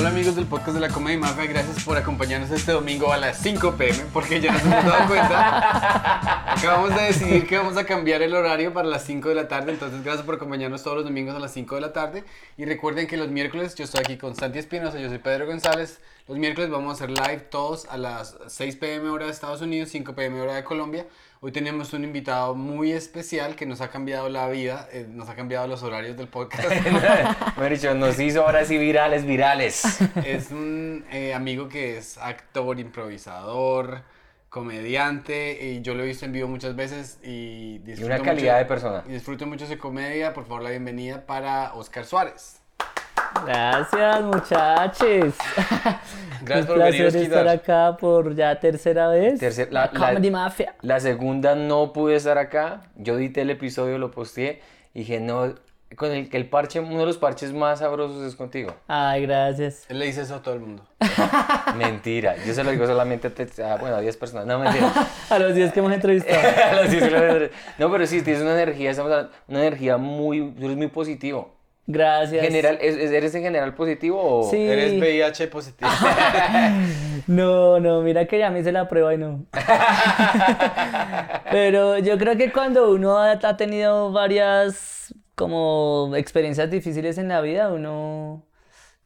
[0.00, 3.36] Hola amigos del podcast de la Comedia Mafia, gracias por acompañarnos este domingo a las
[3.42, 6.52] 5 pm, porque ya nos hemos dado cuenta.
[6.54, 9.72] Acabamos de decidir que vamos a cambiar el horario para las 5 de la tarde,
[9.72, 12.24] entonces gracias por acompañarnos todos los domingos a las 5 de la tarde.
[12.56, 16.00] Y recuerden que los miércoles yo estoy aquí con Santi Espinosa, yo soy Pedro González.
[16.26, 19.90] Los miércoles vamos a hacer live todos a las 6 pm hora de Estados Unidos,
[19.90, 21.04] 5 pm hora de Colombia.
[21.42, 25.34] Hoy tenemos un invitado muy especial que nos ha cambiado la vida, eh, nos ha
[25.36, 26.68] cambiado los horarios del podcast.
[27.56, 29.82] Mejor dicho, nos hizo ahora sí virales, virales.
[30.26, 34.02] es un eh, amigo que es actor, improvisador,
[34.50, 38.52] comediante, y yo lo he visto en vivo muchas veces y Y disfruto una calidad
[38.54, 39.04] mucho- de persona.
[39.08, 40.34] Y disfruto mucho su comedia.
[40.34, 42.59] Por favor, la bienvenida para Oscar Suárez.
[43.46, 45.34] Gracias, muchachos.
[46.42, 49.40] Gracias Un por venir, placer estar acá por ya tercera vez.
[49.40, 50.74] Tercer- la, la- la- Comedy Mafia.
[50.82, 52.82] La segunda no pude estar acá.
[52.96, 54.60] Yo edité el episodio, lo posteé.
[54.94, 55.54] Y dije, no,
[55.96, 58.74] con el que el parche, uno de los parches más sabrosos es contigo.
[58.88, 59.84] Ay, gracias.
[59.88, 60.84] Él le dice eso a todo el mundo.
[61.76, 62.36] Mentira.
[62.46, 64.46] Yo se lo digo solamente a, te- a, bueno, a 10 personas.
[64.46, 64.90] No, mentira.
[65.30, 66.40] A los 10 que hemos entrevistado.
[66.70, 69.96] A los 10 se lo- no, pero sí, tienes una energía, estamos hablando- una energía
[69.98, 71.54] muy, tú eres muy positivo.
[71.92, 72.42] Gracias.
[72.44, 74.50] General, ¿es- es- ¿Eres en general positivo o...?
[74.50, 74.56] Sí.
[74.68, 75.90] Eres VIH positivo.
[77.26, 79.44] No, no, mira que ya me hice la prueba y no.
[81.50, 87.40] Pero yo creo que cuando uno ha, ha tenido varias como experiencias difíciles en la
[87.40, 88.42] vida, uno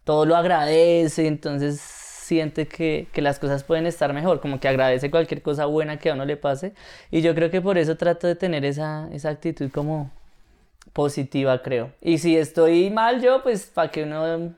[0.05, 5.11] todo lo agradece, entonces siente que, que las cosas pueden estar mejor, como que agradece
[5.11, 6.73] cualquier cosa buena que a uno le pase.
[7.11, 10.11] Y yo creo que por eso trato de tener esa, esa actitud como
[10.95, 11.93] positiva, creo.
[12.01, 14.55] Y si estoy mal yo, pues para que uno...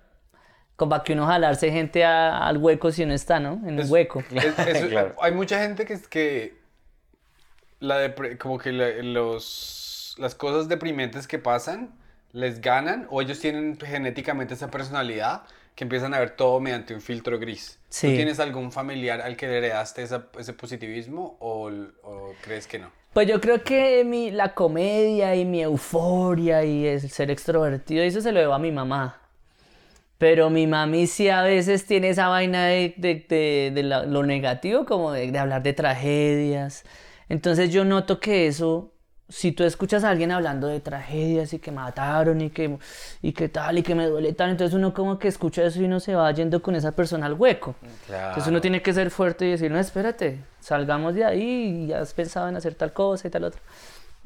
[0.77, 3.55] Como para que uno jalarse gente a- al hueco si uno está, ¿no?
[3.67, 4.23] En un Es- hueco.
[4.33, 5.17] Es- es- Claro.
[5.21, 6.55] Hay mucha gente que, es que
[7.81, 11.95] la depre- como que la- los, las cosas deprimentes que pasan
[12.33, 17.01] les ganan o ellos tienen genéticamente esa personalidad que empiezan a ver todo mediante un
[17.01, 17.79] filtro gris.
[17.89, 18.09] Sí.
[18.11, 21.71] ¿Tú tienes algún familiar al que le heredaste esa- ese positivismo o,
[22.03, 22.91] o crees que no?
[23.17, 28.21] Pues yo creo que mi, la comedia y mi euforia y el ser extrovertido, eso
[28.21, 29.23] se lo debo a mi mamá.
[30.19, 35.13] Pero mi mami sí a veces tiene esa vaina de, de- de- lo negativo, como
[35.13, 36.85] de hablar de tragedias.
[37.31, 38.93] Entonces yo noto que eso,
[39.29, 42.79] si tú escuchas a alguien hablando de tragedias y que mataron y que,
[43.23, 45.85] y que tal y que me duele tal, entonces uno como que escucha eso y
[45.85, 47.75] uno se va yendo con esa persona al hueco.
[48.09, 52.01] Entonces uno tiene que ser fuerte y decir, no, espérate, salgamos de ahí y ya
[52.01, 53.61] has pensado en hacer tal cosa y tal otra.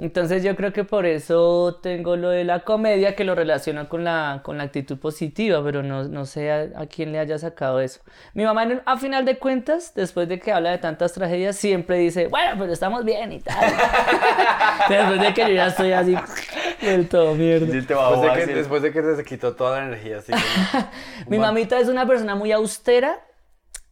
[0.03, 4.03] Entonces yo creo que por eso tengo lo de la comedia que lo relaciono con
[4.03, 7.81] la, con la actitud positiva, pero no, no sé a, a quién le haya sacado
[7.81, 8.01] eso.
[8.33, 12.29] Mi mamá a final de cuentas, después de que habla de tantas tragedias, siempre dice,
[12.29, 13.57] bueno, pero estamos bien y tal.
[14.89, 16.17] después de que yo ya estoy así
[16.81, 17.67] del todo mierda.
[17.67, 20.19] Después de, que, después de que se quitó toda la energía.
[20.19, 20.39] Así que-
[21.29, 23.21] Mi mamita es una persona muy austera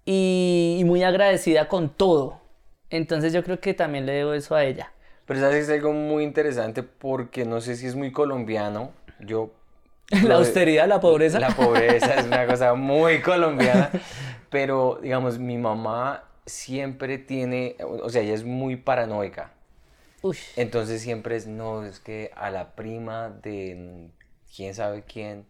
[0.07, 2.41] y, y muy agradecida con todo.
[2.89, 4.91] Entonces yo creo que también le debo eso a ella.
[5.29, 8.93] Pero sabes que es algo muy interesante porque no sé si es muy colombiano.
[9.21, 9.51] Yo.
[10.25, 11.39] La austeridad, la pobreza.
[11.39, 13.91] La pobreza es una cosa muy colombiana.
[14.49, 17.77] Pero, digamos, mi mamá siempre tiene.
[17.79, 19.53] O sea, ella es muy paranoica.
[20.23, 20.39] Uy.
[20.57, 24.09] Entonces siempre es, no, es que a la prima de
[24.57, 25.45] quién sabe quién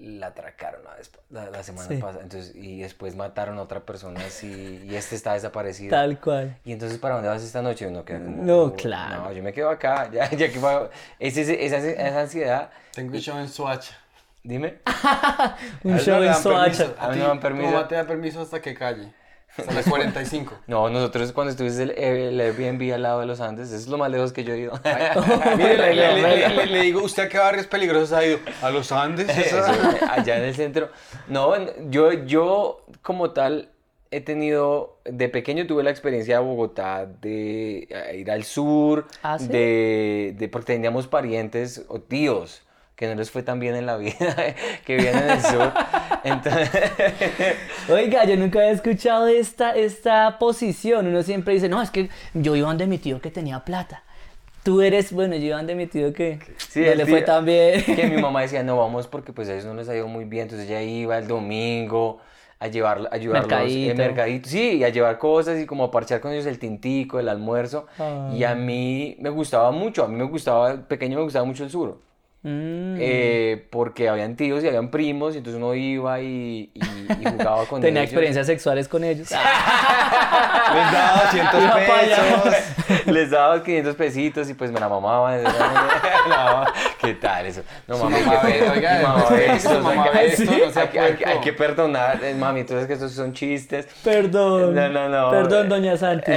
[0.00, 1.96] la atracaron la, vez- la- la semana Sí.
[1.96, 2.22] pasada.
[2.22, 5.90] Entonces, y después mataron a otra persona así, y este está desaparecido.
[5.90, 6.56] Tal cual.
[6.64, 7.86] Y entonces, ¿para dónde vas esta noche?
[7.86, 9.24] Uno queda como, No, "Oh, claro.
[9.24, 10.08] No, yo me quedo acá.
[10.12, 12.70] Ya, ya que va- es ese- esa, esa ansiedad.
[12.94, 13.96] Tengo un show en Soacha.
[14.42, 14.78] Dime.
[15.84, 16.94] Un show no en dan Soacha.
[16.98, 17.70] A mí no me dan permiso.
[17.72, 19.12] mamá te da permiso hasta que calle.
[19.60, 20.54] Hasta las 45.
[20.66, 23.98] No, nosotros cuando estuviste el, el Airbnb al lado de los Andes, eso es lo
[23.98, 24.72] más lejos que yo he ido.
[25.56, 28.38] Mire, le, le- le- le- le digo, ¿usted a qué barrios peligrosos ha ido?
[28.62, 29.28] ¿A los Andes?
[29.38, 29.62] Eso,
[30.10, 30.90] allá en el centro.
[31.28, 31.54] No,
[31.90, 33.70] yo, yo como tal
[34.12, 39.38] he tenido, de pequeño tuve la experiencia de Bogotá, de eh, ir al sur, ¿Ah,
[39.38, 39.46] sí?
[39.48, 42.62] de, de, porque teníamos parientes o tíos
[43.00, 44.14] que no les fue tan bien en la vida,
[44.84, 45.72] que vivían en el sur.
[46.22, 46.68] Entonces,
[47.88, 51.06] Oiga, yo nunca había escuchado esta, esta posición.
[51.06, 54.02] Uno siempre dice, no, es que yo iba donde mi tío que tenía plata.
[54.62, 57.82] Tú eres, bueno, yo iba donde mi tío que Sí, no le fue tan bien.
[57.82, 60.26] que mi mamá decía, no vamos porque pues a ellos no les ha ido muy
[60.26, 62.20] bien, entonces ella iba el domingo
[62.58, 63.90] a llevar, a ayudarlos Mercadito.
[63.92, 67.18] en mercadito, sí, y a llevar cosas y como a parchar con ellos el tintico,
[67.18, 67.86] el almuerzo,
[68.36, 71.70] y a mí me gustaba mucho, a mí me gustaba, pequeño me gustaba mucho el
[71.70, 71.98] sur,
[72.42, 72.96] Mm.
[72.98, 76.80] eh, porque habían tíos y habían primos, y entonces uno iba y, y-
[77.20, 78.12] y jugaba con Tenía ellos.
[78.12, 79.28] experiencias sexuales con ellos.
[80.72, 82.16] Les daba 200 Iba pa' allá.
[82.42, 83.06] pesos.
[83.06, 85.42] Les daba 500 pesitos y pues me la mamaban.
[87.00, 87.46] ¿Qué tal?
[87.46, 87.62] eso?
[87.86, 88.16] No, mamá
[88.74, 91.24] oiga, mamá que esto, mamá hay que- ve esto, no sea hay que- hay que-
[91.24, 91.40] hay puerco.
[91.42, 93.86] que perdonar, eh, mami, entonces que estos son chistes.
[94.04, 94.74] Perdón.
[94.74, 95.30] No, no, no.
[95.30, 96.32] Perdón, doña Santi.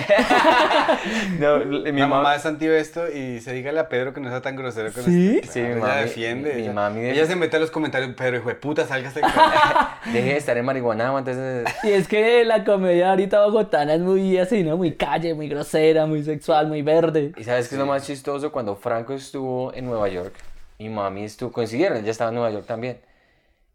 [1.40, 4.30] No, mi mamá, mamá de Santi ve esto y se dígale a Pedro que no
[4.30, 5.40] sea tan grosero con ¿Sí?
[5.42, 5.54] esto.
[5.54, 6.54] Sí, mi ella mami- defiende.
[6.56, 9.22] mi ella, mami de- ella se mete a los comentarios, Pedro, hijo de puta, sálgase
[9.22, 9.28] de
[10.12, 11.66] deje de estar en marihuana, entonces...
[11.84, 14.78] Y es que la comedia ahorita bogotana es muy así, ¿no?
[14.78, 17.32] Muy calle, muy grosera, muy sexual, muy verde.
[17.38, 18.52] ¿Y sabes qué es lo más chistoso?
[18.52, 20.34] Cuando Franco estuvo en Nueva York
[20.78, 23.00] y mami estuvo, coincidieron, ella estaba en Nueva York también.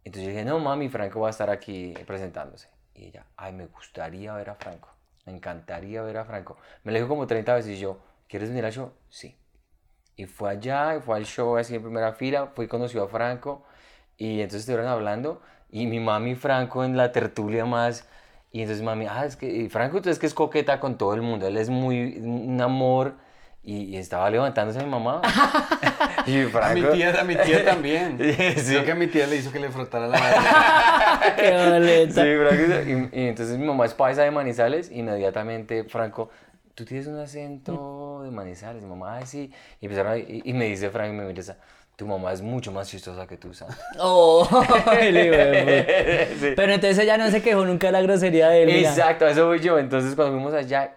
[0.05, 2.69] Entonces yo dije, no, mami, Franco va a estar aquí presentándose.
[2.95, 4.89] Y ella, ay, me gustaría ver a Franco,
[5.27, 6.57] me encantaría ver a Franco.
[6.85, 7.99] Me lo dijo como 30 veces y yo,
[8.29, 8.91] ¿quieres venir al show?
[9.09, 9.37] Sí.
[10.19, 13.09] Y fue allá, y fue al show así en primera fila, fui y conoció a
[13.09, 13.63] Franco
[14.17, 18.05] y entonces estuvieron hablando y mi mami y Franco en la tertulia más
[18.51, 21.23] y entonces mami, ah, es que y Franco es que es coqueta con todo el
[21.23, 23.15] mundo, él es muy un amor
[23.63, 25.23] y, y estaba levantándose mi mamá.
[26.27, 28.19] y A mi Franco tía, a mi tía también.
[28.57, 28.73] Sí.
[28.73, 31.37] Creo que a mi tía le hizo que le frotara la nariz.
[31.37, 32.25] Qué boleta.
[32.25, 36.31] Sí, Franco, y, y entonces mi mamá es paisa de Manizales, inmediatamente Franco,
[36.75, 40.53] tú tienes un acento de Manizales, mi mamá, "Ay, sí, y empezaron a- y, y
[40.53, 41.57] me dice Franco, me mira,
[41.97, 43.75] tu mamá es mucho más chistosa que tú, Santi".
[43.99, 44.47] Oh,
[45.01, 46.37] el hijo de puta.
[46.41, 46.53] Sí.
[46.57, 48.69] Pero entonces ella no se quejó nunca de la grosería de él.
[48.73, 48.91] mira.
[48.91, 49.79] Exacto, eso voy yo.
[49.79, 50.95] Entonces, cuando fuimos allá,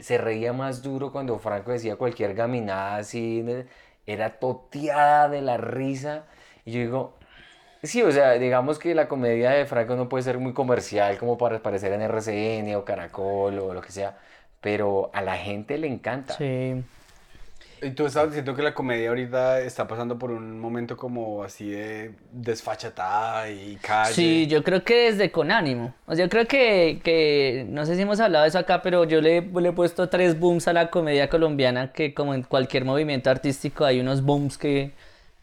[0.00, 3.42] se reía más duro cuando Franco decía cualquier gaminada así.
[3.44, 3.66] ne-
[4.06, 6.24] Era toteada de la risa.
[6.64, 7.14] Y yo digo,
[7.82, 11.38] sí, o sea, digamos que la comedia de Franco no puede ser muy comercial como
[11.38, 14.18] para aparecer en RCN o Caracol o lo que sea.
[14.60, 16.34] Pero a la gente le encanta.
[16.34, 16.82] Sí.
[17.82, 21.70] Y tú estabas diciendo que la comedia ahorita está pasando por un momento como así
[21.70, 24.12] de desfachatada y calle.
[24.12, 25.94] Sí, yo creo que desde con ánimo.
[26.06, 29.04] O sea, yo creo que, que, no sé si hemos hablado de eso acá, pero
[29.04, 32.84] yo le, le he puesto tres booms a la comedia colombiana, que como en cualquier
[32.84, 34.92] movimiento artístico hay unos booms que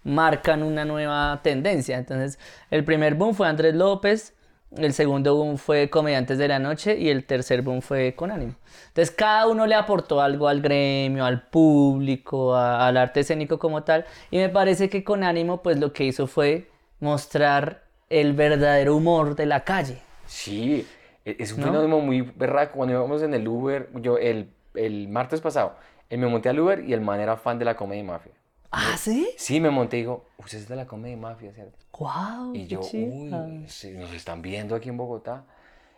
[0.04, 1.98] marcan una nueva tendencia.
[1.98, 2.38] Entonces,
[2.69, 4.34] el primer boom fue Andrés López,
[4.75, 8.56] el segundo boom fue Comediantes de la Noche y el tercer boom fue Con Ánimo.
[8.90, 13.84] Entonces, cada uno le aportó algo al gremio, al público, a- al arte escénico como
[13.84, 14.06] tal.
[14.30, 16.69] Y me parece que Con Ánimo, pues lo que hizo fue
[17.00, 20.00] mostrar el verdadero humor de la calle.
[20.25, 20.86] Sí,
[21.25, 21.68] e- es un ¿No?
[21.68, 22.74] fenómeno muy berraco.
[22.78, 25.75] Cuando íbamos en el Uber, yo el, el martes pasado,
[26.10, 28.31] eh, me monté al Uber y el man era fan de la comedia y mafia.
[28.79, 29.27] ¿Ah, sí?
[29.38, 31.77] Sí, me monté y digo, usted es de la comedia mafia, ¿cierto?
[31.97, 32.53] ¡Wow!
[32.53, 35.45] Y yo, uy, sí, nos están viendo aquí en Bogotá.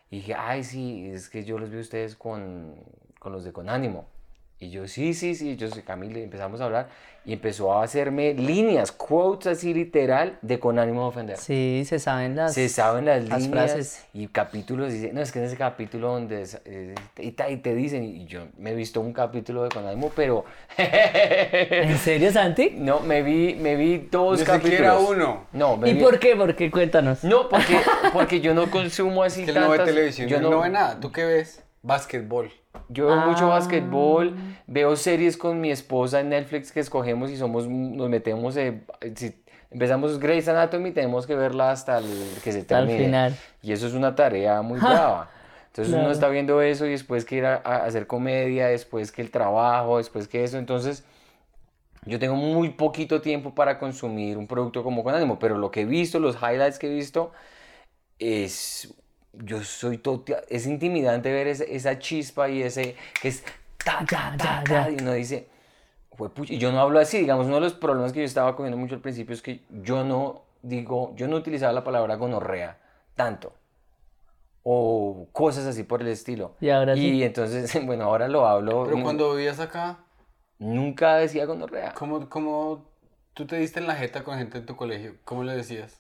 [0.09, 2.75] Y dije, ay, sí, es que yo los vi a ustedes con,
[3.19, 4.07] con los de Conánimo.
[4.61, 6.89] Y yo, sí, sí, sí, yo soy Camila, y empezamos a hablar.
[7.25, 11.37] Y empezó a hacerme líneas, quotes así literal, de Conánimo de ofender.
[11.37, 12.53] Sí, se saben las...
[12.55, 14.05] Se saben las, las líneas frases.
[14.13, 14.91] y capítulos.
[14.91, 18.03] Dice, no, es que en ese capítulo donde es- eh, y, ta- y te dicen,
[18.03, 20.43] y yo me he visto un capítulo de Conánimo, pero
[20.77, 22.71] ¿En serio, Santi?
[22.75, 24.71] no, me vi, me vi dos Ni capítulos.
[24.71, 25.45] siquiera uno.
[25.53, 26.35] No, me ¿Y vi- por qué?
[26.35, 26.71] ¿Por qué?
[26.71, 27.23] Cuéntanos.
[27.23, 27.77] No, porque,
[28.13, 30.61] porque yo no consumo así Es que él no ve tantas- televisión, yo él no,
[30.61, 30.99] ve nada.
[30.99, 31.63] ¿Tú qué ves?
[31.81, 32.51] Básquetbol.
[32.87, 33.55] Yo veo mucho Ah.
[33.59, 34.35] basquetbol,
[34.67, 38.81] veo series con mi esposa en Netflix que escogemos y somos, nos metemos, eh,
[39.15, 42.05] si empezamos Grey's Anatomy, tenemos que verla hasta el,
[42.43, 43.05] que se termine.
[43.05, 43.35] final.
[43.61, 45.29] Y eso es una tarea muy brava.
[45.67, 46.13] Entonces uno Claro.
[46.13, 49.97] está viendo eso y después que ir a, a hacer comedia, después que el trabajo,
[49.97, 50.57] después que eso.
[50.57, 51.03] Entonces
[52.05, 55.81] yo tengo muy poquito tiempo para consumir un producto como con ánimo, pero lo que
[55.81, 57.31] he visto, los highlights que he visto,
[58.17, 58.93] es,
[59.33, 63.43] yo soy total, es intimidante ver ese- esa chispa y ese, que es,
[63.83, 64.05] ta,
[64.37, 65.47] ta, y uno dice,
[66.47, 68.95] y yo no hablo así, digamos, uno de los problemas que yo estaba cogiendo mucho
[68.95, 72.77] al principio es que yo no digo, yo no utilizaba la palabra gonorrea
[73.15, 73.53] tanto,
[74.63, 76.55] o cosas así por el estilo.
[76.59, 77.23] Y ahora sí.
[77.23, 79.99] entonces, bueno, ahora lo hablo, Pero cuando vivías acá,
[80.57, 81.93] nunca decía gonorrea.
[81.93, 82.85] ¿cómo, ¿cómo
[83.33, 85.15] tú te diste en la jeta con gente en tu colegio?
[85.23, 85.98] ¿Cómo le decías?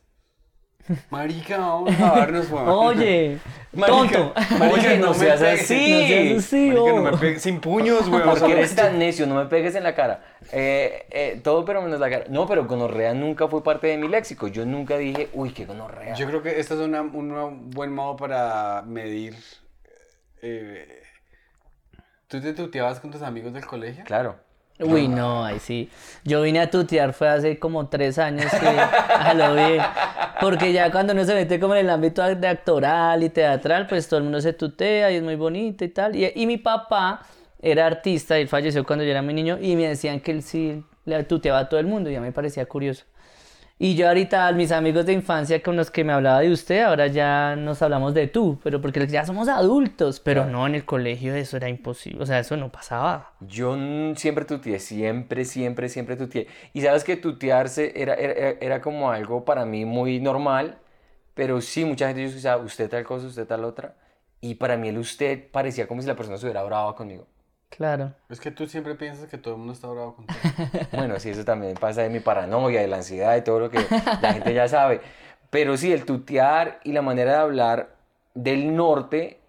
[1.11, 2.67] Marica, vamos a darnos, weón.
[2.67, 3.37] Oye,
[3.85, 4.33] tonto.
[4.71, 5.61] Oye, no me seas pegues.
[5.61, 5.91] así.
[5.91, 7.41] No seas así, Marica, no me pegues.
[7.43, 8.23] Sin puños, weón.
[8.23, 10.23] Porque eres tan necio, no me pegues en la cara.
[10.51, 12.25] Eh, eh, todo pero menos la cara.
[12.29, 14.47] No, pero gonorrea nunca fue parte de mi léxico.
[14.47, 16.15] Yo nunca dije, uy, qué gonorrea.
[16.15, 19.35] Yo creo que este es una- un buen modo para medir.
[20.41, 21.03] eh,
[22.27, 24.03] ¿Tú te tuteabas con tus amigos del colegio?
[24.05, 24.37] Claro.
[24.79, 25.89] Uy, no, ahí sí.
[26.23, 29.81] Yo vine a tutear, fue hace como tres años que a lo bien.
[30.39, 34.07] Porque ya cuando uno se mete como en el ámbito de actoral y teatral, pues
[34.07, 36.15] todo el mundo se tutea y es muy bonito y tal.
[36.15, 37.21] Y, y mi papá
[37.61, 40.81] era artista, él falleció cuando yo era muy niño y me decían que él sí
[41.03, 43.03] le tuteaba a todo el mundo y ya me parecía curioso.
[43.81, 47.07] Y yo ahorita, mis amigos de infancia con los que me hablaba de usted, ahora
[47.07, 51.33] ya nos hablamos de tú, pero porque ya somos adultos, pero no, en el colegio
[51.33, 53.31] eso era imposible, o sea, eso no pasaba.
[53.39, 53.77] Yo
[54.17, 56.47] siempre tuteé, siempre, siempre, siempre tuteé.
[56.73, 60.79] Y sabes que tutearse era, era, era como algo para mí muy normal,
[61.33, 63.95] pero sí, mucha gente dice, usted tal cosa, usted tal otra.
[64.41, 67.27] Y para mí el usted parecía como si la persona estuviera brava conmigo.
[67.69, 68.13] Claro.
[68.29, 70.39] Es que tú siempre piensas que todo el mundo está bravo contigo.
[70.91, 73.79] bueno, sí, eso también pasa de mi paranoia, de la ansiedad y todo lo que
[74.21, 75.01] la gente ya sabe.
[75.49, 77.95] Pero sí, el tutear y la manera de hablar
[78.33, 79.39] del norte,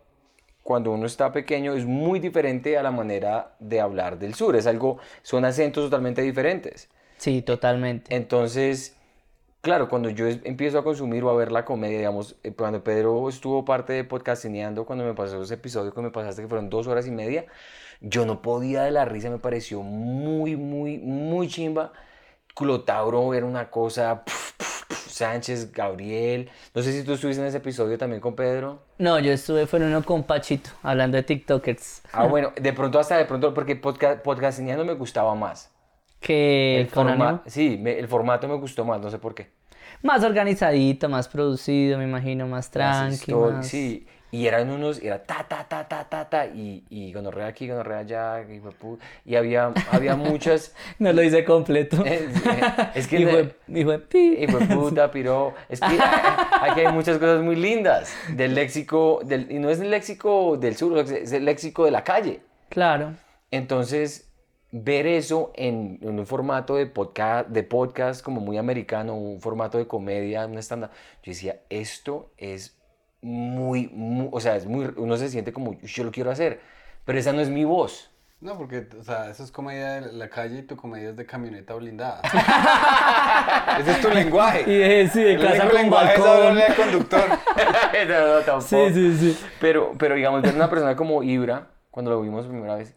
[0.63, 4.57] cuando uno está pequeño, es muy diferente a la manera de hablar del sur.
[4.57, 6.89] Es algo, son acentos totalmente diferentes.
[7.17, 8.15] Sí, totalmente.
[8.15, 8.97] Entonces,
[9.61, 13.29] claro, cuando yo empiezo a consumir o a ver la comedia, digamos, eh, cuando Pedro
[13.29, 16.87] estuvo parte de Podcastineando, cuando me pasó ese episodio que me pasaste, que fueron dos
[16.87, 17.45] horas y media,
[18.01, 21.93] yo no podía de la risa, me pareció muy, muy, muy chimba.
[22.55, 24.23] Clotauro era una cosa,
[24.89, 26.51] Sánchez, Gabriel.
[26.75, 28.83] No sé si tú estuviste en ese episodio también con Pedro.
[28.99, 32.03] No, yo estuve, fue uno con Pachito, hablando de TikTokers.
[32.13, 35.71] Ah, bueno, de pronto hasta de pronto, porque podcast, Podcastineando me gustaba más.
[36.21, 37.43] Que el formato.
[37.47, 39.51] Sí, el formato me gustó más, no sé por qué.
[40.03, 43.51] Más organizadito, más producido, me imagino, más tranquilo.
[43.53, 43.67] Más...
[43.67, 47.69] Sí, y eran unos, era ta, ta, ta, ta, ta, ta, y, y gonorrea aquí,
[47.69, 48.61] gonorrea allá, y,
[49.25, 50.75] y había, había muchas...
[50.99, 52.05] no lo hice completo.
[52.95, 53.21] es que...
[53.21, 54.47] Hijo de, hijo de, pi.
[54.73, 55.55] puta, piro.
[55.69, 55.99] Es que
[56.63, 60.77] aquí hay muchas cosas muy lindas del léxico, del, y no es el léxico del
[60.77, 62.41] sur, es el léxico de la calle.
[62.69, 63.15] Claro.
[63.51, 64.31] Entonces,
[64.71, 69.79] ver eso en, en, un formato de podcast, de podcast como muy americano, un formato
[69.79, 70.91] de comedia, un estándar,
[71.23, 72.80] yo decía, esto es
[73.23, 76.61] muy, o sea, es muy, uno se siente como, yo lo quiero hacer,
[77.05, 78.11] pero esa no es mi voz.
[78.41, 81.27] No, porque, o sea, eso es comedia de la calle y tu comedia es de
[81.27, 82.23] camioneta blindada.
[83.79, 84.61] Ese es tu lenguaje.
[84.63, 86.57] Y sí, de casa con lenguaje balcón.
[86.59, 87.29] Es de conductor.
[88.09, 88.63] no, no, tampoco.
[88.63, 89.45] Sí, sí, sí.
[89.61, 92.95] Pero, pero digamos, ver una persona como Ibra, cuando lo vimos primera vez,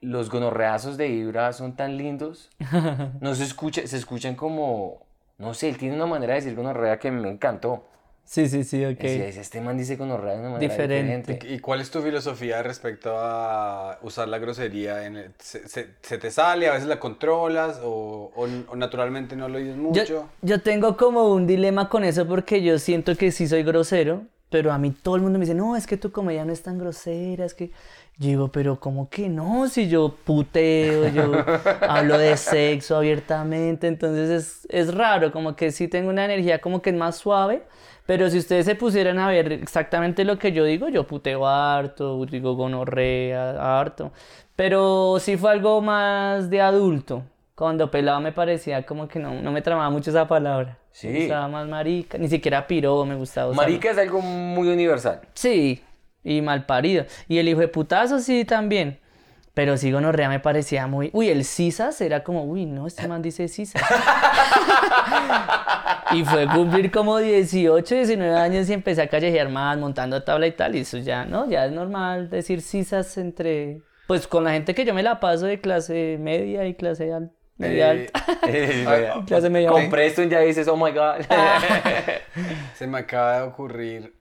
[0.00, 2.50] los gonorreazos de Ibra son tan lindos.
[3.20, 5.06] No se escucha, se escuchan como,
[5.38, 7.86] no sé, él tiene una manera de decir gonorrea que me encantó.
[8.24, 9.02] Sí, sí, sí, ok.
[9.02, 11.38] este man dice con de una manera diferente.
[11.48, 15.04] ¿Y cuál es tu filosofía respecto a usar la grosería?
[15.04, 16.68] En ¿se, te sale?
[16.68, 17.80] ¿A veces la controlas?
[17.82, 18.32] ¿O,
[18.74, 20.04] naturalmente no lo dices mucho?
[20.04, 24.22] Yo, yo, tengo como un dilema con eso porque yo siento que sí soy grosero,
[24.48, 26.62] pero a mí todo el mundo me dice, no, es que tu comedia no es
[26.62, 27.70] tan grosera, es que...
[28.18, 29.68] Yo digo, pero ¿cómo que no?
[29.68, 31.32] Si yo puteo, yo
[31.88, 36.82] hablo de sexo abiertamente, entonces es, es raro, como que sí tengo una energía como
[36.82, 37.62] que es más suave,
[38.12, 42.22] pero si ustedes se pusieran a ver exactamente lo que yo digo, yo puteo harto,
[42.26, 44.12] digo gonorrea harto.
[44.54, 47.22] Pero sí fue algo más de adulto.
[47.54, 50.76] Cuando pelado me parecía como que no, no me tramaba mucho esa palabra.
[50.90, 51.08] Sí.
[51.08, 53.54] Me gustaba más marica, ni siquiera piro me gustaba.
[53.54, 55.22] Marica es algo muy universal.
[55.32, 55.82] Sí,
[56.22, 57.06] y mal parido.
[57.28, 58.98] Y el hijo de putazo sí también.
[59.54, 61.10] Pero sí, gonorrea me parecía muy.
[61.12, 63.82] Uy, el Cisas era como, uy, no, este man dice Cisas.
[66.12, 70.52] y fue cumplir como 18, 19 años y empecé a callejear más, montando tabla y
[70.52, 70.74] tal.
[70.74, 71.50] Y eso ya, ¿no?
[71.50, 73.82] Ya es normal decir Cisas entre.
[74.06, 77.34] Pues con la gente que yo me la paso de clase media y clase alta.
[77.58, 78.38] Media eh, alta.
[78.48, 81.26] Eh, clase media Con Preston ya dices, oh my god.
[82.74, 84.14] Se me acaba de ocurrir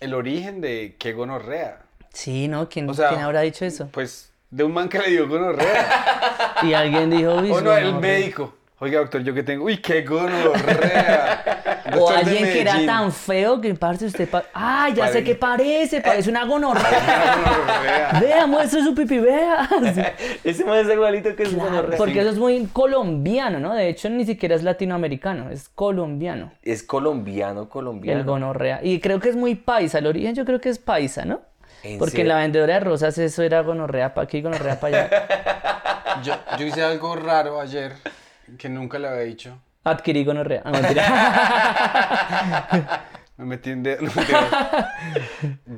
[0.00, 1.80] el origen de qué gonorrea.
[2.12, 2.68] Sí, ¿no?
[2.68, 3.88] ¿Quién, ¿quién habrá dicho eso?
[3.90, 6.60] Pues de un man que le dio gonorrea.
[6.62, 8.54] y alguien dijo, uy, O no, el médico.
[8.78, 11.84] Oiga, doctor, yo que tengo, uy, qué gonorrea.
[11.98, 16.28] o alguien que era tan feo que parce usted, ah, ya sé qué parece, parece
[16.28, 18.18] una gonorrea.
[18.20, 19.68] vea, muestre su pipi, vea.
[20.44, 21.96] Ese man es igualito que es gonorrea.
[21.96, 23.72] Porque eso es muy colombiano, ¿no?
[23.72, 26.52] De hecho, ni siquiera es latinoamericano, es colombiano.
[26.62, 28.20] Es colombiano, colombiano.
[28.20, 28.80] El gonorrea.
[28.82, 31.40] Y creo que es muy paisa, el origen yo creo que es paisa, ¿no?
[31.98, 36.20] Porque la vendedora de rosas eso era gonorrea para aquí, gonorrea para allá.
[36.22, 37.94] yo, yo hice algo raro ayer
[38.58, 39.58] que nunca le había dicho.
[39.84, 40.62] Adquirí gonorrea.
[40.64, 40.72] No,
[43.36, 44.06] me metí en dedo.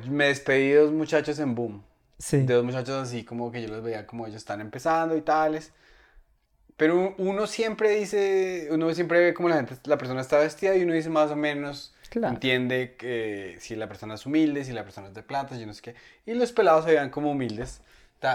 [0.09, 1.83] me despedí de dos muchachos en Boom.
[2.19, 2.43] Sí.
[2.43, 5.73] De dos muchachos así como que yo los veía como ellos están empezando y tales.
[6.77, 10.83] Pero uno siempre dice, uno siempre ve como la gente, la persona está vestida y
[10.83, 15.07] uno dice más o menos Entiende que si la persona es humilde, si la persona
[15.07, 15.95] es de plata, yo no sé qué.
[16.25, 17.81] Y los pelados se veían como humildes.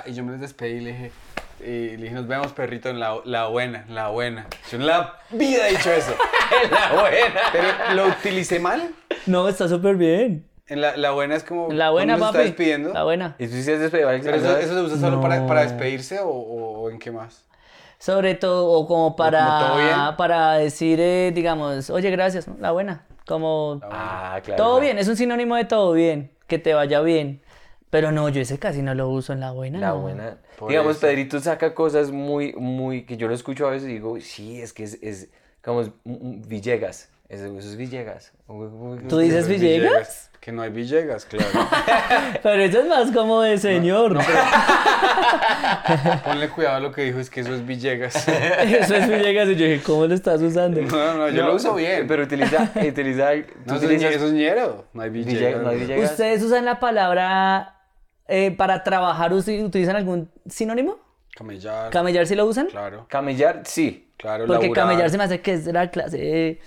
[0.06, 1.12] y yo me les despedí y le dije,
[1.60, 4.46] y le dije, nos vemos, perrito, en la, la buena, en la buena.
[4.70, 6.14] Yo en la vida he dicho eso.
[6.64, 7.40] en la buena.
[7.52, 8.94] Pero lo utilicé mal.
[9.26, 10.46] No, está súper bien.
[10.66, 11.72] En la, la, buena es como.
[11.72, 12.26] La buena, papi.
[12.26, 12.92] está despidiendo.
[12.92, 13.34] La buena.
[13.38, 14.08] ¿Y tú sí despedido?
[14.22, 17.44] ¿Pero eso, eso, se usa solo para, para despedirse o, o, en qué más?
[17.98, 19.90] Sobre todo, o como como todo bien.
[19.90, 22.56] para, para decir, eh, digamos, oye, gracias, ¿no?
[22.60, 23.04] la buena.
[23.30, 24.56] Como, Ah, claro.
[24.62, 24.80] todo claro.
[24.80, 27.40] bien, es un sinónimo de todo bien, que te vaya bien.
[27.90, 29.78] Pero no, yo ese casi no lo uso en la buena.
[29.78, 30.00] La no.
[30.00, 30.38] buena.
[30.58, 31.06] Por Digamos, eso.
[31.06, 34.72] Pedrito saca cosas muy, muy, que yo lo escucho a veces y digo, sí, es
[34.72, 35.28] que es, es
[35.62, 37.08] como es, mm, mm, Villegas.
[37.28, 38.32] Eso, eso es Villegas.
[39.08, 40.29] ¿Tú dices es Villegas?
[40.40, 41.50] Que no hay Villegas, claro.
[42.42, 44.16] Pero eso es más como de señor.
[46.24, 48.26] Ponle cuidado a lo que dijo, es que eso es Villegas.
[48.26, 50.80] Eso es Villegas y yo dije, ¿cómo lo estás usando?
[50.80, 52.06] No, no, yo lo uso bien.
[52.08, 54.86] Pero utiliza, utiliza, no, tú eso, es, utilizas eso es ñero.
[54.94, 55.34] No hay Villegas.
[55.34, 56.10] Villegas, no hay Villegas.
[56.12, 57.76] ¿Ustedes usan la palabra
[58.26, 60.96] eh, para trabajar, utilizan algún sinónimo?
[61.36, 61.90] Camellar.
[61.90, 62.68] ¿Camellar sí lo usan?
[62.68, 64.10] claro, Camellar, sí.
[64.16, 64.46] claro.
[64.46, 64.86] Porque laburar.
[64.86, 66.60] camellar se me hace que es de la clase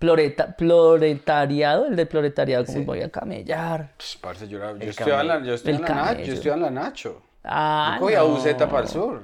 [0.00, 3.92] ploreta- proletariado, el de proletariado, como voy a camellar.
[3.96, 6.14] Pues, parce, yo, era- yo estudiaba en la, yo El en la.
[6.22, 7.22] Yo estudiaba en la Nacho.
[7.44, 8.28] Ah, Yo no.
[8.28, 9.22] buceta para el sur.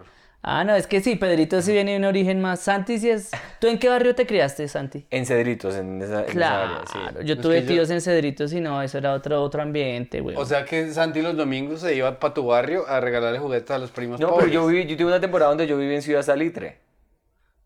[0.49, 2.61] Ah, no, es que sí, Pedrito sí viene de un origen más.
[2.61, 3.33] Santi sí es.
[3.59, 5.04] ¿Tú en qué barrio te criaste, Santi?
[5.11, 6.85] En Cedritos, en esa, en esa Claro, área,
[7.21, 7.26] sí.
[7.26, 10.37] yo tuve yo- tíos en Cedritos y no, eso era otro, otro ambiente, güey.
[10.37, 13.78] O sea que Santi los domingos se iba para tu barrio a regalarle juguetes a
[13.78, 14.45] los primos No, pobres.
[14.49, 16.78] pero yo, viví, yo tuve una temporada donde yo viví en Ciudad Salitre.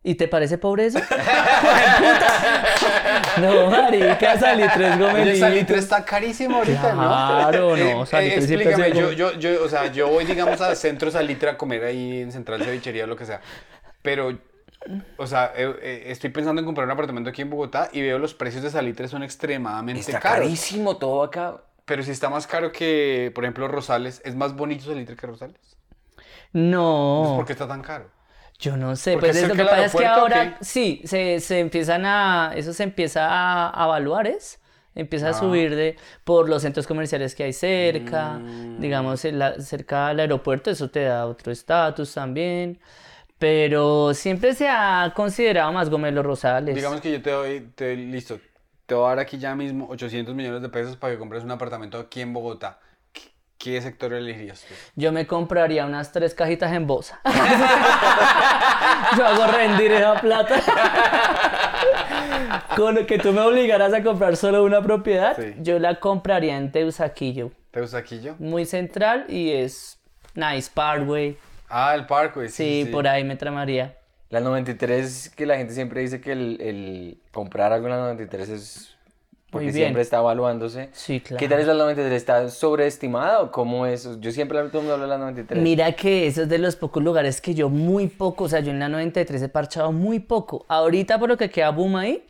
[0.02, 0.98] ¿Y te parece pobre eso?
[3.40, 5.38] no, marica, Salitre es gomelito.
[5.38, 7.02] Salitre está carísimo ahorita, ¿no?
[7.02, 11.10] Claro, no, eh, Salitre explícame, yo, yo, yo, o sea, yo voy, digamos, a Centro
[11.10, 13.42] Salitre a comer ahí en Central Cevichería o lo que sea,
[14.00, 14.38] pero,
[15.18, 18.18] o sea, eh, eh, estoy pensando en comprar un apartamento aquí en Bogotá y veo
[18.18, 20.46] los precios de Salitre son extremadamente Está caros.
[20.46, 21.58] carísimo todo acá.
[21.84, 25.76] Pero si está más caro que, por ejemplo, Rosales, ¿es más bonito Salitre que Rosales?
[26.52, 27.34] No.
[27.36, 28.08] ¿Por qué está tan caro?
[28.60, 31.40] Yo no sé, ¿Porque pues es es lo que pasa es que ahora sí, se,
[31.40, 34.60] se empiezan a, eso se empieza a, a evaluar, ¿es?
[34.94, 35.30] Empieza Ah.
[35.30, 38.80] a subir de, por los centros comerciales que hay cerca, Mm.
[38.80, 42.78] digamos, la- cerca del aeropuerto, eso te da otro estatus también,
[43.38, 46.74] pero siempre se ha considerado más Gomelo Rosales.
[46.74, 48.38] Digamos que yo te doy, te, listo,
[48.86, 51.50] te voy a dar aquí ya mismo 800 millones de pesos para que compres un
[51.50, 52.78] apartamento aquí en Bogotá.
[53.60, 54.72] ¿Qué, sector elegirías tú?
[54.96, 57.20] Yo me compraría unas tres cajitas en Bosa.
[59.18, 60.62] Yo hago rendir esa plata.
[62.74, 65.52] Con que tú me obligaras a comprar solo una propiedad, Sí.
[65.58, 67.50] yo la compraría en Teusaquillo.
[67.70, 68.34] ¿Teusaquillo?
[68.38, 70.00] Muy central y es
[70.34, 71.36] nice Parkway.
[71.68, 72.48] Ah, el Parkway.
[72.48, 73.94] Sí, por ahí me tramaría.
[74.30, 78.48] La 93, que la gente siempre dice que el, el comprar algo en la 93
[78.48, 78.96] es
[79.50, 79.86] porque Muy bien.
[79.86, 80.90] siempre está evaluándose.
[80.92, 81.38] Sí, claro.
[81.38, 82.16] ¿Qué tal es la 93?
[82.16, 84.08] ¿Está sobreestimada o cómo es?
[84.20, 85.62] Yo siempre todo el mundo habla de la 93.
[85.62, 88.70] Mira que eso es de los pocos lugares que yo muy poco, o sea, yo
[88.70, 90.64] en la 93 he parchado muy poco.
[90.68, 92.24] Ahorita por lo que queda Boom ahí,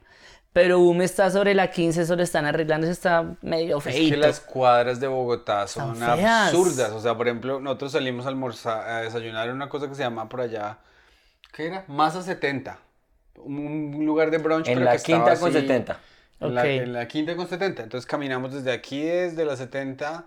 [0.52, 4.14] pero Boom está sobre la 15, solo están arreglando, eso está medio Es feito.
[4.14, 6.48] que las cuadras de Bogotá son feas.
[6.48, 6.90] absurdas.
[6.92, 10.02] O sea, por ejemplo, nosotros salimos a almorzar, a desayunar en una cosa que se
[10.02, 10.78] llama por allá,
[11.52, 11.85] ¿qué era?
[11.87, 12.78] Masa 70.
[13.37, 14.68] Un lugar de brunch.
[14.68, 15.98] en pero la que estaba quinta con así- 70.
[16.40, 16.66] En, la, Ok.
[16.66, 17.83] en la quinta con 70.
[17.83, 20.24] Entonces caminamos desde aquí, desde la 70,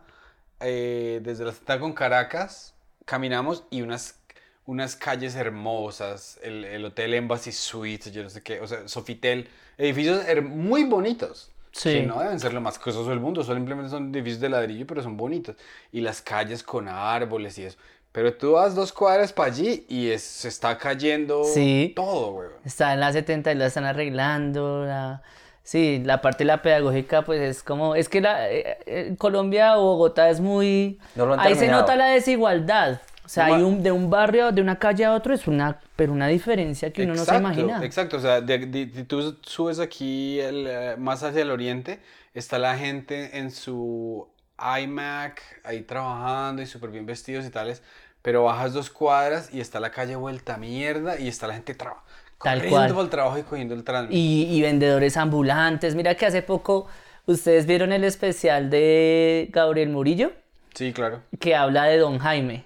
[0.60, 2.74] eh, desde la 70 con Caracas,
[3.06, 4.20] caminamos y unas,
[4.66, 9.50] unas calles hermosas, el, el Hotel Embassy Suites, yo no sé qué, o sea, Sofitel,
[9.78, 11.50] edificios muy bonitos.
[11.72, 11.90] Sí.
[11.94, 15.02] Que no deben ser lo más costoso del mundo, simplemente son edificios de ladrillo, pero
[15.02, 15.56] son bonitos.
[15.92, 17.80] Y las calles con árboles y eso.
[18.12, 21.92] Pero tú vas dos cuadras para allí y es- se está cayendo Sí.
[21.96, 22.50] todo, güey.
[22.64, 24.86] Está en la 70 y la están arreglando.
[24.86, 25.24] La...
[25.64, 27.96] Sí, la parte de la pedagógica, pues es como.
[27.96, 31.00] Es que la, eh, eh, Colombia o Bogotá es muy.
[31.16, 33.02] No Ahí se nota la desigualdad.
[33.26, 36.12] O sea, hay un, de un barrio, de una calle a otro, es una, pero
[36.12, 37.84] una diferencia que uno no se imagina.
[37.86, 42.02] Exacto, o sea, de- tú subes aquí el, eh, más hacia el oriente,
[42.34, 44.28] está la gente en su
[44.60, 47.82] iMac ahí trabajando y súper bien vestidos y tales,
[48.22, 51.76] pero bajas dos cuadras y está la calle vuelta a mierda y está la gente
[51.76, 52.03] trabajando.
[52.44, 52.90] Tal corriendo cual.
[52.92, 54.14] para el trabajo y cogiendo el tránsito.
[54.16, 55.96] Y, y vendedores ambulantes.
[55.96, 56.88] Mira que hace poco
[57.26, 60.32] ustedes vieron el especial de Gabriel Murillo,
[60.74, 61.22] Sí, claro.
[61.40, 62.66] que habla de Don Jaime.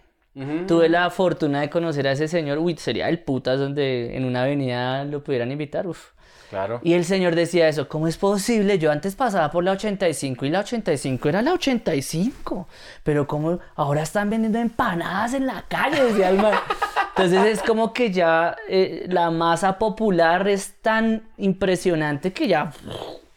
[0.68, 2.60] Tuve la fortuna de conocer a ese señor.
[2.60, 5.88] Uy, sería el putas donde en una avenida lo pudieran invitar.
[5.88, 6.12] Uf.
[6.50, 6.80] Claro.
[6.84, 8.80] Y el señor decía eso, ¿cómo es posible?
[8.80, 12.68] Yo antes pasaba por la 85 y la 85 era la 85,
[13.04, 16.54] pero como ahora están vendiendo empanadas en la calle, decía el man.
[17.10, 22.72] Entonces es como que ya eh, la masa popular es tan impresionante que ya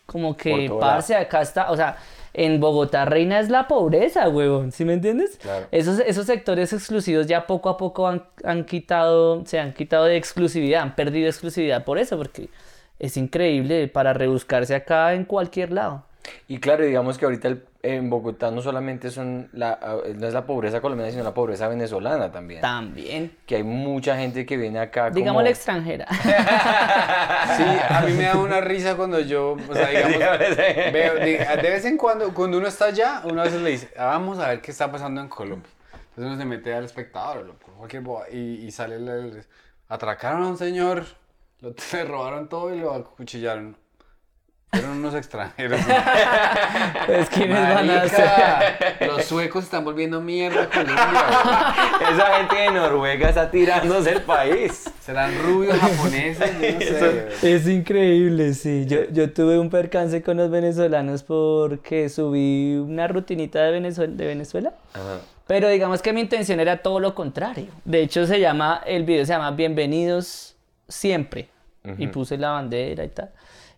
[0.06, 1.96] como que parce acá está, o sea,
[2.32, 5.38] en Bogotá reina es la pobreza, huevón, ¿sí me entiendes?
[5.38, 5.66] Claro.
[5.70, 10.16] Esos, esos sectores exclusivos ya poco a poco han, han quitado, se han quitado de
[10.16, 12.48] exclusividad, han perdido exclusividad por eso, porque
[13.00, 16.04] es increíble para rebuscarse acá en cualquier lado.
[16.46, 19.78] Y claro, digamos que ahorita el, en Bogotá no solamente son la,
[20.16, 22.60] no es la pobreza colombiana, sino la pobreza venezolana también.
[22.60, 23.32] También.
[23.46, 25.14] Que hay mucha gente que viene acá como...
[25.16, 26.06] Digamos la extranjera.
[27.56, 30.18] Sí, a mí me da una risa cuando yo, o sea, digamos,
[30.92, 33.90] veo, de, de vez en cuando, cuando uno está allá, uno a veces le dice,
[33.98, 35.68] "Ah, vamos a ver qué está pasando en Colombia.
[36.10, 39.44] Entonces uno se mete al espectador lo- cualquier boba, y, y sale, el- el-
[39.88, 41.04] atracaron a un señor,
[41.60, 43.76] lo, le robaron todo y lo acuchillaron.
[44.72, 45.80] Eran unos extranjeros.
[47.06, 47.96] Pues quiénes van a.
[47.96, 51.74] Marica, los suecos están volviendo mierda a Colombia.
[52.12, 54.88] Esa gente de Noruega está tirándose el país.
[55.00, 57.56] Serán rubios japoneses, no sé.
[57.56, 58.84] Es increíble, sí.
[58.86, 64.26] Yo, yo tuve un percance con los venezolanos porque subí una rutinita de Venezuela, de
[64.26, 64.74] Venezuela.
[64.92, 65.18] Ajá.
[65.48, 67.66] Pero digamos que mi intención era todo lo contrario.
[67.84, 70.54] De hecho, se llama, el video se llama Bienvenidos
[70.90, 71.48] siempre.
[71.96, 73.30] Y puse la bandera y tal.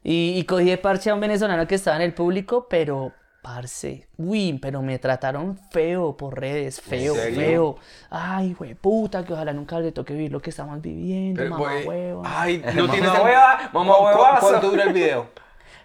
[0.02, 4.08] Y, y cogí de parche a un venezolano que estaba en el público, pero, parce,
[4.16, 7.76] uy, pero me trataron feo por redes, feo, feo.
[8.10, 11.62] Ay, güey, puta, que ojalá nunca le toque vivir lo que estamos viviendo, Pero, mamá
[11.64, 12.22] güey, huevo.
[12.24, 14.48] Ay, no tienes el- hueva, mamá ¿Cu- cu- huevazo.
[14.48, 15.30] ¿Cuánto dura el video?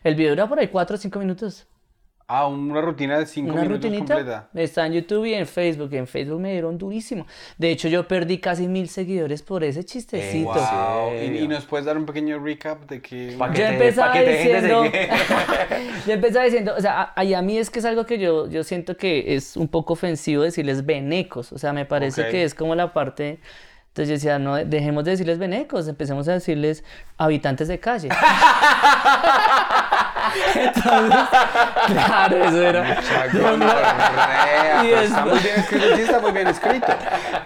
[0.03, 1.67] El video dura por ahí 4 o 5 minutos.
[2.29, 4.15] Ah, una rutina de 5 Una minutos rutinita.
[4.15, 4.49] completa.
[4.53, 5.93] Está en YouTube y en Facebook.
[5.93, 7.25] En Facebook me dieron durísimo.
[7.57, 10.51] De hecho, yo perdí casi mil seguidores por ese chistecito.
[10.51, 11.13] Wow.
[11.15, 11.43] ¿Y, serio?
[11.45, 13.37] y nos puedes dar un pequeño recap de que...
[13.55, 14.83] Yo empezaba te diciendo,
[16.05, 18.49] yo empezaba diciendo, o sea, a, y a mí es que es algo que yo,
[18.49, 22.31] yo siento que es un poco ofensivo decirles venecos, o sea, me parece Ok.
[22.31, 23.39] que es como la parte,
[23.87, 26.83] entonces yo decía, no, dejemos de decirles venecos, empecemos a decirles
[27.17, 28.09] habitantes de calle.
[30.55, 31.19] Entonces,
[31.87, 33.01] claro, eso era.
[34.83, 36.87] Y es- Está muy bien escrito, sí está muy bien escrito.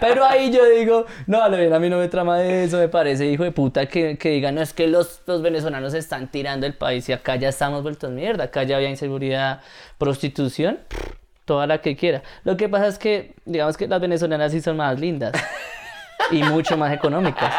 [0.00, 2.88] Pero ahí yo digo, no, a bien, a mí no me trama de eso, me
[2.88, 6.66] parece hijo de puta que, que digan, no, es que los, los venezolanos están tirando
[6.66, 9.60] el país y acá ya estamos vueltos mierda, acá ya había inseguridad,
[9.98, 10.78] prostitución,
[11.44, 12.22] toda la que quiera.
[12.44, 15.32] Lo que pasa es que, digamos que las venezolanas sí son más lindas
[16.30, 17.54] y mucho más económicas.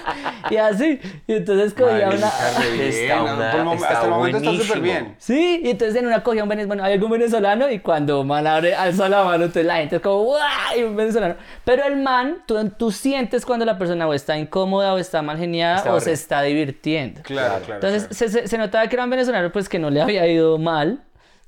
[0.50, 2.28] y así, y entonces cogía una...
[2.28, 3.20] Está
[3.64, 5.14] por está hasta el momento está súper bien.
[5.18, 8.74] Sí, y entonces en una cogía un venezolano, hay algún venezolano y cuando man abre,
[8.74, 10.40] alza la mano, entonces la gente es como, ¡guau!
[10.76, 11.36] Y un venezolano.
[11.64, 15.38] Pero el man, tú, tú sientes cuando la persona o está incómoda o está mal
[15.38, 17.22] geniada Está o se está divirtiendo.
[17.22, 17.74] Claro, claro.
[17.74, 18.14] Entonces claro.
[18.14, 21.00] Se, se- se notaba que era un venezolano pues que no le había ido mal.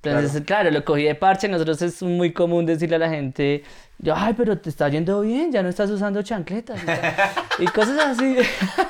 [0.03, 0.71] Entonces, claro.
[0.71, 1.49] lo cogí de parche.
[1.49, 3.63] Nosotros es muy común decirle a la gente,
[3.99, 6.83] yo, ay, pero te está yendo bien, ya no estás usando chancletas.
[6.83, 7.01] Y, tal".
[7.59, 8.37] Y cosas así.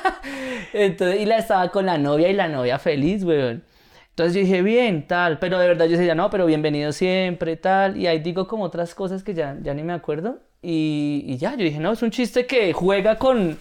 [0.73, 3.63] Entonces, y la estaba con la novia y la novia feliz, weón.
[4.09, 7.97] Entonces yo dije, bien, tal, pero de verdad yo decía, no, pero bienvenido siempre, tal.
[7.97, 10.39] Y ahí digo como otras cosas que ya, ya ni me acuerdo.
[10.61, 13.57] Y, y ya, yo dije, no, es un chiste que juega con,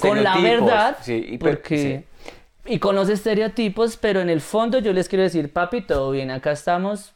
[0.00, 0.98] con la verdad.
[1.00, 2.04] Sí, y porque, sí.
[2.64, 6.30] Y con los estereotipos, pero en el fondo yo les quiero decir, papi, todo bien,
[6.30, 7.12] acá estamos.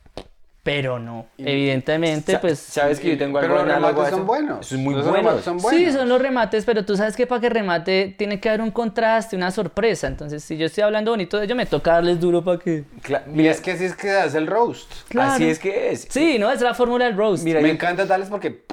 [0.65, 1.27] Pero no.
[1.39, 2.59] Evidentemente, Sa- pues.
[2.59, 4.27] Sabes que yo tengo Pero algo los análogo a remates son eso?
[4.27, 4.67] buenos.
[4.67, 5.45] Son muy Los buenos.
[5.45, 5.81] son buenos.
[5.81, 8.73] Sí, son los remates, pero tú sabes que para que remate tiene que haber un
[8.73, 10.09] contraste, una sorpresa.
[10.09, 12.83] Entonces, si yo estoy hablando bonito de ello, me toca darles duro para que.
[13.05, 14.91] Cla- Y mira, es que así es que hace el roast.
[15.09, 15.35] Claro.
[15.35, 16.09] así es que es.
[16.11, 16.51] Sí, ¿no?
[16.51, 17.45] Es la fórmula del roast.
[17.45, 18.65] Mira, Me yo- encanta darles porque...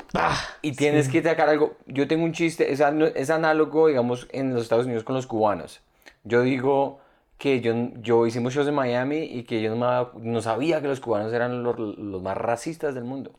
[0.64, 1.78] Y tienes que sacar algo.
[1.86, 5.28] Yo tengo un chiste, es, ano- es análogo, digamos, en los Estados Unidos con los
[5.28, 5.80] cubanos.
[6.24, 7.00] Yo digo
[7.38, 11.34] que yo, yo hicimos shows en Miami y que yo no, sabía que los cubanos
[11.34, 13.34] eran los, los más racistas del mundo.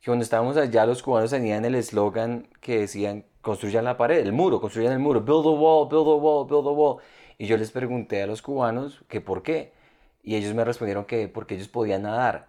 [0.00, 4.32] Que cuando estábamos allá, los cubanos tenían el eslogan que decían: construyan la pared, el
[4.32, 6.96] muro, construyan el muro, build a wall, build a wall, build a wall.
[7.38, 9.72] Y yo les pregunté a los cubanos que por qué.
[10.22, 12.48] Y ellos me respondieron que porque ellos podían nadar.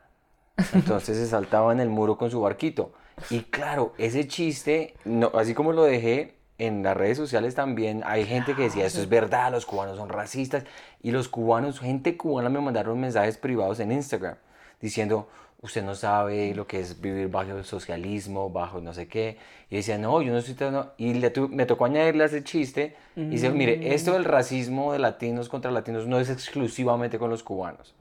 [0.73, 2.91] Entonces se saltaban el muro con su barquito.
[3.29, 8.25] Y claro, ese chiste, no, así como lo dejé en las redes sociales también, hay
[8.25, 10.63] gente que decía, esto es verdad, los cubanos son racistas.
[11.01, 14.35] Y los cubanos, gente cubana me mandaron mensajes privados en Instagram
[14.79, 15.27] diciendo,
[15.61, 19.37] usted no sabe lo que es vivir bajo el socialismo, bajo no sé qué.
[19.69, 20.53] Y decía, no, yo no estoy...
[20.55, 20.89] tan-".
[20.97, 22.95] Y le tu- me tocó añadirle a ese chiste.
[23.15, 27.43] Y dice, mire, esto del racismo de latinos contra latinos no es exclusivamente con los
[27.43, 27.93] cubanos.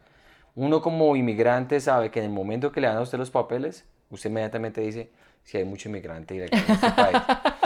[0.54, 3.84] Uno como inmigrante sabe que en el momento que le dan a usted los papeles,
[4.10, 5.10] usted inmediatamente dice
[5.44, 7.16] si hay mucho inmigrante ilegal en este país.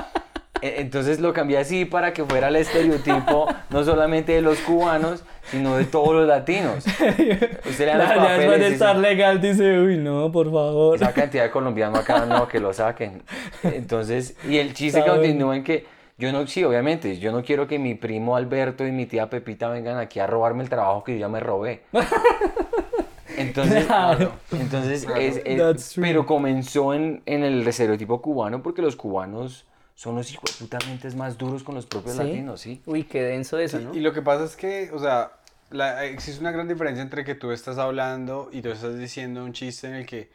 [0.64, 5.22] E- Entonces lo cambié así para que fuera el estereotipo no solamente de los cubanos,
[5.50, 6.85] sino de todos los latinos.
[7.68, 10.96] Usted le los de papeles y estar legal dice, uy, no, por favor.
[10.96, 13.22] esa cantidad de colombianos acá no, que lo saquen.
[13.62, 17.79] Entonces, y el chiste continúa en que yo no, sí, obviamente, yo no quiero que
[17.79, 21.18] mi primo Alberto y mi tía Pepita vengan aquí a robarme el trabajo que yo
[21.18, 21.83] ya me robé.
[23.37, 24.33] Entonces, Claro.
[24.53, 30.50] entonces es- pero comenzó en, en el estereotipo cubano porque los cubanos son los hijos
[30.87, 32.22] mentes más duros con los propios ¿Sí?
[32.22, 32.83] latinos, ¿sí?
[32.87, 33.94] Uy, qué denso eso, ¿no?
[33.94, 35.33] Y lo que pasa es que, o sea,
[35.70, 39.52] la- existe una gran diferencia entre que tú estás hablando y tú estás diciendo un
[39.52, 40.30] chiste en el que,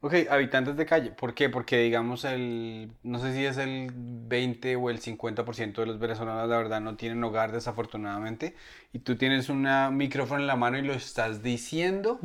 [0.00, 1.10] ok, habitantes de calle.
[1.10, 1.48] ¿Por qué?
[1.48, 6.48] Porque digamos el, no sé si es el 20 o el 50% de los venezolanos,
[6.48, 8.54] la verdad, no tienen hogar desafortunadamente.
[8.92, 9.66] Y tú tienes un
[9.96, 12.20] micrófono en la mano y lo estás diciendo.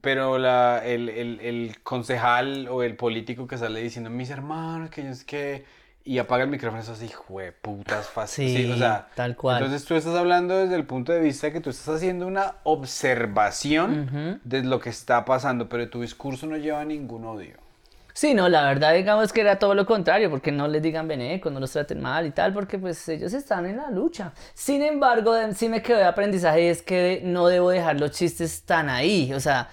[0.00, 5.04] Pero la, el, el, el concejal o el político que sale diciendo, mis hermanos, que
[5.04, 5.64] yo es que...
[6.06, 7.10] Y apaga el micrófono, eso así,
[7.60, 8.56] putas fácil.
[8.56, 9.56] Sí, o sea, tal cual.
[9.56, 14.40] Entonces tú estás hablando desde el punto de vista que tú estás haciendo una observación
[14.44, 17.56] de lo que está pasando, pero tu discurso no lleva ningún odio.
[18.12, 21.52] Sí, no, la verdad digamos que era todo lo contrario, porque no les digan venecos,
[21.52, 24.32] no los traten mal y tal, porque pues ellos están en la lucha.
[24.54, 28.62] Sin embargo, sí me quedó de aprendizaje y es que no debo dejar los chistes
[28.62, 29.68] tan ahí, o sea,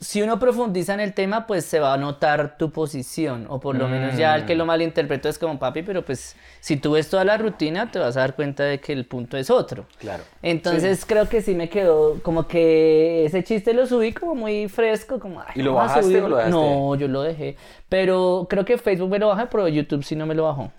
[0.00, 3.76] si uno profundiza en el tema, pues se va a notar tu posición, o por
[3.76, 7.10] lo menos ya el que lo malinterpretó es como papi, pero pues si tú ves
[7.10, 9.84] toda la rutina, te vas a dar cuenta de que el punto es otro.
[9.98, 10.24] Claro.
[10.42, 15.20] Entonces creo que sí me quedó como que ese chiste lo subí como muy fresco,
[15.20, 15.40] como...
[15.40, 16.50] ay, ¿Y lo bajaste o lo dejaste?
[16.50, 17.56] No, yo lo dejé.
[17.90, 20.72] Pero creo que Facebook me lo bajó, pero YouTube sí no me lo bajó.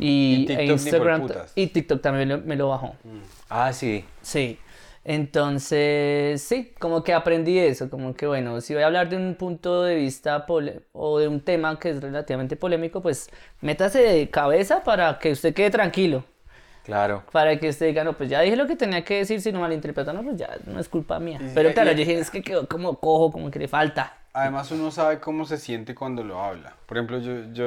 [0.00, 2.96] Y, Y TikTok e Instagram y TikTok también me lo, me lo bajó.
[3.48, 4.04] Ah, sí.
[4.20, 4.58] Sí.
[5.08, 9.36] Entonces, sí, como que aprendí eso, como que bueno, si voy a hablar de un
[9.36, 13.30] punto de vista pole- o de un tema que es relativamente polémico, pues
[13.62, 16.24] métase de cabeza para que usted quede tranquilo.
[16.84, 17.22] Claro.
[17.32, 19.60] Para que usted diga, no, pues ya dije lo que tenía que decir, si no
[19.60, 21.38] malinterpretó, no, pues ya no es culpa mía.
[21.40, 23.68] Y- Pero y- claro, y- yo dije, es que quedó como cojo, como que le
[23.68, 24.14] falta.
[24.34, 26.76] Además uno sabe cómo se siente cuando lo habla.
[26.86, 27.64] Por ejemplo, yo, yo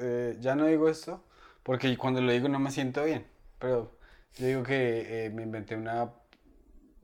[0.00, 1.22] eh, ya no digo esto
[1.62, 3.24] porque cuando lo digo no me siento bien.
[3.58, 3.92] Pero
[4.36, 6.10] yo digo que eh, me inventé una...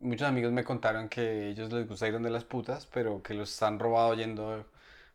[0.00, 3.62] Muchos amigos me contaron que ellos les gusta ir donde las putas, pero que los
[3.62, 4.66] han robado yendo,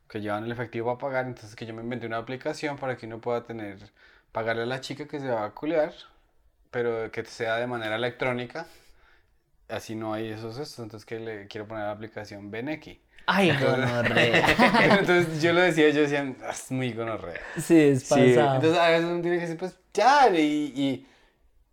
[0.09, 1.25] que llevan el efectivo para pagar.
[1.27, 3.79] Entonces que yo me inventé una aplicación para que uno pueda tener,
[4.31, 5.93] pagarle a la chica que se va a culear,
[6.71, 8.67] pero que sea de manera electrónica.
[9.69, 10.79] Así no hay esos estos.
[10.79, 13.01] Entonces que le quiero poner la aplicación Beneki.
[13.27, 14.45] Ay, gonorrea.
[14.99, 17.39] Entonces yo lo decía, yo decía, "Ah, es muy gonorrea.
[17.57, 18.55] sí, es Sí, pasado.
[18.55, 21.07] Entonces a veces uno tiene que decir, pues ya, y, y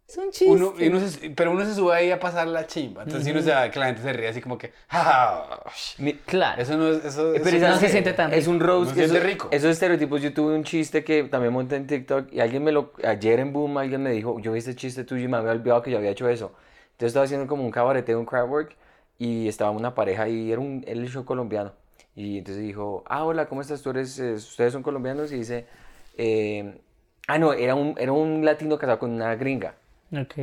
[0.08, 0.46] es un chiste.
[0.52, 3.02] uno, y uno se- pero uno se sube ahí a pasar la chimba.
[3.02, 6.00] Entonces uno se da que la gente se ríe así como que, "Ja, ja, sh".
[6.00, 6.60] Mi- Claro.
[6.62, 7.92] Eso no es, eso, Eh, eso Pero no ¿sabes se qué?
[7.92, 8.90] siente tan Es un roast.
[8.90, 9.48] No se siente esos- rico.
[9.50, 12.92] Esos estereotipos, yo tuve un chiste que también monté en TikTok y alguien me lo,
[13.04, 15.82] ayer en Boom alguien me dijo, yo vi este chiste tuyo y me había olvidado
[15.82, 16.52] que yo había hecho eso.
[16.92, 18.76] Entonces estaba haciendo como un cabareteo, un crowd work
[19.18, 21.72] y estaba una pareja y era un, el show colombiano.
[22.16, 23.82] Y entonces dijo, ah, hola, ¿cómo estás?
[23.82, 25.30] ¿Tú eres, eh, ustedes son colombianos?
[25.32, 25.66] Y dice,
[26.16, 26.80] eh,
[27.28, 29.74] ah, no, era un, era un latino casado con una gringa.
[30.12, 30.34] Ok.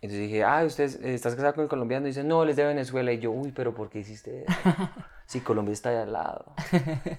[0.00, 2.06] Entonces dije, ah, ¿usted eh, estás casado con el colombiano?
[2.06, 3.10] Y dice, no, él es de Venezuela.
[3.12, 4.52] Y yo, uy, pero ¿por qué hiciste eso?
[5.26, 6.44] Si Colombia está ahí al lado.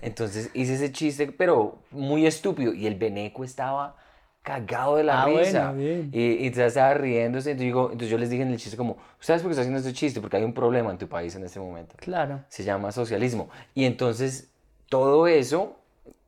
[0.04, 2.72] Entonces hice ese chiste, pero muy estúpido.
[2.72, 3.96] Y el veneco estaba
[4.44, 5.72] cagado de la Ah, bueno, risa.
[5.72, 6.12] bien.
[6.14, 7.50] Y, y estaba riéndose.
[7.50, 9.80] Entonces, digo, entonces yo les dije en el chiste como, ¿sabes por qué estás haciendo
[9.80, 10.22] este chiste?
[10.22, 11.96] Porque hay un problema en tu país en este momento.
[11.98, 12.42] Claro.
[12.48, 13.50] Se llama socialismo.
[13.74, 14.52] Y entonces
[14.88, 15.76] todo eso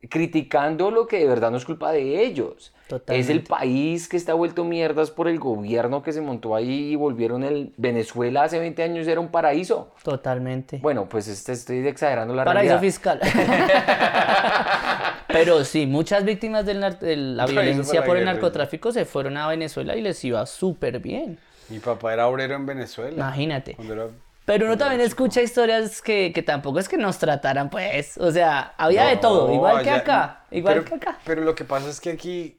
[0.09, 2.73] criticando lo que de verdad no es culpa de ellos.
[3.07, 6.95] Es el país que está vuelto mierdas por el gobierno que se montó ahí y
[6.95, 9.91] volvieron el Venezuela hace 20 años era un paraíso.
[10.03, 10.79] Totalmente.
[10.81, 12.81] Bueno, pues este, estoy exagerando la Paraíso realidad.
[12.81, 13.19] fiscal.
[15.27, 18.33] Pero sí, muchas víctimas de la Paraíso violencia por el guerra.
[18.33, 21.37] narcotráfico se fueron a Venezuela y les iba súper bien.
[21.69, 23.13] Mi papá era obrero en Venezuela.
[23.15, 23.75] Imagínate.
[23.83, 24.07] Era-
[24.45, 28.17] Pero uno también escucha historias que, que tampoco es que nos trataran, pues.
[28.17, 30.45] O sea, había de todo, igual que acá.
[30.49, 31.17] Igual pero, que acá.
[31.25, 32.57] Pero lo que pasa es que aquí,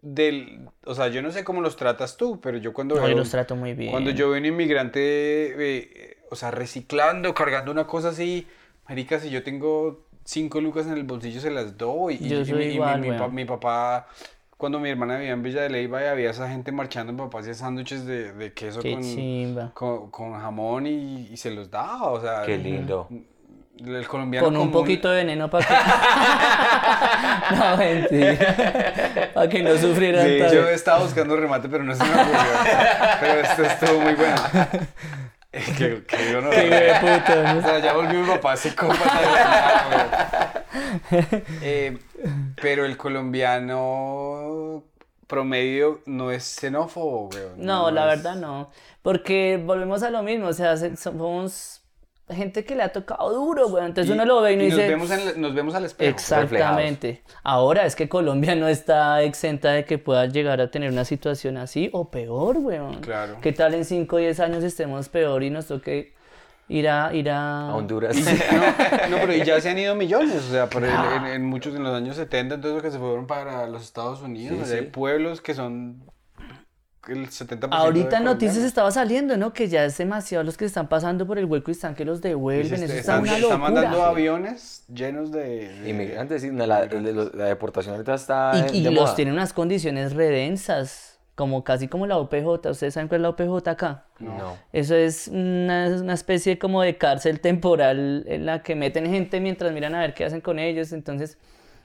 [0.00, 3.08] del, o sea, yo no sé cómo los tratas tú, pero yo cuando No, yo
[3.08, 3.90] veo- los trato muy bien.
[3.90, 8.46] Cuando yo veo un inmigrante, eh, o sea, reciclando, cargando una cosa así,
[8.88, 12.16] marica, si yo tengo cinco lucas en el bolsillo, se las doy.
[12.20, 14.06] Y, Yo y soy mi, y mi- igual, mi, pa- mi papá,
[14.56, 17.40] cuando mi hermana vivía en Villa de Leyva y había esa gente marchando, mi papá
[17.40, 19.02] hacía sándwiches de, de queso Qué con,
[19.74, 22.42] con, con jamón y, y se los daba, o sea...
[22.44, 23.08] Qué lindo.
[23.78, 25.66] El colombiano Con un poquito de veneno para
[27.50, 27.56] que.
[27.56, 29.30] no, mentira.
[29.34, 30.54] para que no sufrieran Sí, tanto.
[30.54, 32.38] yo estaba buscando remate, pero no se me ocurrió.
[33.20, 34.34] pero esto estuvo muy bueno.
[35.52, 36.50] Eh, Qué, qué honor.
[36.54, 37.58] Qué de puta, ¿no?
[37.60, 40.54] O sea, ya volvió mi papá psicópata.
[41.62, 41.98] Eh,
[42.60, 44.84] pero el colombiano
[45.26, 47.42] promedio no es xenófobo, güey.
[47.56, 48.70] No, la es- verdad no.
[49.02, 50.48] Porque volvemos a lo mismo.
[50.48, 51.82] O sea, se- somos
[52.30, 53.84] gente que le ha tocado duro, güey.
[53.84, 54.88] Entonces Y- uno lo ve y no y dice.
[54.96, 56.10] Nos vemos, en- nos vemos al espejo.
[56.10, 57.22] Exactamente.
[57.42, 61.56] Ahora es que Colombia no está exenta de que pueda llegar a tener una situación
[61.56, 62.96] así o peor, weón.
[63.00, 63.36] Claro.
[63.40, 66.14] ¿Qué tal en 5 o 10 años estemos peor y nos toque
[66.70, 68.14] ir a ir a, A Honduras.
[68.14, 68.22] Sí,
[69.10, 71.74] no, no, pero ya se han ido millones, o sea, por el- en, en muchos
[71.74, 74.76] en los años 70, entonces que se fueron para los Estados Unidos, Sí, o sea,
[74.80, 76.02] hay pueblos que son
[77.08, 79.52] el 70% Ahorita de noticias estaba saliendo, ¿no?
[79.52, 82.20] Que ya es demasiado los que están pasando por el hueco y están que los
[82.20, 82.74] devuelven.
[82.82, 83.58] Eso está, está una locura.
[83.58, 88.90] mandando aviones llenos de, de- Inmigrantes, la, la- la deportación ahorita está Y, y de
[88.90, 89.14] los moda.
[89.14, 92.68] tienen unas condiciones redensas, como casi como la OPJ.
[92.70, 94.04] ¿Ustedes saben cuál es la OPJ acá?
[94.18, 94.56] No.
[94.72, 99.72] Eso es una, una especie como de cárcel temporal en la que meten gente mientras
[99.72, 100.92] miran a ver qué hacen con ellos.
[100.92, 101.38] Entonces,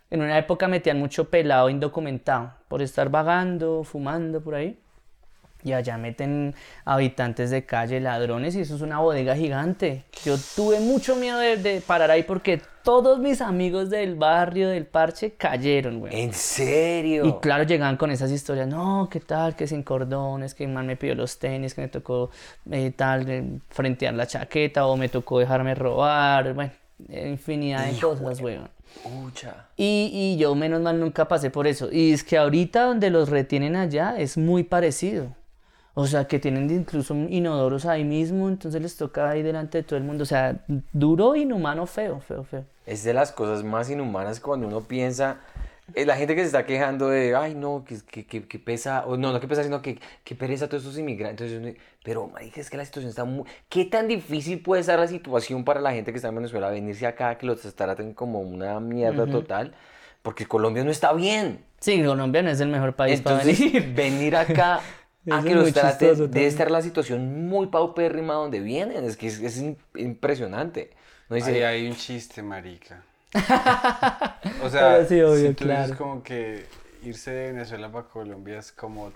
[0.09, 4.79] en una época metían mucho pelado indocumentado por estar vagando, fumando por ahí.
[5.63, 10.04] Y allá meten habitantes de calle, ladrones, y eso es una bodega gigante.
[10.26, 14.86] Yo tuve mucho miedo de, de parar ahí porque todos mis amigos del barrio, del
[14.86, 16.21] parche, cayeron, güey.
[16.21, 17.26] ¿En serio?
[17.26, 19.56] Y claro, llegaban con esas historias, no, ¿qué tal?
[19.56, 22.30] Que sin cordones, que man me pidió los tenis, que me tocó
[22.69, 26.71] eh, tal, eh, frentear la chaqueta, o me tocó dejarme robar, bueno,
[27.10, 28.41] infinidad de cosas.
[29.02, 29.67] Pucha.
[29.76, 31.89] Y, y yo menos mal nunca pasé por eso.
[31.91, 35.34] Y es que ahorita donde los retienen allá es muy parecido.
[35.95, 39.97] O sea, que tienen incluso inodoros ahí mismo, entonces les toca ahí delante de todo
[39.97, 40.23] el mundo.
[40.23, 42.65] O sea, duro, inhumano, feo, feo, feo.
[42.86, 45.38] Es de las cosas más inhumanas cuando uno piensa,
[45.93, 49.06] eh, la gente que se está quejando de, ay no, que, que, que, que pesa,
[49.06, 51.51] o no, no que pesa, sino que, que pereza todos estos inmigrantes.
[51.51, 53.45] Entonces, pero, marica, es que la situación está muy...
[53.69, 57.06] ¿Qué tan difícil puede estar la situación para la gente que está en Venezuela venirse
[57.06, 59.75] acá, que los traten como una mierda total?
[60.23, 61.63] Porque Colombia no está bien.
[61.79, 63.93] Sí, Colombia no es el mejor país para venir.
[63.93, 64.79] venir acá
[65.29, 66.47] a que los chistoso debe también.
[66.47, 69.03] estar la situación muy paupérrima donde vienen.
[69.05, 70.91] Es que es, es im- impresionante.
[71.29, 73.03] No dice, Ahí hay un chiste, marica.
[74.57, 75.81] O sea, sí, obvio, si tú claro.
[75.83, 76.67] dices como que
[77.01, 79.12] irse de Venezuela para Colombia es como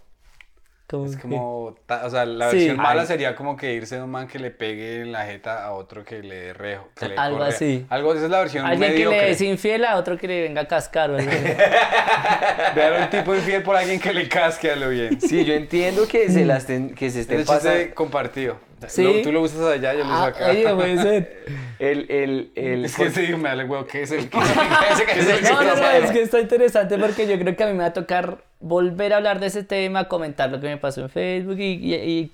[0.89, 2.55] Como Es que- como, ta- o sea, la Sí.
[2.59, 5.65] versión mala sería como que irse de un man que le pegue en la jeta
[5.65, 6.87] a otro que le dé rejo.
[6.97, 7.85] que le Algo así.
[7.89, 10.61] Algo, esa es la versión Alguien que le es infiel a otro que le venga
[10.61, 11.09] a cascar.
[11.11, 11.39] o algo así.
[12.75, 15.19] Ver a un tipo infiel por alguien que le casque a lo bien.
[15.19, 17.93] Sí, yo entiendo que se, la estén, que se Es estén pasando.
[17.93, 18.57] compartido.
[18.87, 19.03] Sí.
[19.03, 20.49] Lo- tú lo usas allá, yo lo uso Ah, acá.
[20.51, 21.45] oye, puede ser.
[21.79, 24.37] El, el, el, es que ese dijo, me da el huevo, ¿qué es el que
[24.93, 27.55] ese que es el No, no, no, que- es que está interesante porque yo creo
[27.55, 30.59] que a mí me va a tocar volver a hablar de ese tema, comentar lo
[30.59, 32.31] que me pasó en Facebook y, y, y-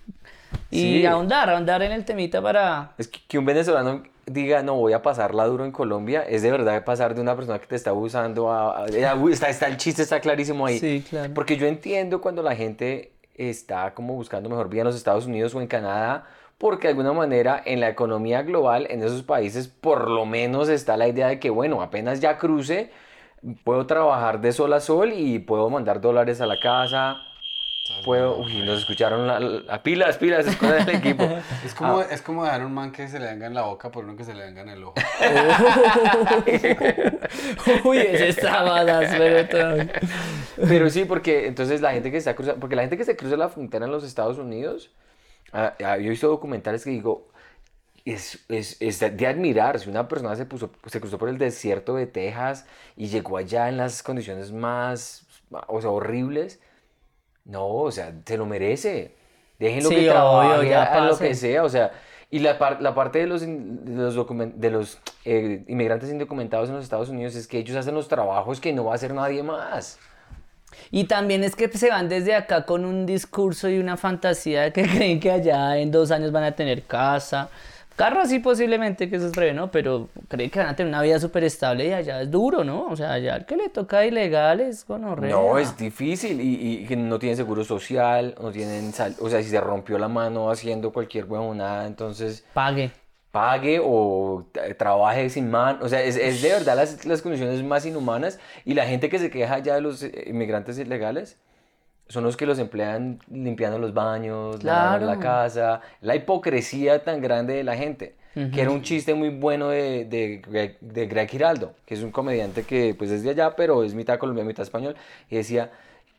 [0.72, 1.06] y Sí.
[1.06, 2.92] ahondar, ahondar en el temita para...
[2.98, 6.50] Es que, que un venezolano diga, no, voy a pasarla duro en Colombia, es de
[6.52, 8.78] verdad pasar de una persona que te está abusando a...
[8.86, 10.80] a- a- uy, está, está, el chiste está clarísimo ahí.
[10.80, 11.34] Sí, claro.
[11.34, 15.56] Porque yo entiendo cuando la gente está como buscando mejor vida en los Estados Unidos
[15.56, 16.26] o en Canadá,
[16.58, 20.98] porque de alguna manera en la economía global, en esos países, por lo menos está
[20.98, 22.92] la idea de que, bueno, apenas ya cruce,
[23.64, 27.18] puedo trabajar de sol a sol y puedo mandar dólares a la casa.
[28.06, 31.24] Puedo, uy, nos escucharon la, la- pilas, pilas, escuchan el equipo.
[31.66, 32.06] Es como, Ah.
[32.10, 34.24] es como dejar un man que se le venga en la boca por uno que
[34.24, 34.94] se le venga en el ojo.
[37.84, 38.86] Uy, ese más
[39.18, 39.78] pero todo.
[40.68, 43.36] Pero sí, porque entonces la gente que está cruzando, porque la gente que se cruza
[43.36, 44.92] la frontera en los Estados Unidos,
[45.52, 47.28] ah, ah, yo he visto documentales que digo,
[48.06, 51.38] es, es, es de- de admirar, si una persona se, puso, se cruzó por el
[51.38, 52.66] desierto de Texas
[52.96, 55.26] y llegó allá en las condiciones más,
[55.68, 56.60] o sea, horribles,
[57.46, 59.16] no, o sea, se lo merece.
[59.60, 61.92] Déjenlo Sí, que obvio, trabaje, ya haga lo que sea, o sea,
[62.32, 66.70] y la, par- la parte de los, de los, documen- de los eh, inmigrantes indocumentados
[66.70, 69.14] en los Estados Unidos es que ellos hacen los trabajos que no va a hacer
[69.14, 70.00] nadie más.
[70.92, 74.74] Y también es que se van desde acá con un discurso y una fantasía de
[74.74, 77.50] que creen que allá en dos años van a tener casa.
[77.96, 79.70] Carro sí posiblemente, que eso es breve, ¿no?
[79.70, 82.88] Pero creen que van a tener una vida súper estable y allá es duro, ¿no?
[82.88, 85.30] O sea, allá el que le toca ilegal es gonorrea.
[85.30, 89.50] No, es difícil y, y no tienen seguro social, no tienen sal- o sea, si
[89.50, 92.90] se rompió la mano haciendo cualquier huevonada, entonces Pague.
[93.30, 94.46] pague o
[94.78, 98.74] trabaje sin man, o sea, es, es de verdad las, las condiciones más inhumanas y
[98.74, 101.38] la gente que se queja ya de los eh, inmigrantes ilegales
[102.08, 105.22] son los que los emplean limpiando los baños, lavando la Claro.
[105.22, 108.16] casa, la hipocresía tan grande de la gente.
[108.34, 112.10] Que era un chiste muy bueno de, de, Greg, de Greg Giraldo, que es un
[112.10, 114.96] comediante que pues es de allá, pero es mitad colombiano, mitad español,
[115.30, 115.72] y decía,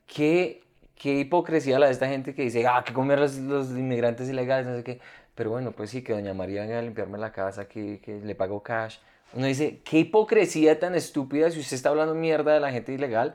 [0.07, 0.63] ¿qué,
[0.95, 4.65] qué hipocresía la de esta gente que dice, ah, que comer los, los inmigrantes ilegales,
[4.69, 5.01] no sé qué.
[5.35, 8.37] Pero bueno, pues sí, que doña María venga a limpiarme la casa, que, que le
[8.37, 8.99] pago cash.
[9.33, 13.35] Uno dice, qué hipocresía tan estúpida si usted está hablando mierda de la gente ilegal.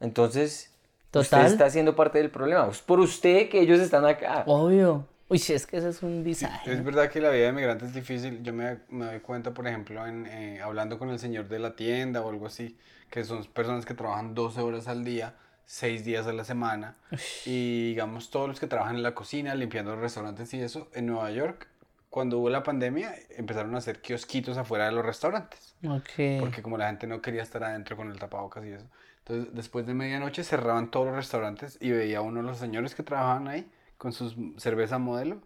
[0.00, 0.70] Entonces,
[1.10, 1.22] Total.
[1.22, 2.68] usted está siendo parte del problema.
[2.70, 4.44] Es por usted que ellos están acá.
[4.46, 5.06] Obvio.
[5.30, 6.72] Uy, sí, es que eso es un visaje.
[6.72, 8.42] Es verdad que la vida de migrante es difícil.
[8.42, 11.76] Yo me, me doy cuenta, por ejemplo, en, eh, hablando con el señor de la
[11.76, 12.78] tienda o algo así,
[13.10, 15.34] que son personas que trabajan 12 horas al día,
[15.66, 16.96] 6 días a la semana.
[17.44, 21.06] Y digamos, todos los que trabajan en la cocina, limpiando los restaurantes y eso, en
[21.06, 21.68] Nueva York,
[22.08, 25.74] cuando hubo la pandemia, empezaron a hacer kiosquitos afuera de los restaurantes.
[25.86, 26.40] Ok.
[26.40, 28.86] Porque como la gente no quería estar adentro con el tapabocas y eso.
[29.28, 33.02] Entonces, después de medianoche cerraban todos los restaurantes y veía uno de los señores que
[33.02, 35.38] trabajaban ahí con su cerveza modelo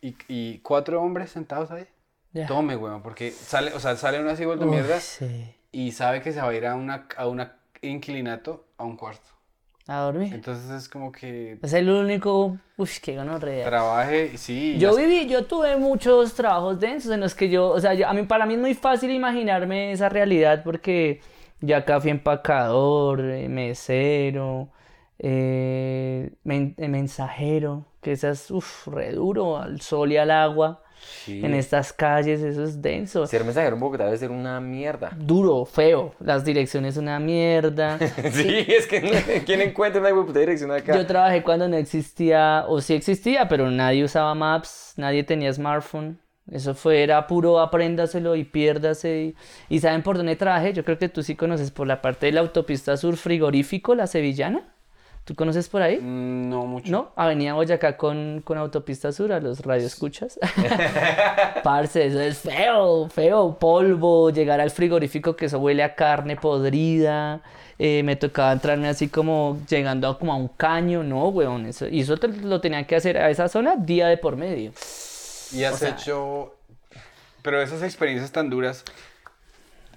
[0.00, 1.86] y, y cuatro hombres sentados ahí.
[2.32, 2.46] Ya.
[2.46, 5.54] Tome, weón, porque sale, o sea, sale uno así vuelto Uy, mierda sí.
[5.72, 9.28] y sabe que se va a ir a una, a una inquilinato a un cuarto.
[9.88, 10.34] A dormir.
[10.34, 12.58] Entonces es como que Es el único.
[12.76, 13.64] Uy, qué gonorrea.
[13.64, 14.76] trabaje sí.
[14.78, 18.08] Yo ya- viví, yo tuve muchos trabajos densos en los que yo, o sea, yo-
[18.08, 21.20] a mí, para mí es muy fácil imaginarme esa realidad porque
[21.60, 24.68] yo acá fui empacador, eh, mesero,
[25.18, 30.82] eh, men- eh, mensajero, que esas, uff, re duro, al sol y al agua,
[31.24, 31.44] Sí.
[31.44, 33.26] en estas calles, eso es denso.
[33.26, 35.10] Ser mensajero en Bogotá debe ser una mierda.
[35.16, 37.98] Duro, feo, las direcciones una mierda.
[38.32, 40.96] Sí, es que ¿quién encuentra una puta dirección acá?
[40.96, 46.18] Yo trabajé cuando no existía, o sí existía, pero nadie usaba Maps, nadie tenía smartphone.
[46.50, 49.34] Eso fue, era puro apréndaselo y piérdase.
[49.68, 50.72] Y, y ¿saben por dónde trabajé?
[50.72, 54.06] Yo creo que tú sí conoces por la parte de la autopista sur frigorífico, la
[54.06, 54.62] sevillana.
[55.24, 55.96] ¿Tú conoces por ahí?
[55.98, 56.92] Mm, No mucho.
[56.92, 57.10] ¿No?
[57.16, 60.38] Avenida Boyacá con, con autopista sur, a los radioescuchas.
[61.64, 63.56] Parce, eso es feo, feo.
[63.58, 67.40] Polvo, llegar al frigorífico que eso huele a carne podrida.
[67.78, 71.02] eh, me tocaba entrarme así como llegando a, como a un caño.
[71.02, 71.66] No, weón.
[71.66, 74.70] Eso, y eso te- lo tenían que hacer a esa zona día de por medio.
[75.52, 76.54] Y has sea- hecho.
[77.42, 78.84] Pero esas experiencias tan duras.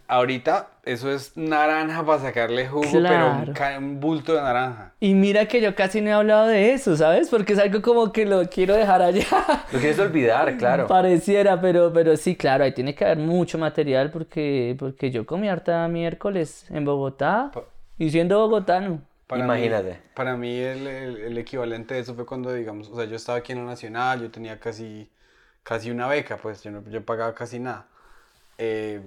[0.07, 3.77] Ahorita, eso es naranja para sacarle jugo, pero un, Claro.
[3.77, 4.91] un bulto de naranja.
[4.99, 7.29] Y mira que yo casi no he hablado de eso, ¿sabes?
[7.29, 9.27] Porque es algo como que lo quiero dejar allá.
[9.71, 10.87] Lo quieres olvidar, claro.
[10.87, 15.47] Pareciera, pero, pero sí, claro, ahí tiene que haber mucho material porque, porque yo comí
[15.47, 17.65] harta miércoles en Bogotá Pa-
[17.99, 19.01] y siendo bogotano.
[19.27, 19.91] Para Imagínate.
[19.91, 23.15] Mí, para mí, el, el- el equivalente de eso fue cuando, digamos, o sea, yo
[23.15, 25.07] estaba aquí en la Nacional, yo tenía casi,
[25.63, 27.87] casi una beca, pues yo, no, yo pagaba casi nada.
[28.57, 29.01] Eh,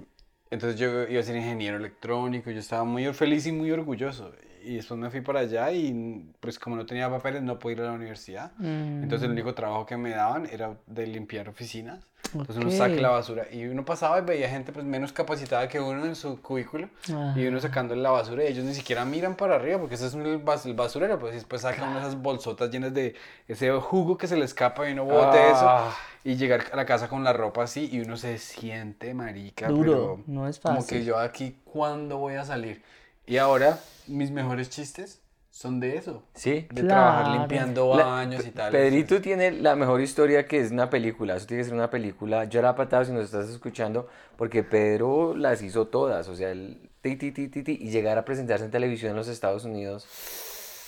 [0.49, 4.31] entonces yo iba a ser ingeniero electrónico, yo estaba muy feliz y muy orgulloso.
[4.63, 7.81] Y después me fui para allá y, pues como no tenía papeles, no pude ir
[7.81, 8.53] a la universidad.
[8.57, 9.03] Mm.
[9.03, 12.07] Entonces el único trabajo que me daban era de limpiar oficinas.
[12.31, 12.73] Entonces uno Ok.
[12.75, 16.15] saca la basura y uno pasaba y veía gente pues menos capacitada que uno en
[16.15, 16.87] su cubículo
[17.35, 20.13] y uno sacando la basura y ellos ni siquiera miran para arriba porque ese es
[20.15, 23.13] el, bas- el basurero, pues y después sacan unas esas bolsotas llenas de
[23.47, 25.51] ese jugo que se le escapa y uno bote Ah.
[25.91, 29.67] eso y llegar a la casa con la ropa así y uno se siente marica,
[29.67, 30.99] Duro, pero no es como fácil.
[30.99, 32.81] que yo aquí cuándo voy a salir.
[33.25, 36.67] Y ahora mis mejores chistes son de eso, Sí.
[36.71, 38.71] de trabajar limpiando La- baños y tal.
[38.71, 41.35] Pedrito tiene la mejor historia que es una película.
[41.35, 42.45] Eso tiene que ser una película.
[42.45, 46.27] Yo la patado si nos estás escuchando, porque Pedro las hizo todas.
[46.27, 49.15] O sea, el ti, ti, ti, ti, ti, y llegar a presentarse en televisión en
[49.17, 50.07] los Estados Unidos.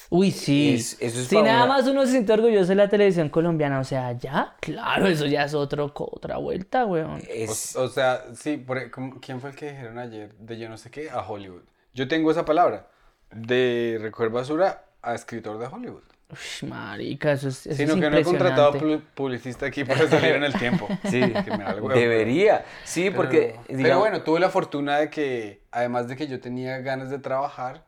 [0.10, 0.76] Uy, sí.
[0.76, 3.80] Es- eso es si nada una- más uno se siente orgulloso de la televisión colombiana,
[3.80, 7.22] o sea, ya, claro, eso ya es otro, otra vuelta, weón.
[7.30, 8.92] Es, O, o sea, sí, por, e-
[9.22, 11.64] ¿quién fue el que dijeron ayer de yo no sé qué a Hollywood?
[11.94, 12.88] Yo tengo esa palabra,
[13.32, 16.04] de recoger basura a escritor de Hollywood.
[16.30, 18.74] Uy, marica, eso es, eso Sino es que no he contratado
[19.14, 20.88] publicista aquí para salir en el tiempo.
[21.04, 22.66] sí, Que me debería.
[22.84, 26.28] Sí, pero- porque, Pero, pero digamos, bueno, tuve la fortuna de que, además de que
[26.28, 27.86] yo tenía ganas de trabajar,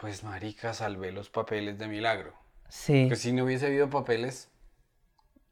[0.00, 2.32] pues marica, salvé los papeles de milagro.
[2.68, 3.06] Sí.
[3.08, 4.48] Que si no hubiese habido papeles,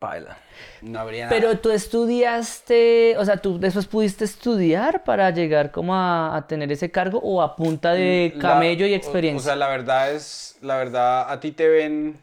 [0.00, 0.38] baila.
[0.80, 1.36] no habría nada.
[1.36, 6.70] Pero tú estudiaste, o sea, tú después pudiste estudiar para llegar como a, a tener
[6.72, 9.40] ese cargo o a punta de La- camello y o- experiencia.
[9.40, 12.16] O, sea, la verdad es, la verdad, a ti te ven,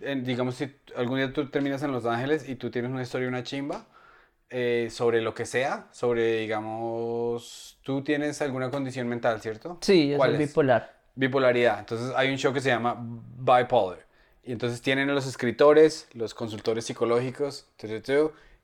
[0.00, 3.26] en- digamos, si algún día tú terminas en Los Ángeles y tú tienes una historia,
[3.28, 3.86] una chimba,
[4.50, 9.78] eh, sobre lo que sea, sobre, digamos, tú tienes alguna condición mental, ¿cierto?
[9.80, 10.48] sí, yo ¿Cuál soy es?
[10.48, 10.98] bipolar.
[11.14, 11.80] Bipolaridad.
[11.80, 14.06] Entonces hay un show que se llama Bipolar.
[14.42, 17.68] Y entonces tienen a los escritores, los consultores psicológicos,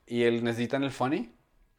[0.06, 1.30] y el, necesitan el funny,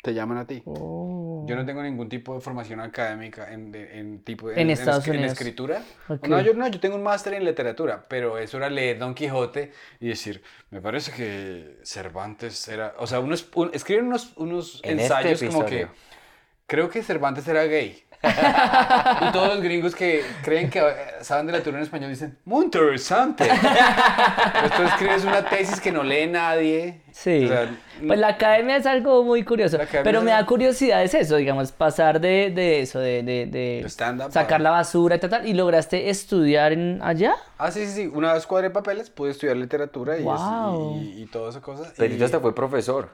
[0.05, 0.61] te llaman a ti.
[0.65, 1.43] Oh.
[1.47, 5.07] Yo no tengo ningún tipo de formación académica en, de- en tipo En Estados es-
[5.09, 5.33] en Unidos.
[5.33, 5.81] escritura.
[6.27, 9.71] No, yo no, yo tengo un máster en literatura, pero eso era leer Don Quijote
[9.99, 14.99] y decir, me parece que Cervantes era, o sea, unos un- escriben unos unos En
[14.99, 15.87] este ensayos como que
[16.67, 18.03] creo que Cervantes era gay.
[19.27, 20.83] Y todos los gringos que creen que eh,
[21.21, 23.47] saben de literatura en español dicen, muy interesante.
[23.49, 27.01] Pero tú escribes una tesis que no lee nadie.
[27.11, 27.45] Sí.
[27.45, 27.69] O sea,
[28.05, 29.77] Pues la academia es algo muy curioso.
[29.77, 33.45] La Pero me da algo- curiosidad es eso, digamos, pasar de, de eso, de, de,
[33.45, 33.89] de
[34.29, 35.47] sacar la basura y tal, tal.
[35.47, 37.35] ¿Y lograste estudiar en allá?
[37.57, 38.11] Ah, sí, sí, sí.
[38.13, 40.97] Una vez cuadré papeles, pude estudiar literatura y, es- Wow.
[41.01, 41.83] y, y toda esa cosa.
[41.95, 43.09] Pedrito y- hasta fue profesor.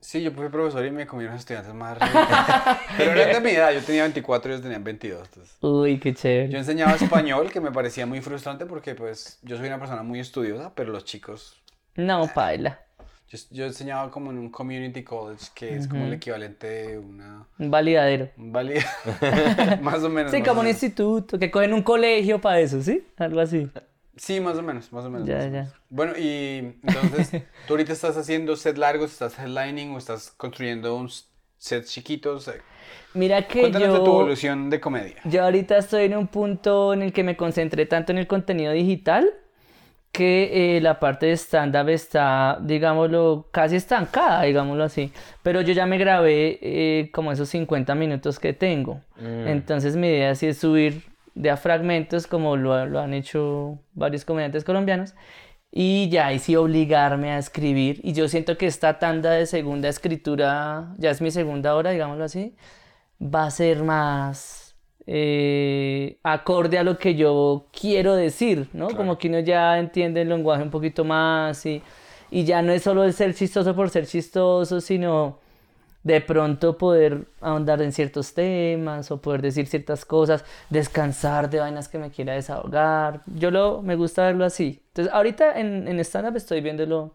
[0.00, 1.98] Sí, yo fui profesor y me comí unos estudiantes más.
[2.96, 5.22] Pero eran de mi edad, yo tenía 24 y ellos tenían 22.
[5.28, 5.56] entonces.
[5.60, 6.48] Uy, qué chévere.
[6.50, 10.20] Yo enseñaba español, que me parecía muy frustrante porque pues yo soy una persona muy
[10.20, 11.60] estudiosa, pero los chicos...
[11.96, 12.80] No, paila.
[13.28, 17.44] Yo, yo enseñaba como en un community college, que es como el equivalente de una...
[17.58, 18.30] Un validadero.
[18.38, 20.30] un valida- más o menos.
[20.30, 20.82] Sí, como un menos.
[20.82, 23.04] instituto, que cogen un colegio para eso, ¿sí?
[23.18, 23.68] Algo así.
[24.18, 25.26] Sí, más o menos, más o menos.
[25.26, 25.72] Ya, o ya.
[25.90, 27.34] Bueno, y entonces,
[27.66, 31.08] ¿tú ahorita estás haciendo set largos, estás headlining o estás construyendo un
[31.56, 32.48] set chiquitos?
[32.48, 32.60] Eh,
[33.14, 35.16] Mira que Cuéntanos de tu yo, evolución de comedia.
[35.24, 38.72] yo ahorita estoy en un punto en el que me concentré tanto en el contenido
[38.72, 39.28] digital
[40.12, 45.12] que eh, la parte de stand-up está, digámoslo, casi estancada, digámoslo así.
[45.42, 49.00] Pero yo ya me grabé eh, como esos 50 minutos que tengo.
[49.20, 51.02] Entonces mi idea sí es subir
[51.38, 55.14] de a fragmentos como lo, lo han hecho varios comediantes colombianos.
[55.70, 58.00] Y ya, sí obligarme a escribir.
[58.02, 62.24] Y yo siento que esta tanda de segunda escritura, ya es mi segunda hora, digámoslo
[62.24, 62.56] así,
[63.22, 64.76] va a ser más
[65.06, 68.88] eh, acorde a lo que yo quiero decir, ¿no?
[68.88, 71.82] Como que uno ya entiende el lenguaje un poquito más y,
[72.30, 75.38] y ya no es solo el ser chistoso por ser chistoso, sino
[76.08, 81.88] de pronto poder ahondar en ciertos temas o poder decir ciertas cosas, descansar de vainas
[81.88, 83.20] que me quiera desahogar.
[83.26, 84.82] Yo lo, me gusta verlo así.
[84.88, 87.12] Entonces, ahorita en, en stand-up estoy viéndolo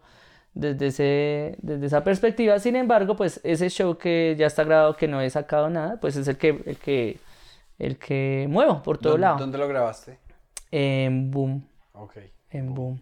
[0.54, 2.58] desde, ese, desde esa perspectiva.
[2.60, 6.14] Sin embargo, pues ese show que ya está grabado, que no he sacado nada, pues
[6.16, 7.18] es el que, el que,
[7.80, 9.38] el que muevo por todo ¿Dónde, lado.
[9.38, 10.18] ¿Dónde lo grabaste?
[10.70, 12.16] En Boom, Ok.
[12.50, 13.00] en Boom.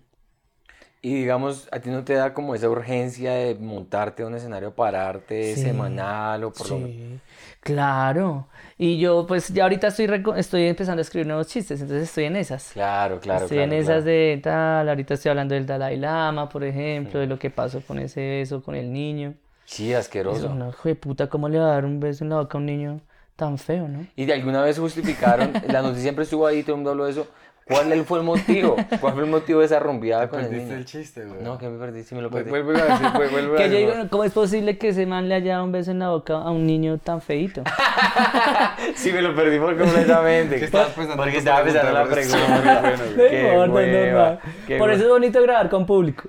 [1.04, 4.72] Y digamos, a ti no te da como esa urgencia de montarte a un escenario,
[4.74, 6.96] pararte Sí, semanal o por lo menos.
[6.96, 7.20] Sí,
[7.60, 8.48] claro.
[8.78, 12.36] Y yo pues ya ahorita estoy, estoy empezando a escribir nuevos chistes, entonces estoy en
[12.36, 12.70] esas.
[12.72, 13.72] Claro, claro, Estoy claro.
[13.72, 13.82] en claro.
[13.82, 17.80] esas de tal, ahorita estoy hablando del Dalai Lama, por ejemplo, de lo que pasó
[17.80, 19.34] con ese beso con el niño.
[19.64, 20.54] Sí, asqueroso.
[20.54, 22.60] no, hijo de puta, ¿cómo le va a dar un beso en la boca a
[22.60, 23.00] un niño
[23.36, 24.06] tan feo, no?
[24.16, 27.12] Y de alguna vez justificaron, la noticia siempre estuvo ahí, todo el mundo habló de
[27.12, 27.26] eso.
[27.66, 28.76] ¿Cuál fue el motivo?
[29.00, 30.78] ¿Cuál fue el motivo de esa rumbeada con el Perdiste niño?
[30.78, 31.42] el chiste, güey.
[31.42, 32.50] No, que me perdí, sí me lo perdí.
[32.50, 33.92] Vuelve a decir, vu- vuelve a Que yo decir.
[33.94, 36.34] digo, ¿cómo es posible que ese man le haya dado un beso en la boca
[36.38, 37.62] a un niño tan feito?
[38.96, 40.56] Sí, me lo perdí por completamente.
[40.58, 42.82] ¿Qué estabas pensando Porque estaba pensando la pregunta?
[43.56, 44.38] Muy bueno.
[44.66, 46.28] Qué Por eso es bonito grabar con público.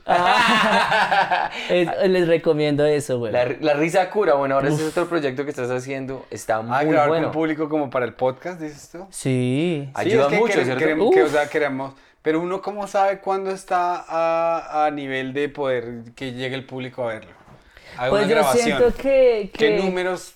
[1.70, 3.32] Es- les recomiendo eso, güey.
[3.34, 4.36] La, risa cura.
[4.36, 6.26] Bueno, ahora ese es otro proyecto que estás haciendo.
[6.30, 7.26] Está muy Ah, grabar bueno.
[7.28, 9.06] con público como para el podcast, dices tú.
[9.10, 9.90] Sí.
[9.94, 10.86] Ayuda mucho, ¿cierto?
[11.26, 16.34] O sea, queremos, pero uno cómo sabe cuándo está a, a nivel de poder que
[16.34, 17.32] llegue el público a verlo.
[17.98, 18.66] Hay Pues una yo grabación.
[18.66, 20.36] siento que, ¿Qué que- números?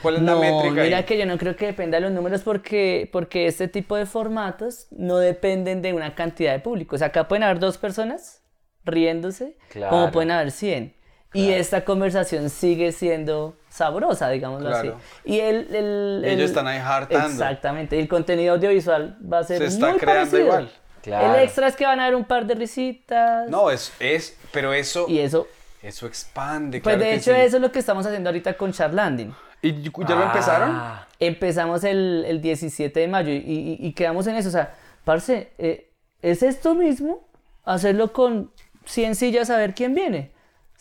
[0.00, 0.82] ¿Cuál es la No, métrica?
[0.84, 1.04] mira ahí?
[1.04, 4.86] que yo no creo que dependa de los números porque, porque este tipo de formatos
[4.90, 6.94] no dependen de una cantidad de público.
[6.96, 8.42] O sea, acá pueden haber dos personas
[8.86, 10.10] riéndose, como Claro.
[10.12, 10.94] pueden haber 100.
[11.34, 14.96] Y esta conversación sigue siendo sabrosa, digámoslo Claro.
[14.98, 15.32] así.
[15.32, 17.26] Y el, el- Ellos el- están ahí hartando.
[17.28, 17.96] Exactamente.
[17.96, 20.40] Y el contenido audiovisual va a ser Se está muy creando parecido.
[20.46, 20.70] igual.
[21.02, 21.34] Claro.
[21.34, 23.48] El extra es que van a haber un par de risitas.
[23.48, 25.48] No, es, es, pero eso, Y eso,
[25.82, 26.80] eso expande.
[26.80, 27.40] pues claro de que hecho sí.
[27.40, 29.34] eso es lo que estamos haciendo ahorita con Charlanding.
[29.62, 30.70] ¿Y ya lo empezaron?
[30.72, 34.48] Ah, Empezamos el, el 17 de mayo y, y- y quedamos en eso.
[34.48, 34.74] O sea,
[35.04, 35.88] parce, eh,
[36.20, 37.26] es esto mismo,
[37.64, 38.50] hacerlo con
[38.84, 40.30] 100 sillas a ver quién viene.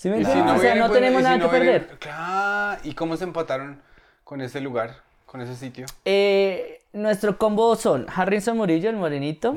[0.01, 0.55] ¿Sí me si entiendes?
[0.55, 1.99] o sea, vienen, no pues, tenemos y si nada no que vienen- perder.
[1.99, 2.81] Claro.
[2.83, 3.79] ¿Y cómo se empataron
[4.23, 4.95] con ese lugar,
[5.27, 5.85] con ese sitio?
[6.05, 9.55] Eh, nuestro combo son Harrison Murillo, el morenito.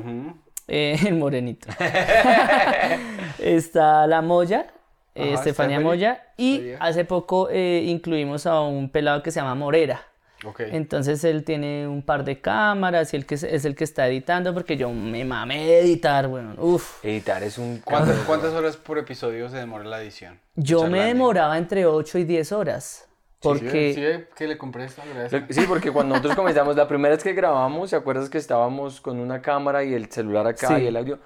[0.67, 1.67] Eh, el morenito.
[3.39, 4.67] Está la Moya,
[5.15, 5.79] eh, Ajá.
[5.79, 6.23] Moya.
[6.37, 10.03] Y hace poco eh, incluimos a un pelado que se llama Morera.
[10.43, 10.59] Ok.
[10.71, 14.07] Entonces él tiene un par de cámaras y él que es, es el que está
[14.07, 16.55] editando porque yo me mamé de editar, weón.
[16.59, 17.03] Uf.
[17.03, 17.79] editar es un...
[17.83, 20.39] ¿Cuántas, ¿Cuántas horas por episodio se demora la edición?
[20.55, 23.07] Yo me demoraba entre 8 y 10 horas.
[23.39, 23.93] Porque...
[23.93, 25.43] Sí, sí, que le compré esto, gracias.
[25.49, 29.19] Sí, porque cuando nosotros comenzamos, la primera vez que grabamos, ¿te acuerdas que estábamos con
[29.19, 30.83] una cámara y el celular acá Sí.
[30.83, 31.19] y el audio?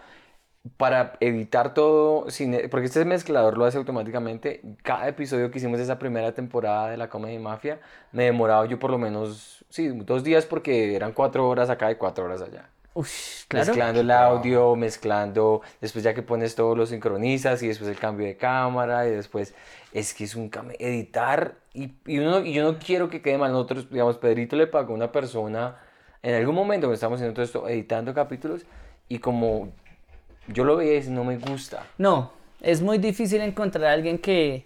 [0.77, 5.77] Para editar todo, sin, e, porque este mezclador lo hace automáticamente, cada episodio que hicimos
[5.77, 7.79] de esa primera temporada de la Comedy Mafia,
[8.11, 11.95] me demoraba yo por lo menos, sí, dos días porque eran cuatro horas acá y
[11.95, 12.69] cuatro horas allá.
[12.93, 13.67] Uf, claro.
[13.67, 18.25] Mezclando el audio, mezclando, después ya que pones todo lo sincronizas y después el cambio
[18.25, 19.53] de cámara y después
[19.93, 23.37] es que es un cam- editar y, y, uno, y yo no quiero que quede
[23.37, 23.51] mal.
[23.51, 25.77] Nosotros, digamos, Pedrito le pagó a una persona
[26.21, 28.65] en algún momento cuando estábamos haciendo todo esto, editando capítulos
[29.07, 29.69] y como
[30.53, 31.83] yo lo veía y no me gusta.
[31.97, 32.31] No,
[32.61, 34.65] es muy difícil encontrar a alguien que,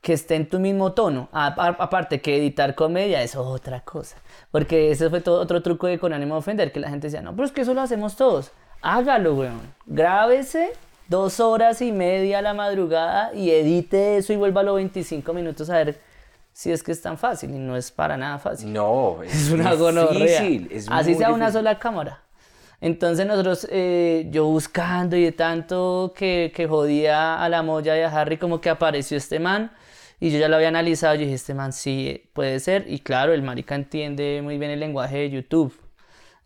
[0.00, 1.28] que esté en tu mismo tono.
[1.32, 4.16] A- a- aparte que editar comedia es otra cosa.
[4.50, 7.22] Porque ese fue todo otro truco de con ánimo de ofender, que la gente decía,
[7.22, 8.50] no, pero es que eso lo hacemos todos.
[8.82, 9.60] Hágalo, weón.
[9.86, 10.70] Grábese
[11.08, 15.76] dos horas y media a la madrugada y edite eso y vuélvalo 25 minutos a
[15.76, 16.00] ver
[16.52, 17.50] si es que es tan fácil.
[17.50, 18.72] Y no es para nada fácil.
[18.72, 20.40] No, es, Es una gonorrea.
[20.40, 22.20] difícil, es Así sea una sola cámara.
[22.80, 28.02] Entonces nosotros, eh, yo buscando y de tanto que, que jodía a la moya y
[28.02, 29.72] a Harry, como que apareció este man.
[30.18, 32.84] Y yo ya lo había analizado, yo dije, este man sí puede ser.
[32.88, 35.74] Y claro, el marica entiende muy bien el lenguaje de YouTube.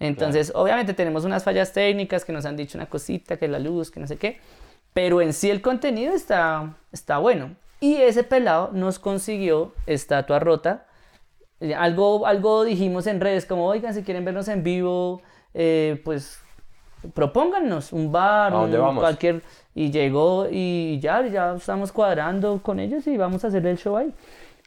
[0.01, 3.91] Entonces, obviamente tenemos unas fallas técnicas que nos han dicho una cosita, que la luz,
[3.91, 4.41] que no sé qué.
[4.93, 7.57] Pero en sí el contenido está, está bueno.
[7.81, 10.87] Y ese pelado nos consiguió estatua rota.
[11.61, 15.23] Eh, Algo, algo dijimos en redes, como, oigan, si quieren vernos en vivo,
[15.55, 16.41] eh, pues
[17.15, 19.03] propónganos un bar, ¿A dónde un- vamos?
[19.03, 19.43] cualquier...
[19.77, 23.97] Y llegó y ya, ya estamos cuadrando con ellos y vamos a hacer el show
[23.97, 24.15] ahí.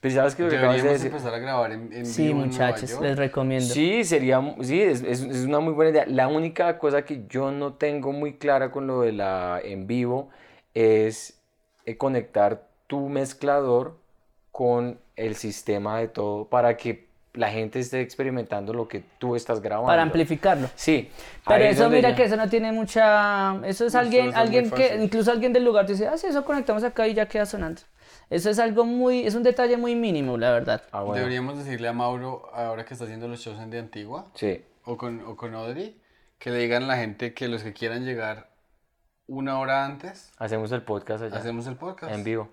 [0.01, 1.11] Pues sabes que lo que acabas de Deberíamos decir.
[1.15, 3.01] empezar a grabar en, en Sí, vivo en Nueva muchachos, York.
[3.03, 3.73] les recomiendo.
[3.73, 6.05] Sí, sería, sí, es, es- es una muy buena idea.
[6.07, 10.29] La única cosa que yo no tengo muy clara con lo de la en vivo
[10.73, 11.39] es
[11.85, 13.95] eh, conectar tu mezclador
[14.51, 17.06] con el sistema de todo para que
[17.37, 19.87] la gente esté experimentando lo que tú estás grabando.
[19.87, 20.69] Para amplificarlo.
[20.75, 21.09] Sí.
[21.47, 23.55] Pero es eso mira ya- que eso no tiene mucha...
[23.65, 26.17] Eso es alguien, eso es muy alguien que, incluso alguien del lugar te dice, ah,
[26.17, 27.81] sí, eso conectamos acá y ya queda sonando.
[28.29, 30.81] Eso es algo muy, es un detalle muy mínimo, la verdad.
[30.91, 31.15] Ah, bueno.
[31.19, 34.63] Deberíamos decirle a Mauro, ahora que está haciendo los shows en de Antigua, Sí.
[34.83, 36.01] o con, o con Audrey,
[36.39, 38.49] que le digan a la gente que los que quieran llegar
[39.27, 41.37] una hora antes, Hacemos el podcast allá.
[41.37, 42.13] hacemos el podcast.
[42.13, 42.49] En vivo.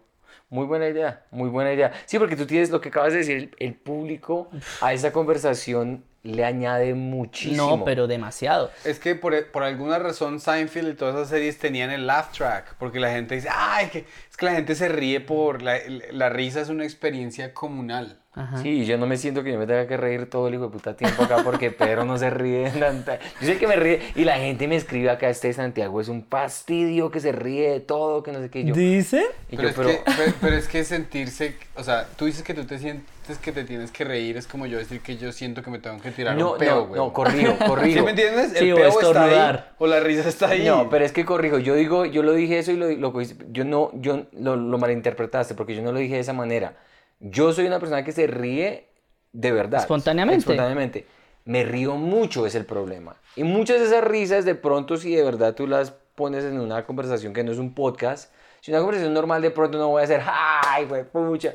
[0.50, 1.92] Muy buena idea, muy buena idea.
[2.06, 4.48] Sí, porque tú tienes lo que acabas de decir, el, el público
[4.80, 7.76] a esa conversación le añade muchísimo.
[7.76, 8.70] No, pero demasiado.
[8.84, 12.76] Es que por, por alguna razón Seinfeld y todas esas series tenían el laugh track,
[12.78, 15.78] porque la gente dice, ay, que, es que la gente se ríe por, la,
[16.10, 18.18] la risa es una experiencia comunal.
[18.36, 18.58] Ajá.
[18.60, 20.64] Sí, y yo no me siento que yo me tenga que reír todo el hijo
[20.64, 22.68] de puta tiempo acá porque Pedro no se ríe.
[22.68, 26.00] de tanta- Yo sé que me ríe y la gente me escribe acá, este Santiago
[26.00, 28.64] es un fastidio que se ríe de todo, que no sé qué.
[28.64, 29.24] Yo, ¿Dice?
[29.52, 32.42] y Pero, yo, es pero- que, pero, pero es que sentirse, o sea, tú dices
[32.42, 33.04] que tú te sientes
[33.40, 35.98] que te tienes que reír, es como yo decir que yo siento que me tengo
[36.00, 37.00] que tirar no, un peo, no, güey.
[37.00, 38.04] no, corrijo, ¿Sí corrijo.
[38.04, 38.52] me entiendes?
[38.58, 40.64] Sí, El o peo está ahí, o la risa está ahí.
[40.66, 43.14] No, pero es que corrijo, yo digo, yo lo dije eso y lo, lo
[43.52, 46.76] yo no, yo lo, lo malinterpretaste porque yo no lo dije de esa manera.
[47.20, 48.88] Yo soy una persona que se ríe
[49.32, 49.80] de verdad.
[49.80, 50.38] Espontáneamente.
[50.40, 51.06] Espontáneamente.
[51.44, 53.16] Me río mucho, es el problema.
[53.36, 56.86] Y muchas de esas risas, de pronto, si de verdad tú las pones en una
[56.86, 60.04] conversación que no es un podcast, si una conversación normal, de pronto no voy a
[60.04, 61.52] hacer, ¡ay, güey, pucha!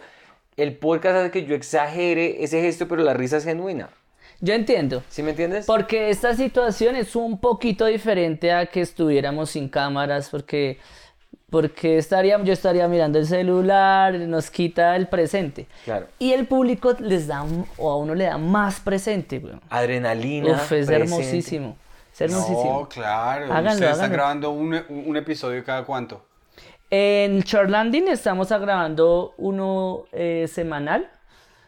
[0.57, 3.89] El podcast hace que yo exagere ese gesto, pero la risa es genuina.
[4.41, 5.03] Yo entiendo.
[5.09, 5.65] ¿Sí me entiendes?
[5.65, 10.77] Porque esta situación es un poquito diferente a que estuviéramos sin cámaras, porque,
[11.49, 15.67] porque estaría, yo estaría mirando el celular, nos quita el presente.
[15.83, 16.07] Claro.
[16.19, 17.43] Y el público les da,
[17.77, 19.59] o a uno le da más presente, weón.
[19.69, 20.51] Adrenalina.
[20.53, 20.95] Uf, es presente.
[20.95, 21.77] hermosísimo.
[22.13, 22.79] Es hermosísimo.
[22.81, 23.45] No, claro.
[23.45, 24.13] Háganlo, Ustedes están háganlo.
[24.13, 26.21] grabando un, un- episodio cada cuánto.
[26.91, 31.09] En Short Landing estamos grabando uno eh, semanal.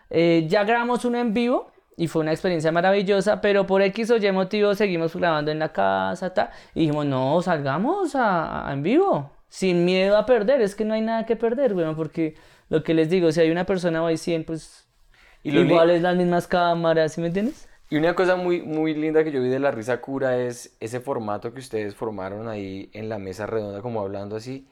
[0.10, 4.18] Eh, ya grabamos uno en vivo y fue una experiencia maravillosa, pero por X o
[4.18, 8.82] Y motivo seguimos grabando en la casa ta, y dijimos, no, salgamos a, a- en
[8.84, 10.62] vivo, sin miedo a perder.
[10.62, 12.36] Es que no hay nada que perder, bueno, porque
[12.70, 14.88] lo que les digo, si hay una persona o hay 100, pues
[15.44, 17.68] Y igual es las mismas cámaras, ¿sí me entiendes?
[17.90, 21.02] Y una cosa muy, muy linda que yo vi de la risa cura es ese
[21.02, 24.66] formato que ustedes formaron ahí en la mesa redonda, como hablando así.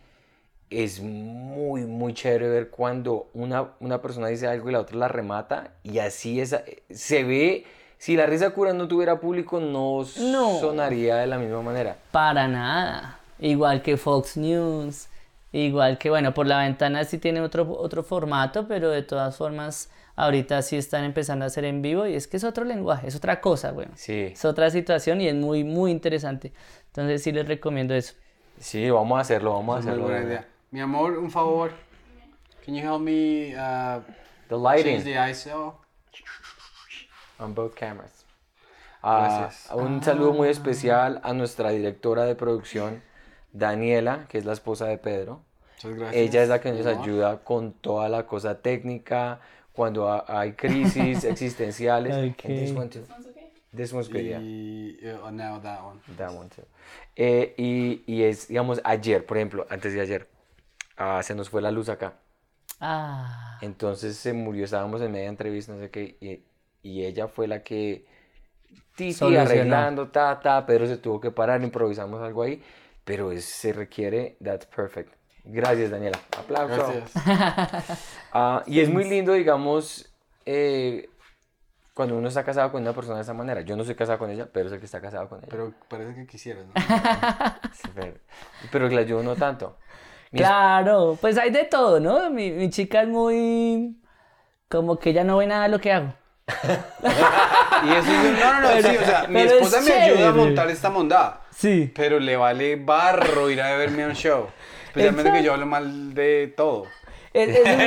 [0.70, 5.08] Es muy, muy chévere ver cuando una, una persona dice algo y la otra la
[5.10, 5.72] remata.
[5.84, 6.56] Y así es,
[6.90, 7.66] se ve,
[7.98, 10.60] si la risa cura no tuviera público, no, No.
[10.62, 11.98] sonaría de la misma manera.
[12.12, 13.19] Para nada.
[13.40, 15.08] Igual que Fox News.
[15.52, 19.90] Igual que, bueno, por la ventana sí tiene otro, otro formato, pero de todas formas,
[20.16, 23.16] ahorita sí están empezando a hacer en vivo y es que es otro lenguaje, es
[23.16, 23.88] otra cosa, güey.
[23.96, 26.54] Sí, Es otra situación y es muy, muy interesante.
[26.88, 28.14] Entonces sí les recomiendo eso.
[28.60, 30.08] sí, vamos a hacerlo, vamos a Es muy hacerlo.
[30.10, 30.48] buena idea.
[30.72, 31.72] Mi amor, un favor.
[32.64, 34.02] Can you help me uh,
[34.50, 35.80] The change lighting the ISO?
[37.40, 38.26] on both cameras.
[39.02, 39.70] Ah, Gracias.
[39.74, 43.02] un saludo muy especial a nuestra directora de producción,
[43.54, 45.42] Daniela, que es la esposa de Pedro.
[45.84, 46.22] Muchas gracias.
[46.22, 49.40] Ella es la que nos ayuda con toda la cosa técnica,
[49.74, 52.14] cuando ha- hay crisis existenciales.
[52.14, 52.78] And this Ok.
[52.78, 53.06] one too.
[53.76, 54.40] This one's good, yeah.
[54.40, 56.00] Y, uh, now that one.
[56.18, 56.64] That one too.
[57.16, 60.28] Eh, y, y es, digamos, ayer, por ejemplo, antes de ayer,
[60.98, 62.14] ah, se nos fue la luz acá.
[62.80, 66.42] Ah, Entonces se murió, estábamos en media entrevista, no sé qué, y,
[66.82, 68.06] y ella fue la que,
[68.96, 72.62] titi, arreglando, ta, ta, Pedro se tuvo que parar, improvisamos algo ahí,
[73.10, 75.12] pero es- se requiere, that's perfect.
[75.44, 76.20] Gracias, Daniela.
[76.38, 76.76] Aplauso.
[76.76, 77.12] Gracias.
[78.32, 80.14] Ah, y es muy lindo, digamos,
[80.46, 81.10] eh,
[81.96, 83.62] cuando uno está casado con una persona de esa manera.
[83.62, 85.48] Yo no soy casado con ella, pero es el que está casado con ella.
[85.50, 86.74] Pero parece que quisieras, ¿no?
[87.96, 88.14] Pero,
[88.72, 89.78] pero que la ayudo no tanto.
[90.32, 92.30] Mi es- claro, pues hay de todo, ¿no?
[92.30, 94.00] Mi, mi chica es muy...
[94.70, 96.14] Como que ella no ve nada de lo que hago.
[97.84, 99.94] Y eso es no, no, no, Pero- sí, o sea, mi pero es esposa me
[99.94, 101.42] ayuda a montar esta mondada.
[101.60, 101.92] Sí.
[101.94, 104.48] Pero le vale barro ir a verme a un show.
[104.88, 106.86] Especialmente que yo hablo mal de todo.
[107.34, 107.80] Es- es un-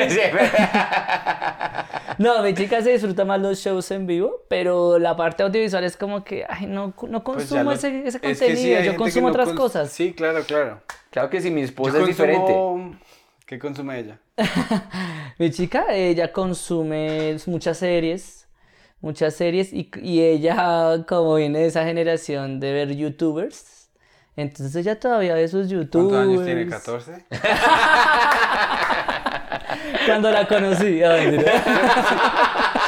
[2.18, 5.96] No, mi chica se disfruta más los shows en vivo, pero la parte audiovisual es
[5.96, 8.96] como que, ay, no, no Pues consumo lo- ese, ese es que sí, contenido, yo
[8.96, 9.90] consumo no otras cons- cosas.
[9.90, 10.80] Sí, claro, claro.
[11.10, 12.54] Claro que sí, mi Yo esposa es diferente.
[13.46, 14.18] ¿Qué consume ella?
[15.38, 18.41] Mi chica, ella consume muchas series,
[19.03, 23.90] muchas series, y, y ella, como viene de esa generación de ver youtubers,
[24.36, 26.09] entonces ella todavía ve sus youtubers.
[26.09, 26.66] ¿Cuántos años tiene?
[26.66, 27.24] ¿14?
[30.07, 31.03] Cuando la conocí.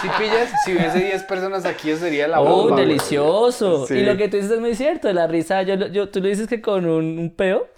[0.02, 2.72] Si pillas, si hubiese 10 personas aquí, eso sería la Oh, bomba.
[2.74, 2.86] güey.
[2.88, 3.86] delicioso.
[3.86, 3.94] Sí.
[3.94, 6.46] Y lo que tú dices es muy cierto, la risa, yo, yo, tú lo dices
[6.46, 7.68] que con un, un peo,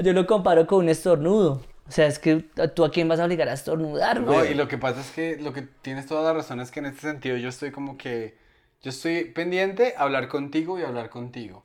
[0.00, 1.60] yo lo comparo con un estornudo.
[1.90, 2.36] O sea, es que
[2.76, 4.52] tú a quién vas a obligar a estornudar, No, güey.
[4.52, 6.86] y lo que pasa es que lo que tienes toda la razón es que en
[6.86, 8.36] este sentido yo estoy como que,
[8.80, 11.64] yo estoy pendiente a hablar contigo y hablar contigo.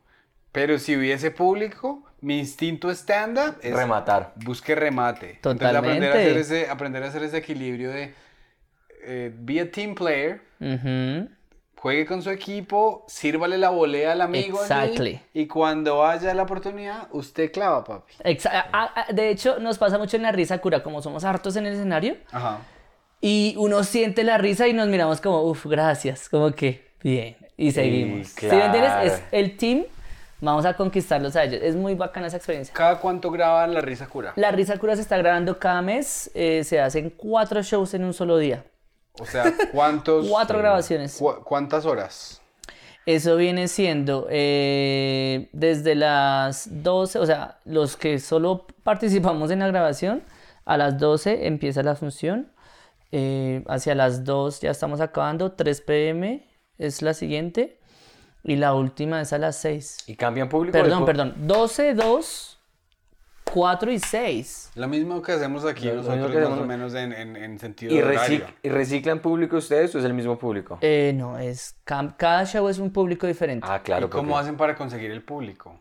[0.52, 4.34] Pero si hubiese público, mi instinto stand-up es Rematar.
[4.38, 5.34] busque remate.
[5.36, 6.18] Entonces aprender a Totalmente.
[6.18, 8.16] hacer ese, aprender a hacer ese equilibrio de
[9.04, 11.30] eh, be a team player, Ujú.
[11.86, 15.20] Juegue con su equipo, sírvale la volea al amigo allí, Exactly.
[15.36, 18.12] y cuando haya la oportunidad, usted clava, papi.
[18.24, 21.68] Exa- ah, de hecho, nos pasa mucho en la risa cura, como somos hartos en
[21.68, 22.58] el escenario, Ajá.
[23.22, 27.72] y uno siente la risa y nos miramos como, uff, gracias, como que, bien, y
[27.72, 28.30] seguimos.
[28.30, 29.04] ¿Sí claro.
[29.06, 29.84] Es el team,
[30.42, 31.62] vamos a conquistarlos a ellos.
[31.62, 32.74] Es muy bacana esa experiencia.
[32.74, 34.34] ¿Cada cuánto graban la risa cura?
[34.38, 38.14] La risa cura se está grabando cada mes, eh, se hacen cuatro shows en un
[38.16, 38.64] solo día.
[39.20, 40.28] O sea, ¿cuántos?
[40.28, 41.18] Cuatro grabaciones.
[41.18, 42.41] cu- ¿Cuántas horas?
[43.05, 49.68] Eso viene siendo eh, desde las 12, o sea, los que solo participamos en la
[49.68, 50.24] grabación,
[50.66, 52.51] a las 12 empieza la función,
[53.11, 56.47] eh, hacia las 2 ya estamos acabando, 3 pm
[56.80, 57.80] es la siguiente
[58.43, 59.97] y la última es a las 6.
[60.07, 60.72] ¿Y cambian público?
[60.74, 62.55] Perdón, Después- perdón, 12, 2,
[63.56, 64.72] 4 y 6.
[64.76, 67.58] Lo mismo que hacemos aquí Lo- nosotros, que más o hacemos- menos en, en, en
[67.58, 68.45] sentido ¿Y, de recic- horario.
[68.64, 70.78] ¿Y reciclan público ustedes o es el mismo público?
[70.82, 73.66] Eh, no, es cada show es un público diferente.
[73.70, 74.08] Ah, claro.
[74.08, 75.80] ¿Y cómo porque- hacen para conseguir el público?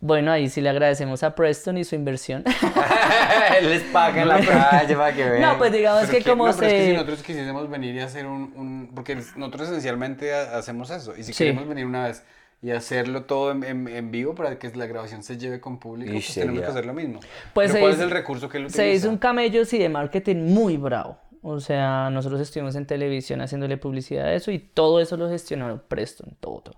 [0.00, 2.44] Bueno, ahí sí le agradecemos a Preston y su inversión.
[3.62, 5.42] Les pagan la calle para que vean.
[5.42, 6.92] no, pues digamos Pero que que- como no, pero es que si se...
[6.92, 11.16] nosotros quisiésemos venir y hacer un, un- Porque nosotros esencialmente ha- hacemos eso.
[11.16, 11.44] Y si Sí.
[11.44, 12.22] queremos venir una vez
[12.60, 16.12] y hacerlo todo en, en- en vivo para que la grabación se lleve con público,
[16.12, 17.20] Ish, pues tenemos que hacer lo mismo.
[17.54, 18.82] Pues Pero ¿Cuál hizo- es el recurso que él utiliza?
[18.82, 21.18] Se hizo un camello, sí, de marketing muy bravo.
[21.42, 25.80] O sea, nosotros estuvimos en televisión haciéndole publicidad a eso y todo eso lo gestionó
[25.86, 26.72] Preston, todo.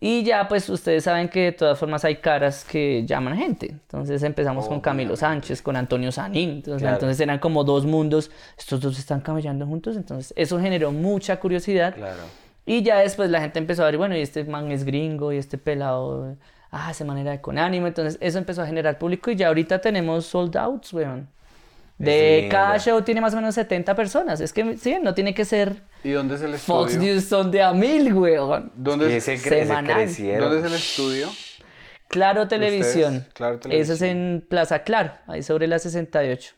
[0.00, 3.66] Y ya, pues ustedes saben que de todas formas hay caras que llaman gente.
[3.72, 6.50] Entonces empezamos con Camilo Sánchez, con Antonio Sanín.
[6.50, 6.94] Entonces, Claro.
[6.98, 8.30] entonces eran como dos mundos.
[8.56, 9.96] Estos dos están camellando juntos.
[9.96, 11.96] Entonces eso generó mucha curiosidad.
[11.96, 12.22] Claro.
[12.68, 15.38] Y ya después la gente empezó a ver, bueno, y este man es gringo, y
[15.38, 16.36] este pelado,
[16.70, 17.86] ah, esa manera de con ánimo.
[17.86, 21.28] Entonces eso empezó a generar público y ya ahorita tenemos sold outs, weón.
[21.98, 22.84] De Es cada lindo.
[22.84, 24.40] show tiene más o menos 70 personas.
[24.40, 27.14] Es que, sí, no tiene que ser ¿Y dónde es el Fox estudio?
[27.14, 28.70] News son de a mil, weón.
[28.76, 29.94] ¿Dónde, es, ese, cre- Semanal.
[29.96, 30.50] crecieron.
[30.50, 31.28] ¿Dónde es el estudio?
[32.08, 33.26] Claro Televisión.
[33.34, 33.96] Claro Eso Televisión.
[33.96, 36.54] es en Plaza Claro, ahí sobre la 68.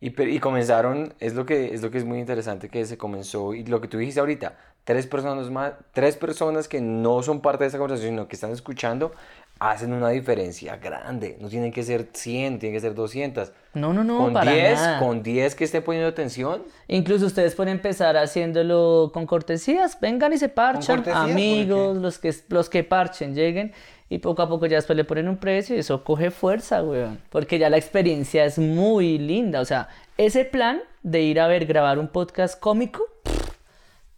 [0.00, 3.54] Y, y comenzaron, es lo, que, es lo que es muy interesante que se comenzó,
[3.54, 4.56] y lo que tú dijiste ahorita,
[4.88, 8.52] tres personas más, tres personas que no son parte de esa conversación, sino que están
[8.52, 9.12] escuchando,
[9.58, 11.36] hacen una diferencia grande.
[11.42, 13.52] No tienen que ser 100, tienen que ser 200.
[13.74, 14.98] No, no, no, con para 10, nada.
[14.98, 20.38] con 10 que estén poniendo atención, Incluso ustedes pueden empezar haciéndolo con cortesías, vengan y
[20.38, 23.74] se parchan, cortesías, ¿por amigos, los que, los que parchen, lleguen
[24.08, 27.20] y poco a poco ya después le ponen un precio y eso coge fuerza, weón.
[27.28, 31.66] Porque ya la experiencia es muy linda, o sea, ese plan de ir a ver
[31.66, 33.37] grabar un podcast cómico, pff,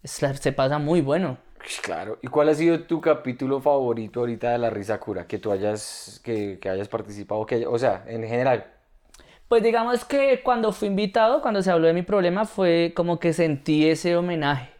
[0.04, 1.38] se pasa muy bueno.
[1.82, 2.18] Claro.
[2.22, 5.26] ¿Y cuál ha sido tu capítulo favorito ahorita de La Risa Cura?
[5.26, 8.66] Que tú hayas, que, que hayas participado, que, o sea, en general.
[9.48, 13.32] Pues digamos que cuando fui invitado, cuando se habló de mi problema, fue como que
[13.32, 14.70] sentí ese homenaje.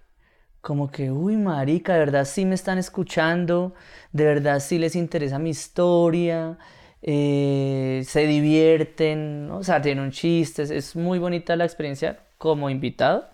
[0.61, 3.75] Como que, uy, marica, de verdad sí me están escuchando,
[4.13, 6.59] de verdad sí les interesa mi historia,
[7.03, 9.59] eh, se divierten, ¿no?
[9.59, 13.29] o sea, tienen chistes, es muy bonita la experiencia como invitado.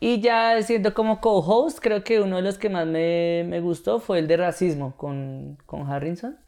[0.00, 4.00] Y ya siendo como co-host, creo que uno de los que más me, me gustó
[4.00, 6.38] fue el de racismo con, con Harrison,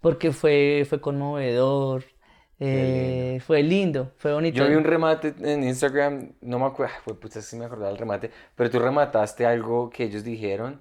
[0.00, 2.04] porque fue, fue conmovedor,
[2.60, 4.58] eh, fue lindo, fue bonito.
[4.58, 7.98] Yo vi un remate en Instagram, no me acuerdo, fue puta si me acordaba del
[7.98, 10.80] remate, pero tú remataste algo que ellos dijeron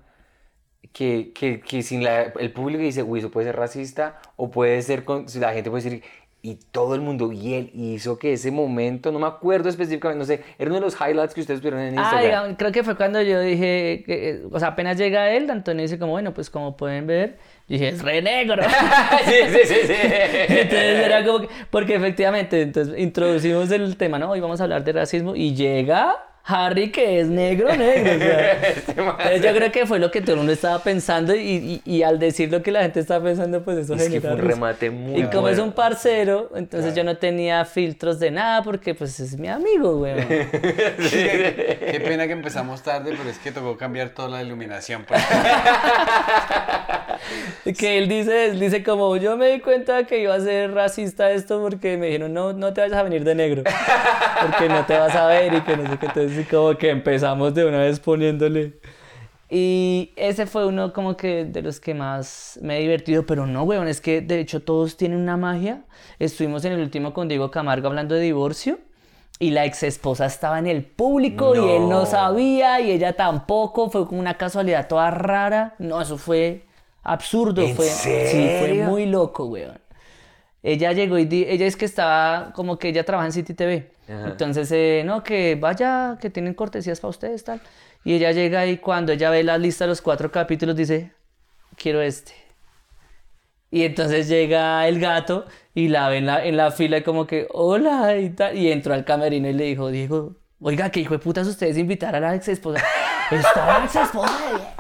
[0.93, 4.81] que, que, que sin la, el público dice, uy, eso puede ser racista, o puede
[4.83, 6.03] ser, con, si la gente puede decir,
[6.43, 10.25] y todo el mundo, y él hizo que ese momento, no me acuerdo específicamente, no
[10.25, 12.23] sé, era uno de los highlights que ustedes vieron en Ah, Instagram.
[12.23, 15.83] digamos, creo que fue cuando yo dije, que, eh, o sea, apenas llega él, Antonio
[15.83, 17.37] dice como, bueno, pues como pueden ver,
[17.67, 18.63] yo dije, es re negro.
[19.25, 19.93] sí, sí, sí, sí.
[20.01, 24.31] Entonces era como que, porque efectivamente, entonces introducimos el tema, ¿no?
[24.31, 28.15] Hoy vamos a hablar de racismo y llega Harry que es negro, negro.
[28.15, 28.51] o sea.
[28.71, 31.81] Este Entonces yo creo que fue lo que todo el mundo estaba pensando y, y-
[31.85, 34.39] y al decir lo que la gente estaba pensando, pues eso Es que fue un
[34.39, 38.95] remate muy Y como es un parcero, entonces yo no tenía filtros de nada porque
[38.95, 40.15] pues es mi amigo, güey.
[40.27, 45.05] Qué pena que empezamos tarde, pero es que tocó cambiar toda la iluminación.
[45.07, 45.21] pues.
[47.77, 51.31] Que él dice, él dice como, yo me di cuenta que iba a ser racista
[51.31, 53.63] esto porque me dijeron, no, no te vayas a venir de negro,
[54.41, 56.89] porque no te vas a ver y que no sé qué, entonces sí, como que
[56.89, 58.73] empezamos de una vez poniéndole.
[59.49, 63.63] Y ese fue uno como que de los que más me he divertido, pero no,
[63.63, 65.83] weón, es que de hecho todos tienen una magia.
[66.19, 68.79] Estuvimos en el último con Diego Camargo hablando de divorcio.
[69.39, 72.05] Y la ex esposa estaba en el público y él no No.
[72.05, 73.89] sabía y ella tampoco.
[73.89, 75.73] Fue como una casualidad toda rara.
[75.79, 76.61] No, eso fue
[77.01, 77.63] absurdo.
[77.63, 79.79] ¿En fue, Sí, fue muy loco, weón.
[80.63, 83.89] Ella llegó y di- ella es que estaba como que ella trabaja en City TV.
[84.11, 84.29] Ajá.
[84.29, 87.61] Entonces, eh, no, que vaya, que tienen cortesías para ustedes, tal.
[88.03, 91.11] Y ella llega y cuando ella ve la lista de los cuatro capítulos dice,
[91.77, 92.33] quiero este.
[93.69, 97.25] Y entonces llega el gato y la ve en la, en la fila y como
[97.25, 98.57] que, hola, y tal.
[98.57, 102.15] Y entró al camerino y le dijo, Diego, oiga, que hijo de putas ustedes invitar
[102.15, 102.83] a la ex esposa.
[103.31, 104.75] Está la ex esposa.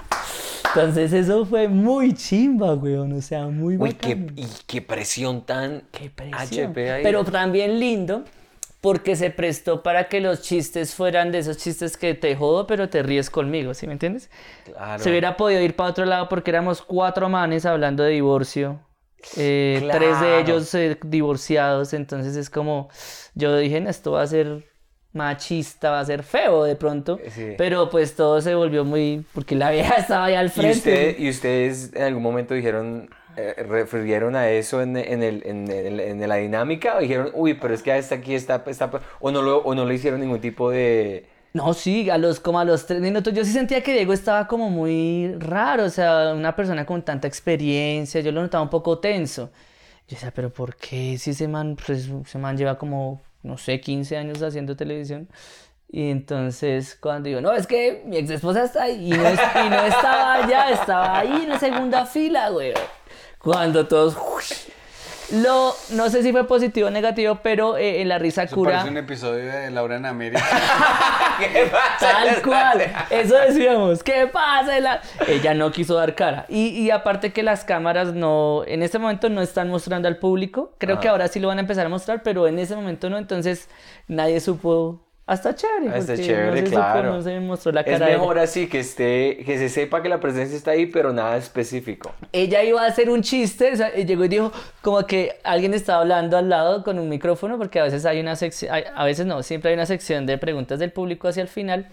[0.65, 3.13] Entonces eso fue muy chimba, weón.
[3.13, 6.71] O sea, muy Uy, qué, y qué presión tan Qué presión.
[6.71, 7.03] HP ahí.
[7.03, 8.23] Pero también lindo
[8.81, 12.89] porque se prestó para que los chistes fueran de esos chistes que te jodo, pero
[12.89, 14.29] te ríes conmigo, ¿sí me entiendes?
[14.65, 15.01] Claro.
[15.03, 18.79] Se hubiera podido ir para otro lado porque éramos cuatro manes hablando de divorcio.
[19.37, 20.37] eh, Tres de Claro.
[20.39, 22.89] ellos eh, divorciados, entonces es como,
[23.35, 24.65] yo dije, "No, esto va a ser
[25.13, 27.53] machista, va a ser feo de pronto, Sí.
[27.57, 30.77] pero pues todo se volvió muy, porque la vieja estaba ahí al ¿Y, frente.
[30.77, 35.69] usted- y ustedes en algún momento dijeron, eh, refirieron a eso en, en el, en,
[35.69, 39.41] en la dinámica o dijeron, uy, pero es que hasta aquí está, está o, no
[39.41, 41.27] lo, o no le hicieron ningún tipo de...
[41.53, 43.33] No, sí, a los, como a los tres minutos.
[43.33, 47.27] Yo sí sentía que Diego estaba como muy raro, o sea, una persona con tanta
[47.27, 49.51] experiencia, yo lo notaba un poco tenso.
[50.07, 53.81] Yo decía, pero ¿por qué si ese man, pues, ese man lleva como, no sé,
[53.81, 55.27] 15 años haciendo televisión?
[55.93, 59.69] Y entonces cuando digo, no, es que mi ex esposa está ahí, y no, y
[59.69, 62.73] no estaba allá, estaba ahí en la segunda fila, güey.
[63.43, 64.17] Cuando todos...
[65.33, 68.71] Lo, no sé si fue positivo o negativo, pero eh, en la risa Eso cura...
[68.71, 70.43] parece un episodio de Laura en América.
[71.39, 71.97] ¿Qué pasa?
[71.99, 74.77] Tal cual, eso decíamos, ¿qué pasa?
[74.81, 76.45] La- Ella no quiso dar cara.
[76.49, 80.73] Y, y aparte que las cámaras no, en este momento no están mostrando al público,
[80.79, 83.17] creo que ahora sí lo van a empezar a mostrar, pero en ese momento no,
[83.17, 83.69] entonces
[84.09, 85.89] nadie supo, hasta chévere.
[85.89, 87.13] Ah, está porque chévere, no se supo, claro.
[87.13, 88.19] no se mostró la Es cara de ella.
[88.19, 92.13] mejor así que esté, que se sepa que la presencia está ahí, pero nada específico.
[92.33, 94.51] ella iba a hacer un chiste, o sea, y llegó y dijo
[94.81, 98.35] como que alguien estaba hablando al lado con un micrófono, porque a veces hay una
[98.35, 101.87] sección, a veces no, siempre hay una sección de preguntas del público hacia el final,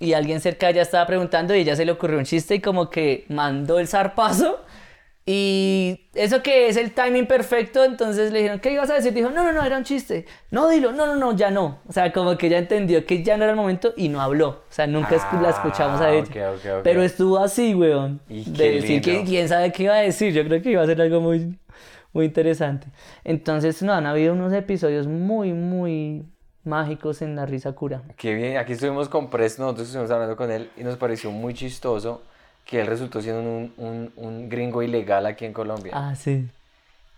[0.00, 2.60] y alguien cerca de ella estaba preguntando y ella se le ocurrió un chiste y
[2.60, 4.60] como que mandó el zarpazo,
[5.30, 9.12] y eso que es el timing perfecto, entonces le dijeron, ¿qué ibas a decir?
[9.12, 10.24] Dijo, no, no, no, era un chiste.
[10.50, 11.80] No, dilo, no, no, no, ya no.
[11.86, 14.48] O sea, como que ella entendió que ya no era el momento y no habló.
[14.48, 16.22] O sea, nunca escu- la escuchamos a Ah, ella.
[16.52, 16.80] ok, ok, ok.
[16.82, 18.20] Pero estuvo así, weón.
[18.26, 20.32] Y de decir que quién sabe qué iba a decir.
[20.32, 21.58] Yo creo que iba a ser algo muy,
[22.14, 22.86] muy interesante.
[23.22, 26.24] Entonces, no, han habido unos episodios muy, muy
[26.64, 28.00] mágicos en La Risa Cura.
[28.16, 31.52] Qué bien, aquí estuvimos con Pres, nosotros estuvimos hablando con él y nos pareció muy
[31.52, 32.22] chistoso
[32.68, 35.90] que él resultó siendo un, un, un gringo ilegal aquí en Colombia.
[35.94, 36.46] Ah, sí.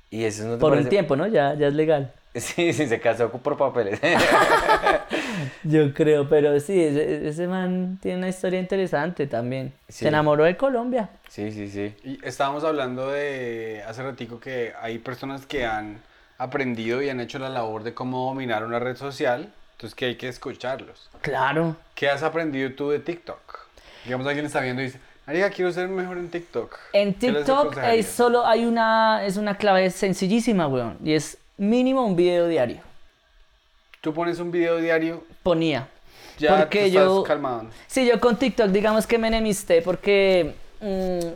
[0.08, 1.26] Y eso no te Por un parece- tiempo, ¿no?
[1.26, 2.12] Ya, ya es legal.
[2.36, 3.98] Sí, sí, se casó por papeles.
[5.64, 9.72] Yo creo, pero sí, ese, ese man tiene una historia interesante también.
[9.88, 10.00] Sí.
[10.04, 11.10] Se enamoró de Colombia.
[11.28, 11.92] Sí, sí, sí.
[12.04, 16.00] Y estábamos hablando de hace ratico que hay personas que han
[16.38, 20.14] aprendido y han hecho la labor de cómo dominar una red social, entonces que hay
[20.16, 21.10] que escucharlos.
[21.22, 21.76] Claro.
[21.94, 23.58] ¿Qué has aprendido tú de TikTok?
[24.04, 26.76] Digamos, alguien está viendo y dice, María, quiero ser mejor en TikTok.
[26.92, 30.98] En ¿Qué les TikTok es solo hay una, es una clave sencillísima, weón.
[31.04, 32.78] Y es mínimo un video diario.
[34.00, 35.86] Tú pones un video diario, Ponía.
[36.36, 37.66] ya Porque estás yo- calmado.
[37.86, 41.28] Sí, yo con TikTok, digamos que me enemisté porque, mm,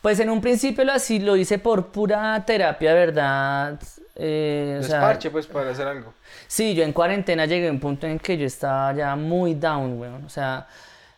[0.00, 3.78] pues en un principio lo así lo hice por pura terapia, ¿verdad?
[4.16, 6.14] Eh, o sea, Desparche, pues, para hacer algo.
[6.46, 10.00] Sí, yo en cuarentena llegué a un punto en que yo estaba ya muy down,
[10.00, 10.24] weón.
[10.24, 10.66] O sea,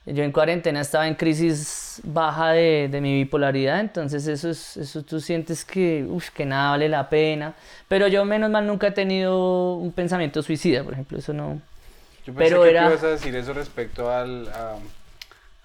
[0.08, 5.02] Yo en cuarentena estaba en crisis baja de, de mi bipolaridad, entonces eso es, eso
[5.02, 7.54] tú sientes que, uf, que nada vale la pena.
[7.88, 11.60] Pero yo menos mal nunca he tenido un pensamiento suicida, por ejemplo, eso no.
[12.24, 14.76] Yo pensé Pero que era- ibas a decir eso respecto al, a,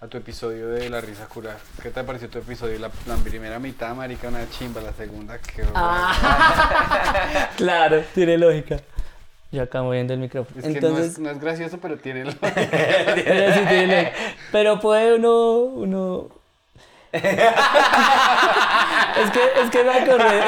[0.03, 1.55] a tu episodio de La Risa Cura.
[1.81, 2.79] ¿Qué te pareció tu episodio?
[2.79, 4.81] La, la primera mitad, marica, una chimba.
[4.81, 5.73] La segunda, qué horror.
[5.75, 7.49] Ah.
[7.57, 8.77] claro, tiene lógica.
[9.51, 10.65] Yo acá moviendo el micrófono.
[10.65, 12.23] Es que no, es, no es gracioso, pero tiene.
[14.51, 16.29] Pero puede uno, uno...
[17.11, 17.21] es
[19.31, 20.41] que, es que me acordé,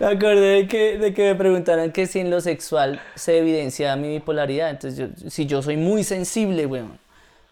[0.00, 3.94] me acordé de que, de que me preguntaran que si en lo sexual se evidencia
[3.94, 4.70] mi bipolaridad.
[4.70, 6.98] Entonces, yo, si yo soy muy sensible, weón.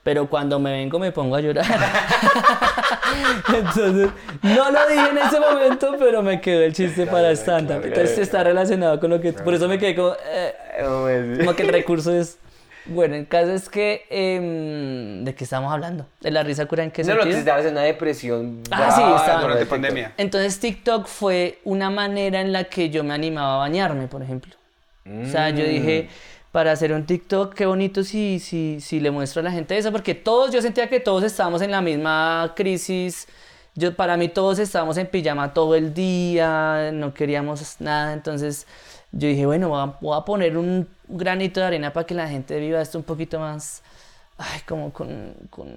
[0.08, 1.66] Pero cuando me vengo me pongo a llorar.
[3.54, 4.08] Entonces,
[4.42, 7.84] no lo dije en ese momento, pero me quedó el chiste para stand-up.
[7.84, 9.34] Entonces está relacionado con lo que...
[9.34, 10.14] Por eso me quedé como...
[10.32, 10.54] eh,
[11.38, 12.38] como que el recurso es.
[12.86, 14.06] Bueno, el caso es que.
[14.08, 16.06] em, ¿De qué estamos hablando?
[16.22, 17.40] ¿De la risa cura en qué No, lo que sentido?
[17.40, 18.62] estabas en una depresión.
[18.70, 19.68] Ah, sí, estaba- Durante TikTok.
[19.68, 20.12] pandemia.
[20.16, 24.54] Entonces, TikTok fue una manera en la que yo me animaba a bañarme, por ejemplo.
[25.04, 26.08] O sea, yo dije,
[26.52, 29.92] para hacer un TikTok, qué bonito si, si, si le muestro a la gente eso,
[29.92, 33.28] porque todos, yo sentía que todos estábamos en la misma crisis.
[33.74, 38.66] Yo, para mí todos estábamos en pijama todo el día, no queríamos nada, entonces
[39.12, 42.28] yo dije, bueno, voy a, voy a poner un granito de arena para que la
[42.28, 43.82] gente viva esto un poquito más,
[44.38, 45.68] ay, como con, con,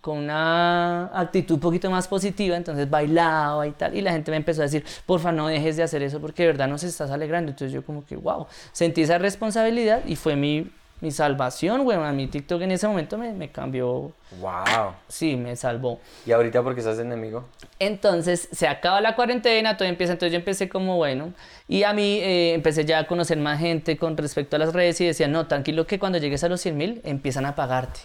[0.00, 4.36] con una actitud un poquito más positiva, entonces bailaba y tal, y la gente me
[4.36, 7.50] empezó a decir, porfa, no dejes de hacer eso porque de verdad nos estás alegrando,
[7.50, 10.68] entonces yo como que, wow, sentí esa responsabilidad y fue mi,
[11.00, 14.94] mi salvación, weón, a mi TikTok en ese momento me, me cambió, Wow.
[15.08, 16.00] sí, me salvó.
[16.26, 17.44] ¿Y ahorita por qué estás enemigo?
[17.78, 21.32] Entonces se acaba la cuarentena, todo empieza, entonces yo empecé como bueno,
[21.68, 25.00] y a mí eh, empecé ya a conocer más gente con respecto a las redes
[25.00, 28.00] y decía, no, tranquilo que cuando llegues a los 100 mil empiezan a pagarte.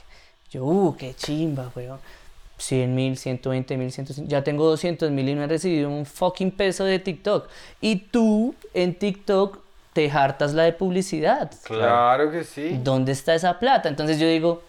[0.51, 1.99] Yo, uh, qué chimba, weón.
[2.57, 6.51] 100 mil, 120 mil, 150 ya tengo 200 mil y no he recibido un fucking
[6.51, 7.49] peso de TikTok.
[7.81, 9.62] Y tú en TikTok
[9.93, 11.51] te hartas la de publicidad.
[11.63, 12.79] Claro que sí.
[12.83, 13.89] ¿Dónde está esa plata?
[13.89, 14.63] Entonces yo digo,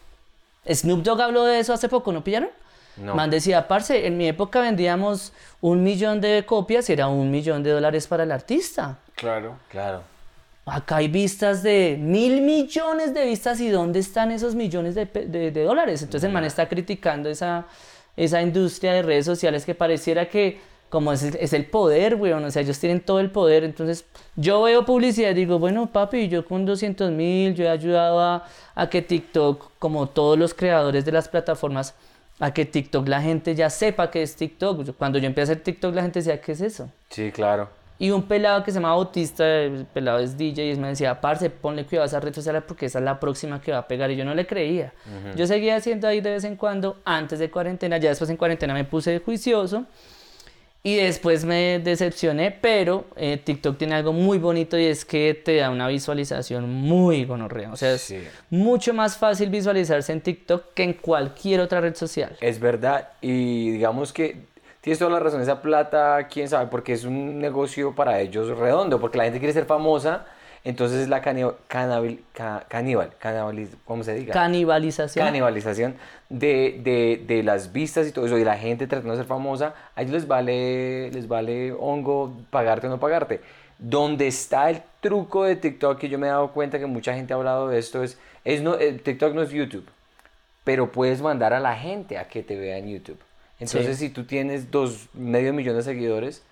[0.70, 2.51] Snoop Dogg habló de eso hace poco, ¿no pillaron?
[2.97, 3.14] No.
[3.14, 7.62] Man decía, parce, en mi época vendíamos un millón de copias y era un millón
[7.62, 8.99] de dólares para el artista.
[9.16, 9.57] Claro.
[9.68, 10.03] Claro.
[10.66, 15.27] Acá hay vistas de mil millones de vistas y ¿dónde están esos millones de, pe-
[15.27, 16.03] de- de dólares?
[16.03, 17.64] Entonces el man está criticando esa,
[18.16, 20.61] esa industria de redes sociales que pareciera que
[20.95, 23.64] como es, es el poder, weón, o sea, ellos tienen todo el poder.
[23.64, 24.05] Entonces
[24.36, 28.45] yo veo publicidad y digo, bueno, papi, yo con 200 mil, yo he ayudado a,
[28.76, 31.97] a que TikTok, como todos los creadores de las plataformas,
[32.38, 34.97] a que TikTok la gente ya sepa que es TikTok.
[34.97, 36.88] Cuando yo empecé a hacer TikTok la gente decía, ¿qué es eso?
[37.09, 37.68] Sí, claro.
[37.99, 41.51] Y un pelado que se llama Bautista, el pelado es DJ, y me decía, parce,
[41.51, 44.12] ponle cuidado a esa red social porque esa es la próxima que va a pegar.
[44.12, 44.92] Y yo no le creía.
[45.34, 48.74] Yo seguía haciendo ahí de vez en cuando, antes de cuarentena, ya después en cuarentena
[48.74, 49.86] me puse juicioso.
[50.87, 55.57] Y después me decepcioné, pero eh, TikTok tiene algo muy bonito y es que te
[55.57, 57.72] da una visualización muy gonorrea.
[57.72, 58.14] O sea, es
[58.51, 62.37] mucho más fácil visualizarse en TikTok que en cualquier otra red social.
[62.39, 63.09] Es verdad.
[63.22, 64.37] Y digamos que
[64.82, 65.41] tienes toda la razón.
[65.41, 69.01] Esa plata, quién sabe, porque es un negocio para ellos redondo.
[69.01, 70.26] Porque la gente quiere ser famosa.
[70.65, 74.33] Entonces es la caníbal, caníbal, ca- caníbal, canibaliz- ¿cómo se diga?
[74.33, 75.27] Canibalización.
[75.27, 75.95] canibalización
[76.31, 79.75] de, de, de las vistas y todo eso, y la gente tratando de ser famosa,
[79.95, 83.41] a ellos les vale, les vale hongo pagarte o no pagarte.
[83.79, 87.35] Donde está el truco de TikTok, que yo me he dado cuenta que mucha gente
[87.35, 89.87] ha hablado de esto, es, es no, eh, TikTok no es YouTube,
[90.65, 93.19] pero puedes mandar a la gente a que te vea en YouTube.
[93.61, 96.43] Entonces, si tú tienes dos, medio millón de seguidores,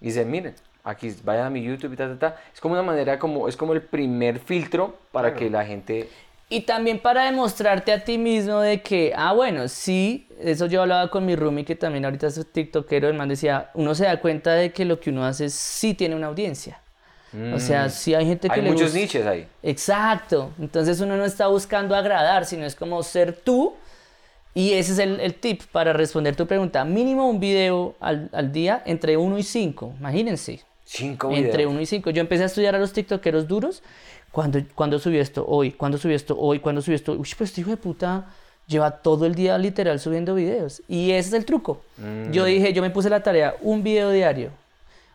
[0.00, 0.54] y dicen, miren,
[0.84, 3.56] aquí vayan a mi YouTube y ta, ta, ta, es como una manera, como, es
[3.56, 6.08] como el primer filtro para que la gente...
[6.48, 11.08] Y también para demostrarte a ti mismo de que, ah, bueno, sí, eso yo hablaba
[11.10, 14.52] con mi roomie que también ahorita es tiktokero, el man decía, uno se da cuenta
[14.52, 16.78] de que lo que uno hace sí tiene una audiencia.
[17.54, 18.58] O sea, sí hay gente que Mm.
[18.58, 19.46] Hay le muchos gusta- nichos ahí.
[19.62, 20.50] Exacto.
[20.60, 23.74] Entonces uno no está buscando agradar, sino es como ser tú.
[24.52, 26.84] Y ese es el, el tip para responder tu pregunta.
[26.84, 29.94] Mínimo un video al, al día entre 1 y 5.
[29.98, 30.60] Imagínense.
[30.94, 31.46] Cinco videos.
[31.46, 32.10] Entre 1 y 5.
[32.10, 33.82] Yo empecé a estudiar a los tiktokeros duros.
[34.30, 37.12] Cuando, cuando subió esto hoy, cuando subió esto hoy, cuando subió esto.
[37.12, 38.26] Uy, pues este hijo de puta
[38.66, 40.82] lleva todo el día literal subiendo videos.
[40.88, 41.82] Y ese es el truco.
[42.30, 44.50] Yo dije, yo me puse la tarea, un video diario.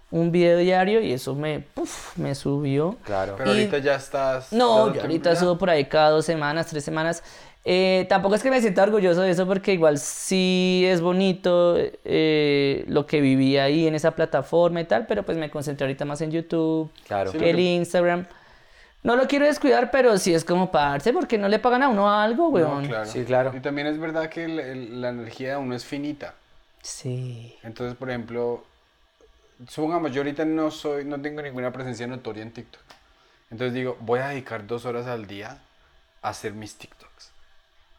[0.09, 2.95] Un video diario y eso me, puf, me subió.
[3.03, 3.35] Claro.
[3.37, 4.53] Pero Y- ahorita ya estás.
[4.53, 7.23] No, yo ahorita subo por ahí cada dos semanas, tres semanas.
[7.69, 12.85] Eh, tampoco es que me sienta orgulloso de eso porque igual sí es bonito eh,
[12.87, 16.21] lo que viví ahí en esa plataforma y tal, pero pues me concentré ahorita más
[16.21, 17.31] en YouTube, Claro.
[17.33, 18.25] Sí, que el Instagram.
[19.03, 22.09] No lo quiero descuidar, pero sí es como parce, porque no le pagan a uno
[22.09, 22.85] algo, No, weón.
[22.87, 23.05] claro.
[23.05, 23.51] Sí, claro.
[23.53, 26.35] Y también es verdad que el- el- la energía de uno es finita.
[26.81, 27.53] Sí.
[27.63, 28.63] Entonces, por ejemplo,
[29.67, 32.81] supongamos, yo ahorita no soy, no tengo ninguna presencia notoria en TikTok.
[33.51, 35.57] Entonces digo, voy a dedicar dos horas al día
[36.21, 37.31] a hacer mis TikToks.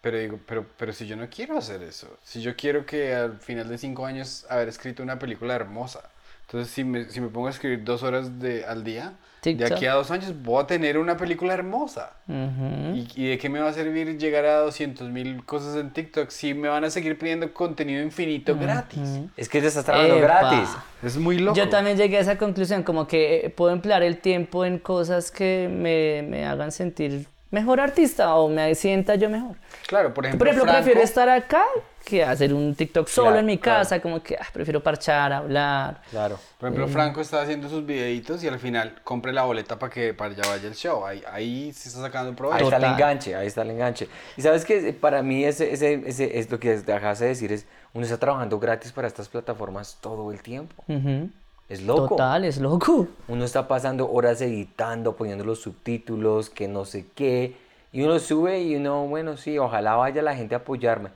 [0.01, 3.39] Pero digo, pero, pero si yo no quiero hacer eso, si yo quiero que al
[3.41, 6.09] final de cinco años haber escrito una película hermosa,
[6.43, 9.73] entonces si me, si me pongo a escribir dos horas de, al día, de TikTok.
[9.73, 12.13] aquí a dos años voy a tener una película hermosa.
[12.27, 16.31] ¿Y, y de qué me va a servir llegar a 200 mil cosas en TikTok
[16.31, 19.21] si me van a seguir pidiendo contenido infinito gratis?
[19.37, 20.27] Es que te estás trabajando Epa.
[20.27, 20.71] gratis.
[21.03, 21.57] Es muy loco.
[21.57, 25.69] Yo también llegué a esa conclusión, como que puedo emplear el tiempo en cosas que
[25.71, 29.57] me, me hagan sentir mejor artista o me sienta yo mejor.
[29.87, 31.63] Claro, por ejemplo, Por ejemplo, Franco- prefiero estar acá
[32.05, 33.81] que hacer un TikTok solo Claro, en mi claro.
[33.81, 36.01] casa, como que ah, prefiero parchar, hablar.
[36.11, 36.39] Claro.
[36.59, 40.15] Por ejemplo, Franco está haciendo sus videitos y al final compre la boleta para que
[40.15, 41.05] para allá vaya el show.
[41.05, 42.65] Ahí, ahí se está sacando Ahí provecho.
[42.65, 44.09] está el enganche, ahí está el enganche.
[44.37, 47.67] Y sabes que para mí ese, ese, ese, es lo que dejas de decir, es
[47.93, 50.83] uno está trabajando gratis para estas plataformas todo el tiempo.
[50.89, 51.29] Ujú.
[51.69, 52.09] Es loco.
[52.09, 53.09] Total, es loco.
[53.29, 57.57] Uno está pasando horas editando, poniendo los subtítulos, que no sé qué.
[57.93, 61.11] Y uno sube y uno, bueno, sí, ojalá vaya la gente a apoyarme.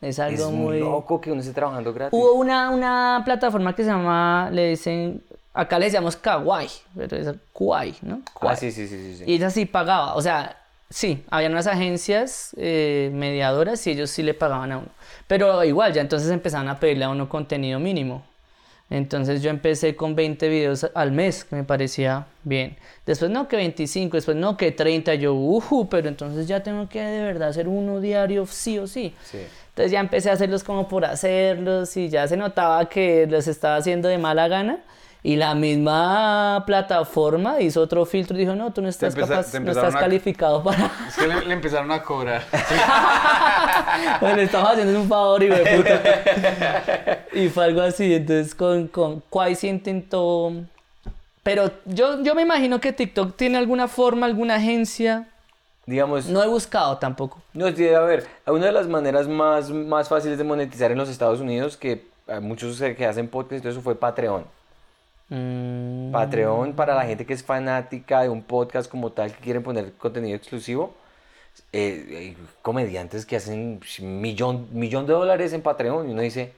[0.00, 2.18] Es algo Es muy loco que uno esté trabajando gratis.
[2.18, 5.22] Hubo una, una plataforma que se llama, le dicen,
[5.52, 8.22] acá le decíamos Kawaii, pero es Kawaii, ¿no?
[8.26, 8.56] Ah, Kawaii.
[8.56, 9.16] sí, sí, sí, sí.
[9.18, 9.24] sí.
[9.26, 10.56] Y ella sí pagaba, o sea,
[10.88, 14.88] sí, habían unas agencias eh, mediadoras y ellos sí le pagaban a uno.
[15.26, 18.22] Pero igual, ya entonces empezaban a pedirle a uno contenido mínimo.
[18.90, 22.76] Entonces yo empecé con 20 videos al mes, que me parecía bien.
[23.06, 25.14] Después no, que 25, después no, que 30.
[25.14, 29.14] Yo, uhu, pero entonces ya tengo que de verdad hacer uno diario sí o sí.
[29.22, 29.38] Sí.
[29.68, 33.76] Entonces ya empecé a hacerlos como por hacerlos y ya se notaba que los estaba
[33.76, 34.80] haciendo de mala gana.
[35.22, 39.60] Y la misma plataforma hizo otro filtro y dijo, no, tú no estás, empeza- capaz,
[39.60, 40.90] no estás a- calificado para...
[41.08, 42.42] Es que le, le empezaron a cobrar.
[44.20, 46.00] bueno, le estamos haciendo un favor, y puta.
[47.34, 48.14] y fue algo así.
[48.14, 49.22] Entonces con, con
[49.56, 50.52] sí intentó...
[51.42, 55.28] Pero yo, yo me imagino que TikTok tiene alguna forma, alguna agencia.
[55.86, 57.42] Digamos, no, No he buscado tampoco.
[57.74, 61.40] sí, a ver, una de las maneras más, más fáciles de monetizar en los Estados
[61.40, 64.44] Unidos, que hay muchos que hacen podcast y todo eso, fue Patreon.
[65.30, 69.62] Mm, Patreon para la gente que es fanática de un podcast como tal, que quieren
[69.62, 70.94] poner contenido exclusivo.
[71.72, 76.52] Eh, comediantes que hacen millón, millón de dólares en Patreon y uno dice,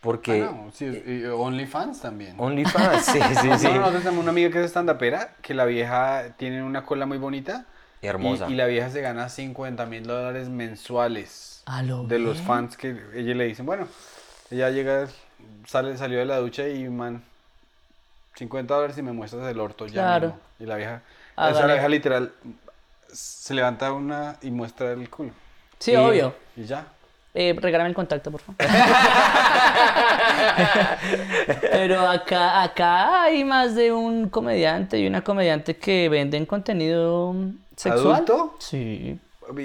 [0.00, 2.34] porque Ah, no, sí, OnlyFans también.
[2.38, 3.66] OnlyFans, sí, sí, sí.
[3.66, 7.18] No, nosotros tenemos una amiga que es estandapera, que la vieja tiene una cola muy
[7.18, 7.66] bonita.
[8.00, 8.48] Y hermosa.
[8.48, 11.62] Y, y la vieja se gana 50 mil dólares mensuales.
[11.66, 13.88] A lo de los fans que ella le dicen, bueno,
[14.50, 15.08] ella llega,
[15.66, 17.22] sale, salió de la ducha y man,
[18.36, 20.26] 50 dólares y me muestras el orto ya Claro.
[20.28, 20.40] mismo.
[20.60, 21.02] Y la vieja,
[21.36, 21.72] Ah, vale.
[21.74, 22.32] vieja literal
[23.12, 25.30] se levanta una y muestra el culo.
[25.78, 26.34] Sí, Y- obvio.
[26.56, 26.86] Y ya.
[27.34, 28.56] Eh, regálame el contacto, por favor.
[31.70, 37.34] Pero acá, acá hay más de un comediante y una comediante que venden contenido
[37.76, 38.14] sexual.
[38.16, 38.56] ¿Adulto?
[38.58, 39.18] Sí.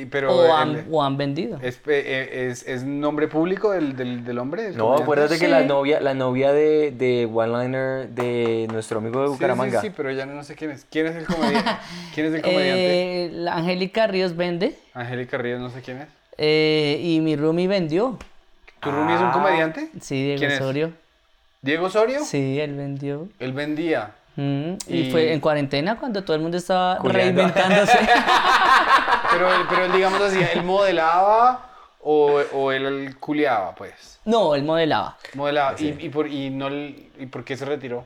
[0.10, 1.60] Pero O el- han, o han vendido.
[1.62, 4.64] es, eh, es, es nombre público del, del, del hombre.
[4.64, 9.22] del No, acuérdate que la novia, la novia de, de One Liner de nuestro amigo
[9.22, 9.82] de Bucaramanga.
[9.82, 10.86] Sí, sí, pero ya no, no sé quién es.
[10.90, 11.72] ¿Quién es el comediante?
[12.14, 13.26] ¿Quién es el comediante?
[13.26, 16.08] Eh, la Angélica Ríos vende Angélica Ríos, no sé quién es.
[16.38, 18.18] eh, y mi roomie vendió.
[18.80, 19.32] ¿Tu roomie es un Ah.
[19.34, 19.90] comediante?
[20.02, 20.62] Sí, Diego ¿Quién es?
[20.62, 20.92] Osorio.
[21.62, 22.20] ¿Diego Osorio?
[22.26, 23.28] Sí, él vendió.
[23.40, 24.12] Él vendía.
[24.36, 27.98] Mm, y, Y- fue en cuarentena cuando todo el mundo estaba reinventándose.
[29.32, 31.70] Pero, él- pero él, digamos así, ¿él modelaba
[32.02, 34.20] o, o él culeaba, pues?
[34.26, 35.18] no, él modelaba.
[35.34, 35.76] Modelaba.
[35.80, 38.06] ¿Y, y, por, y, no, ¿Y por qué se retiró?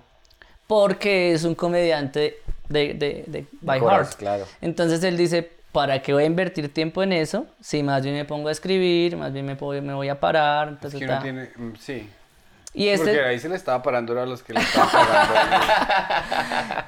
[0.67, 2.37] Porque es un comediante
[2.69, 4.15] de, de, de by heart.
[4.15, 4.45] claro.
[4.61, 7.45] Entonces él dice, ¿para qué voy a invertir tiempo en eso?
[7.61, 10.67] Si más bien me pongo a escribir, más bien me, puedo- me voy a parar.
[10.67, 11.49] Es Entonces, que uno tiene...
[11.55, 12.09] mm, Sí.
[12.79, 15.33] Y Porque este, ahí se le estaba parando a los que le estaban pagando.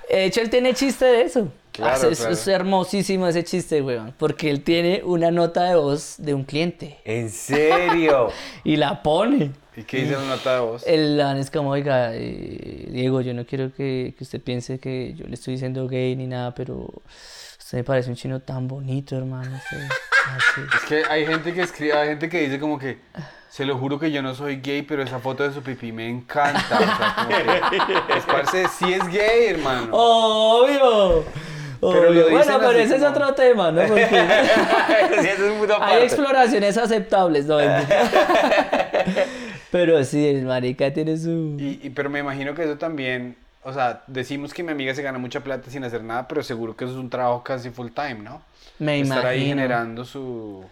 [0.10, 1.52] de hecho, él tiene chiste de eso.
[1.72, 2.34] Claro, Ah, es, claro.
[2.34, 4.14] es hermosísimo ese chiste, weón.
[4.18, 8.30] Porque él tiene una nota de voz de un cliente ¿En serio?
[8.64, 9.52] y la pone.
[9.76, 10.84] ¿Y qué dice la nota de voz?
[10.86, 15.26] El es como, oiga, eh, Diego, yo no quiero que, que usted piense que yo
[15.26, 16.88] le estoy diciendo gay ni nada, pero
[17.58, 19.56] usted me parece un chino tan bonito, hermano.
[19.56, 19.94] usted- así".
[20.76, 22.98] Es que hay gente que escribe, hay gente que dice como que...
[23.50, 26.08] Se lo juro que yo no soy gay, pero esa foto de su pipí me
[26.08, 26.76] encanta.
[26.76, 27.44] O sea, como que...
[28.08, 29.88] Pues, parce, sí es gay, hermano.
[29.92, 31.26] ¡Obvio!
[31.82, 33.82] Pero lo Bueno, pero ese es otro tema, ¿no?
[33.88, 34.06] Porque
[35.22, 37.58] Sí, eso es hay exploraciones aceptables, ¿no?
[39.72, 41.56] pero sí, el marica tiene su...
[41.58, 45.02] Y, y- pero me imagino que eso también o sea, decimos que mi amiga se
[45.02, 47.90] gana mucha plata sin hacer nada, pero seguro que eso es un trabajo casi full
[47.90, 48.42] time, ¿no?
[48.80, 49.56] Me Estar ahí imagino.
[49.62, 50.64] generando su...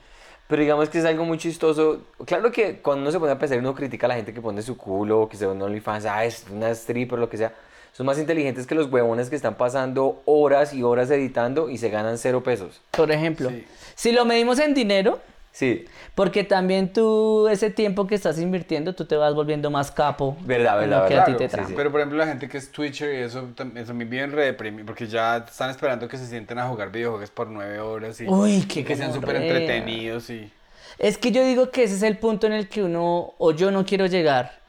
[0.47, 2.03] Pero digamos que es algo muy chistoso.
[2.25, 4.61] Claro que cuando uno se pone a pensar, uno critica a la gente que pone
[4.61, 7.53] su culo, que se ve un OnlyFans, ah, es una stripper, lo que sea.
[7.91, 11.89] Son más inteligentes que los huevones que están pasando horas y horas editando y se
[11.89, 12.79] ganan cero pesos.
[12.91, 13.65] Por ejemplo, Sí.
[13.95, 15.19] si lo medimos en dinero,
[15.57, 20.37] Sí, porque también tú, ese tiempo que estás invirtiendo, tú te vas volviendo más capo.
[20.41, 21.73] Verdad, verdad, lo que a ti te Sí.
[21.75, 24.85] Pero por ejemplo la gente que es Twitcher y eso, eso me viene re deprimido,
[24.85, 28.67] porque ya están esperando que se sienten a jugar videojuegos por nueve horas y, Uy,
[28.67, 30.47] qué y que sean súper entretenidos y...
[30.99, 33.71] Es que yo digo que ese es el punto en el que uno, o yo
[33.71, 34.59] no quiero llegar,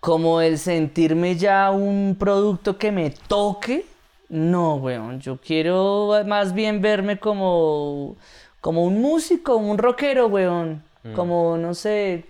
[0.00, 3.86] como el sentirme ya un producto que me toque.
[4.28, 8.16] No, weón, yo quiero más bien verme como,
[8.64, 10.82] como un músico, un rockero, weón.
[11.14, 12.24] Como, no sé,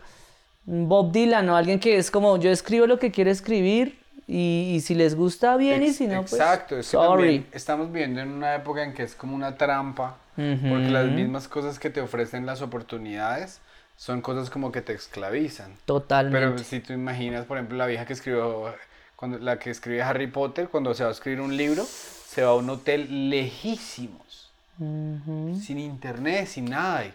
[0.65, 4.81] Bob Dylan o alguien que es como, yo escribo lo que quiero escribir y, y
[4.81, 7.23] si les gusta bien y si no, pues, Exacto, es que sorry.
[7.23, 11.47] también estamos viviendo en una época en que es como una trampa, porque las mismas
[11.47, 13.61] cosas que te ofrecen las oportunidades
[13.97, 15.77] son cosas como que te esclavizan.
[15.85, 16.37] Totalmente.
[16.37, 18.75] Pero si tú imaginas, por ejemplo, la vieja que escribió,
[19.15, 22.51] cuando, la que escribe Harry Potter, cuando se va a escribir un libro, se va
[22.51, 24.44] a un hotel lejísimos,
[24.79, 27.05] Sin internet, sin nada.
[27.07, 27.15] y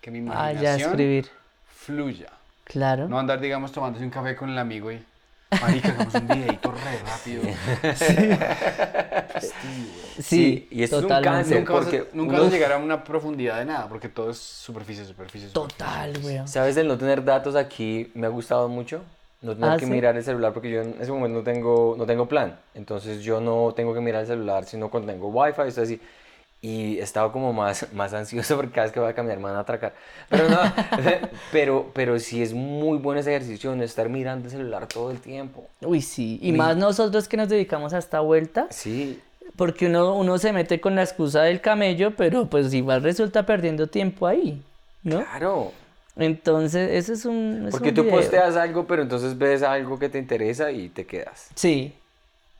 [0.00, 0.22] que mi Ah,
[0.52, 1.28] imaginación ya escribir.
[1.66, 2.28] fluya.
[2.64, 3.08] Claro.
[3.08, 5.02] No andar, digamos, tomándose un café con el amigo y,
[5.60, 7.42] marica, hagamos un videito re rápido.
[10.18, 11.30] Sí, y esto es un totalmente.
[11.30, 11.58] cáncer.
[11.58, 14.08] Nunca, vas a, porque nunca uno- vas a llegar a una profundidad de nada, porque
[14.08, 15.76] todo es superficie, superficie, superficie.
[15.76, 16.46] Total, weón.
[16.48, 16.76] ¿Sabes?
[16.76, 19.02] El no tener datos aquí me ha gustado mucho.
[19.42, 19.90] No tener Ah, que ¿sí?
[19.90, 22.58] mirar el celular porque yo en ese momento no tengo, no tengo plan.
[22.74, 25.98] Entonces yo no tengo que mirar el celular, sino cuando tengo wifi, esto así.
[26.62, 29.44] Y he estado como más, más ansioso porque cada vez que voy a caminar me
[29.44, 29.94] van a atracar.
[30.28, 30.58] Pero no,
[31.52, 35.10] pero, pero sí es muy buen ese ejercicio de no estar mirando el celular todo
[35.10, 35.66] el tiempo.
[35.80, 36.38] Uy, sí.
[36.42, 39.20] Y más nosotros que nos dedicamos a esta vuelta, Sí,
[39.56, 43.86] porque uno, uno se mete con la excusa del camello, pero pues igual resulta perdiendo
[43.86, 44.62] tiempo ahí,
[45.02, 45.20] ¿no?
[45.24, 45.72] claro.
[46.16, 47.64] Entonces, eso es un.
[47.68, 48.16] es Porque un tú video.
[48.16, 51.48] posteas algo, pero entonces ves algo que te interesa y te quedas.
[51.54, 51.94] Sí.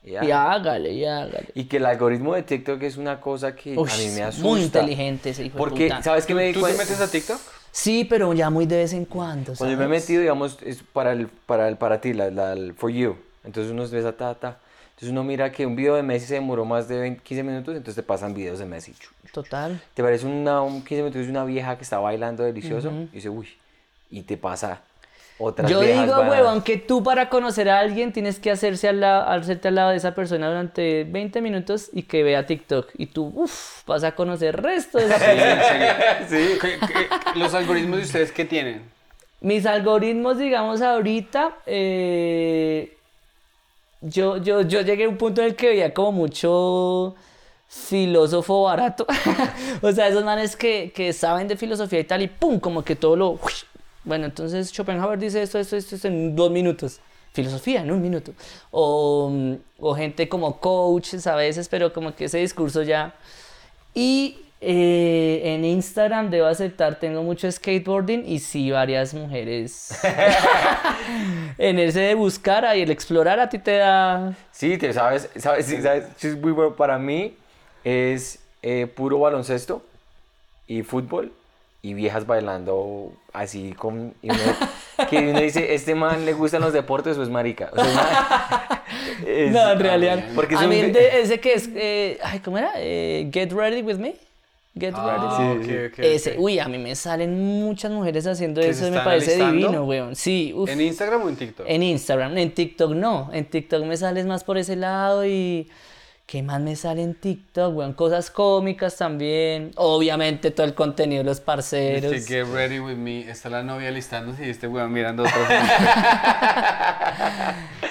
[0.03, 1.49] Y hágale, y hágale.
[1.55, 4.49] Y que el algoritmo de TikTok es una cosa que Uy, a mí me asusta.
[4.49, 6.03] muy inteligente ese hijo de Porque, puta.
[6.03, 7.39] ¿sabes qué me di ¿Tú te metes a TikTok?
[7.71, 9.55] Sí, pero ya muy de vez en cuando.
[9.55, 12.53] Cuando yo me he metido, digamos, es para el, para el, para ti, la, la-
[12.55, 13.17] el for you.
[13.45, 14.59] Entonces uno ve esa ta, ta.
[14.91, 17.75] Entonces uno mira que un video de Messi se demoró más de 20, 15 minutos,
[17.77, 18.95] entonces te pasan videos de Messi.
[19.33, 19.81] Total.
[19.95, 23.29] Te parece una, un 15 minutos de una vieja que está bailando delicioso y dice,
[23.31, 23.49] uy,
[24.11, 24.83] y te pasa
[25.41, 26.31] otras Yo digo, bananas.
[26.31, 29.91] huevón, que tú para conocer a alguien tienes que hacerse al lado, hacerte al lado
[29.91, 32.91] de esa persona durante 20 minutos y que vea TikTok.
[32.99, 35.99] Y tú, uff, vas a conocer resto de esa persona.
[36.29, 38.83] ¿Qué- qué- los algoritmos de ustedes qué tienen?
[39.41, 42.97] Mis algoritmos, digamos, ahorita, eh,
[44.03, 47.15] yo, yo, yo llegué a un punto en el que veía como mucho
[47.69, 49.07] filósofo barato.
[49.83, 52.97] o sea, esos manes que, que saben de filosofía y tal, y pum, como que
[52.97, 53.39] todo lo.
[54.05, 57.01] Bueno, entonces Schopenhauer dice esto, esto, esto, esto en dos minutos.
[57.33, 58.33] Filosofía en un minuto.
[58.71, 63.15] O, mm, o gente como coaches a veces, pero como que ese discurso ya.
[63.95, 69.99] Y eh, en Instagram debo aceptar, tengo mucho skateboarding y sí varias mujeres.
[71.59, 74.35] en ese de buscar y el explorar a ti te da...
[74.51, 76.75] Sí, te sabes, sabes, sí, sabes, es muy bueno.
[76.75, 77.37] Para mí
[77.85, 79.83] es eh, puro baloncesto
[80.67, 81.33] y fútbol
[81.83, 84.13] y viejas bailando así con...
[84.23, 84.39] y uno-
[85.11, 87.71] que uno dice, este man le gustan los deportes o es marica.
[87.73, 87.95] O sea,
[88.71, 88.81] man-
[89.27, 90.25] es- no, en realidad.
[90.35, 91.69] Porque es a un mí de- ese que es...
[91.75, 92.73] eh, ay, ¿cómo era?
[92.77, 94.15] Eh, Get Ready With Me.
[94.79, 95.65] Get Ready With Ah, Me.
[95.65, 98.91] sí, ok, ok, Ese, uy, a mí me salen muchas mujeres haciendo ¿Que eso y
[98.91, 99.57] me parece alistando?
[99.57, 100.15] divino, weón.
[100.17, 100.69] Sí, uf.
[100.71, 101.67] ¿En Instagram o en TikTok?
[101.69, 103.31] En Instagram, en TikTok no.
[103.33, 105.69] En TikTok me sales más por ese lado y.
[106.31, 107.93] ¿Qué más me sale en TikTok, weón?
[107.93, 109.73] Cosas cómicas también.
[109.75, 112.13] Obviamente todo el contenido de los parceros.
[112.13, 113.29] Dice, get ready with me.
[113.29, 115.35] Está la novia listándose y este weón mirando otro.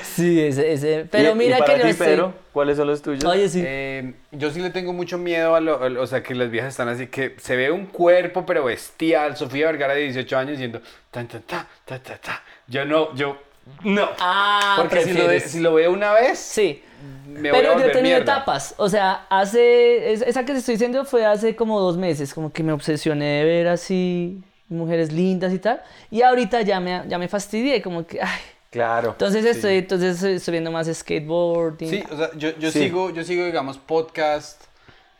[0.04, 1.06] Sí, ese, ese.
[1.10, 1.98] Pero y- mira y para que ti, no.
[1.98, 3.24] Pedro, ¿cuáles son los tuyos?
[3.26, 3.62] Oye, sí.
[3.66, 6.50] Eh, yo sí le tengo mucho miedo a lo, a lo- o sea, que las
[6.50, 9.38] viejas están así, que se ve un cuerpo pero bestial.
[9.38, 12.44] Sofía Vergara de 18 años diciendo, tan, tan, ta, ta, ta, ta.
[12.68, 13.38] Yo no, yo,
[13.84, 14.10] no.
[14.20, 15.52] Ah, Porque si lo, de- prefieres.
[15.52, 16.84] si lo veo una vez, Sí.
[17.30, 18.34] Me voy a Pero yo he tenido mierda.
[18.34, 18.76] etapas.
[18.78, 20.14] O sea, hace.
[20.14, 22.34] es- Esa que te estoy diciendo fue hace como dos meses.
[22.34, 25.82] Como que me obsesioné de ver así mujeres lindas y tal.
[26.12, 27.82] Y ahorita ya me, ya me fastidié.
[27.82, 28.22] Como que.
[28.22, 28.40] Ay.
[28.72, 29.10] Claro.
[29.12, 31.90] Entonces estoy, entonces estoy viendo más skateboarding.
[31.90, 32.80] Sí, o sea, yo, yo Sí.
[32.84, 34.62] sigo, yo sigo, digamos, podcast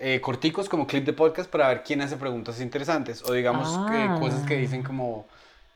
[0.02, 3.22] eh, corticos como clip de podcast para ver quién hace preguntas interesantes.
[3.28, 4.16] O digamos, Ah.
[4.16, 5.28] eh, cosas que dicen como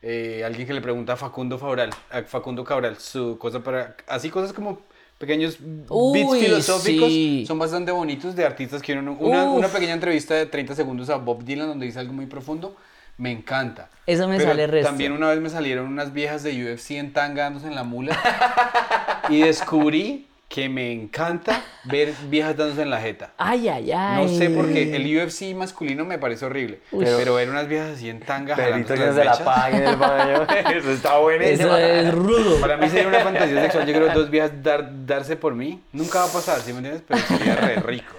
[0.06, 4.30] eh, alguien que le pregunta a Facundo Cabral, a Facundo Cabral, su cosa para, así
[4.30, 4.78] cosas como
[5.26, 7.08] pequeños Uy, beats filosóficos.
[7.08, 7.44] sí.
[7.46, 11.16] Son bastante bonitos de artistas que uno, una, una pequeña entrevista de 30 segundos a
[11.16, 12.76] Bob Dylan donde dice algo muy profundo.
[13.16, 13.90] Me encanta.
[14.06, 14.88] Eso me Pero sale resto.
[14.88, 18.20] También una vez me salieron unas viejas de UFC en tanga dándose en la mula.
[19.28, 23.32] y descubrí que me encanta ver viejas dándose en la jeta.
[23.38, 24.24] Ay, ay, ay.
[24.24, 24.94] No sé por qué.
[24.94, 26.80] El UFC masculino me parece horrible.
[26.92, 27.04] Uy.
[27.04, 29.84] Pero ver unas viejas así en tanga Perrito jalándose que se la mechas, paga en
[29.84, 30.42] el baño.
[30.78, 31.76] Eso está buenísimo.
[31.76, 32.60] Eso es rudo.
[32.60, 33.86] Para mí sería una fantasía sexual.
[33.86, 35.82] Yo creo dos viejas dar, darse por mí.
[35.92, 37.02] Nunca va a pasar, ¿sí me entiendes?
[37.06, 38.14] Pero sería re rico.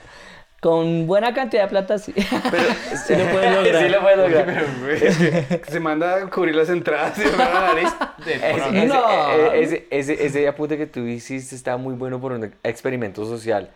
[0.66, 2.12] Con buena cantidad de plata, sí.
[2.16, 2.64] Pero
[3.06, 3.84] Sí lo puedes lograr.
[3.84, 5.62] Sí lo puedes lograr.
[5.70, 7.90] se manda a cubrir las entradas y la nariz.
[8.26, 9.52] Ese, No.
[9.54, 13.70] ese, ese, ese apunte que tú hiciste está muy bueno por un experimento social.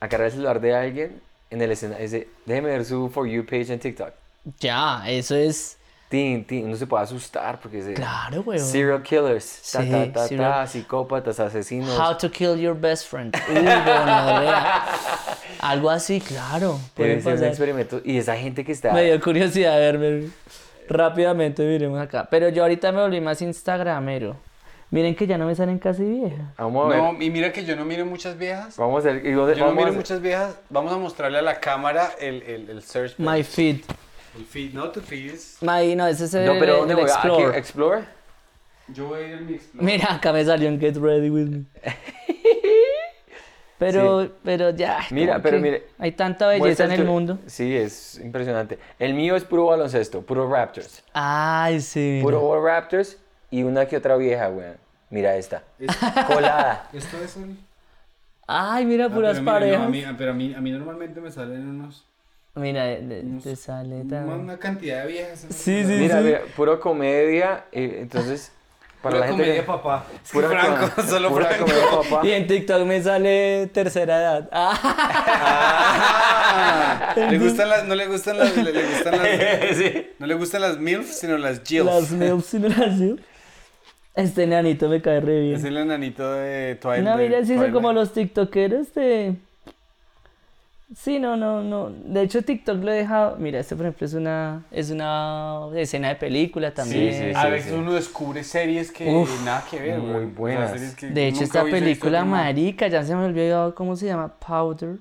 [0.00, 1.20] Agarrar el celular de alguien
[1.50, 2.08] en el escenario.
[2.46, 4.12] Déjeme ver su For You page en TikTok.
[4.58, 5.76] Ya, eso es.
[6.08, 8.60] Tin, tin, uno se puede asustar porque es Claro, weón.
[8.64, 11.98] serial killers, ta, Sí, ta, ta, serial- ta, psicópatas, asesinos.
[11.98, 13.34] How to kill your best friend.
[13.48, 14.84] Uy, gonorrea.
[15.60, 16.78] Algo así, claro.
[16.94, 18.00] Puede Debe ser un experimento.
[18.04, 18.92] Y esa gente que está.
[18.92, 20.28] Me dio curiosidad verme.
[20.88, 22.28] Rápidamente miremos acá.
[22.30, 24.36] Pero yo ahorita me volví más instagramero.
[24.90, 26.46] Miren que ya no me salen casi viejas.
[26.56, 26.98] Vamos a ver.
[27.02, 28.76] No, y mira que yo no miro muchas viejas.
[28.76, 29.24] Vamos a ver.
[29.24, 30.54] Yo no vamos miro muchas viejas.
[30.70, 33.18] Vamos a mostrarle a la cámara el, el, el search.
[33.18, 33.80] My feed.
[34.36, 35.32] El feed, no tu feed.
[35.32, 37.10] es- My, no, ese es el, No, pero ¿dónde el voy?
[37.10, 37.58] Aquí, Explore.
[37.58, 38.04] Explore.
[38.88, 39.84] Yo voy a ir a mi Explore.
[39.86, 41.64] Mira, acá me salió un Get Ready With Me.
[43.78, 45.00] Pero, pero ya.
[45.10, 47.38] Mira, pero mire, Hay tanta belleza en el tu- mundo.
[47.46, 48.78] Sí, es impresionante.
[48.98, 51.04] El mío es puro baloncesto, puro Raptors.
[51.12, 52.20] Ay, sí.
[52.22, 52.74] Puro mira.
[52.74, 53.18] Raptors
[53.50, 54.78] y una que otra vieja, weón.
[55.10, 55.62] Mira esta.
[56.26, 56.88] Colada.
[56.94, 57.58] Esto es un...
[58.46, 59.86] Ay, mira, puras parejas.
[60.16, 62.06] pero a mí, a mí normalmente me salen unos...
[62.56, 65.40] Mira, de- de- te sale tan- Una cantidad de viejas.
[65.50, 66.24] Sí, sí, Mira, sí.
[66.24, 67.64] mira, puro comedia.
[67.70, 68.50] eh, entonces,
[69.02, 69.42] para la gente.
[69.42, 70.04] comedia, que- papá.
[70.32, 71.64] Pura Franco, com- solo pura Franco.
[71.66, 72.26] comedia, papá.
[72.26, 74.48] Y en TikTok me sale tercera edad.
[75.48, 80.06] Ah, Ah, le gustan las, no le gustan las, le, le gustan las, sí.
[80.18, 81.86] no le gustan las MILFs, sino las GILFs.
[81.86, 83.22] las milfs y no las milfs.
[84.14, 85.76] Este nanito me cae re Es bien.
[85.76, 87.04] el enanito de Twilight.
[87.04, 89.34] No, mira, sí son como los tiktokeros de...
[90.94, 91.90] Sí, no, no, no.
[91.90, 93.36] De hecho, TikTok lo he dejado...
[93.38, 97.12] Mira, este, por ejemplo, es una, es una escena de película también.
[97.12, 97.78] sí, A sí, veces sí.
[97.78, 100.26] uno descubre series que Uf, nada que ver, muy güey.
[100.26, 100.70] O sea, buenas.
[100.70, 104.28] series que De hecho, esta película otro marica, ya se me olvidó cómo se llama,
[104.38, 104.98] Powder.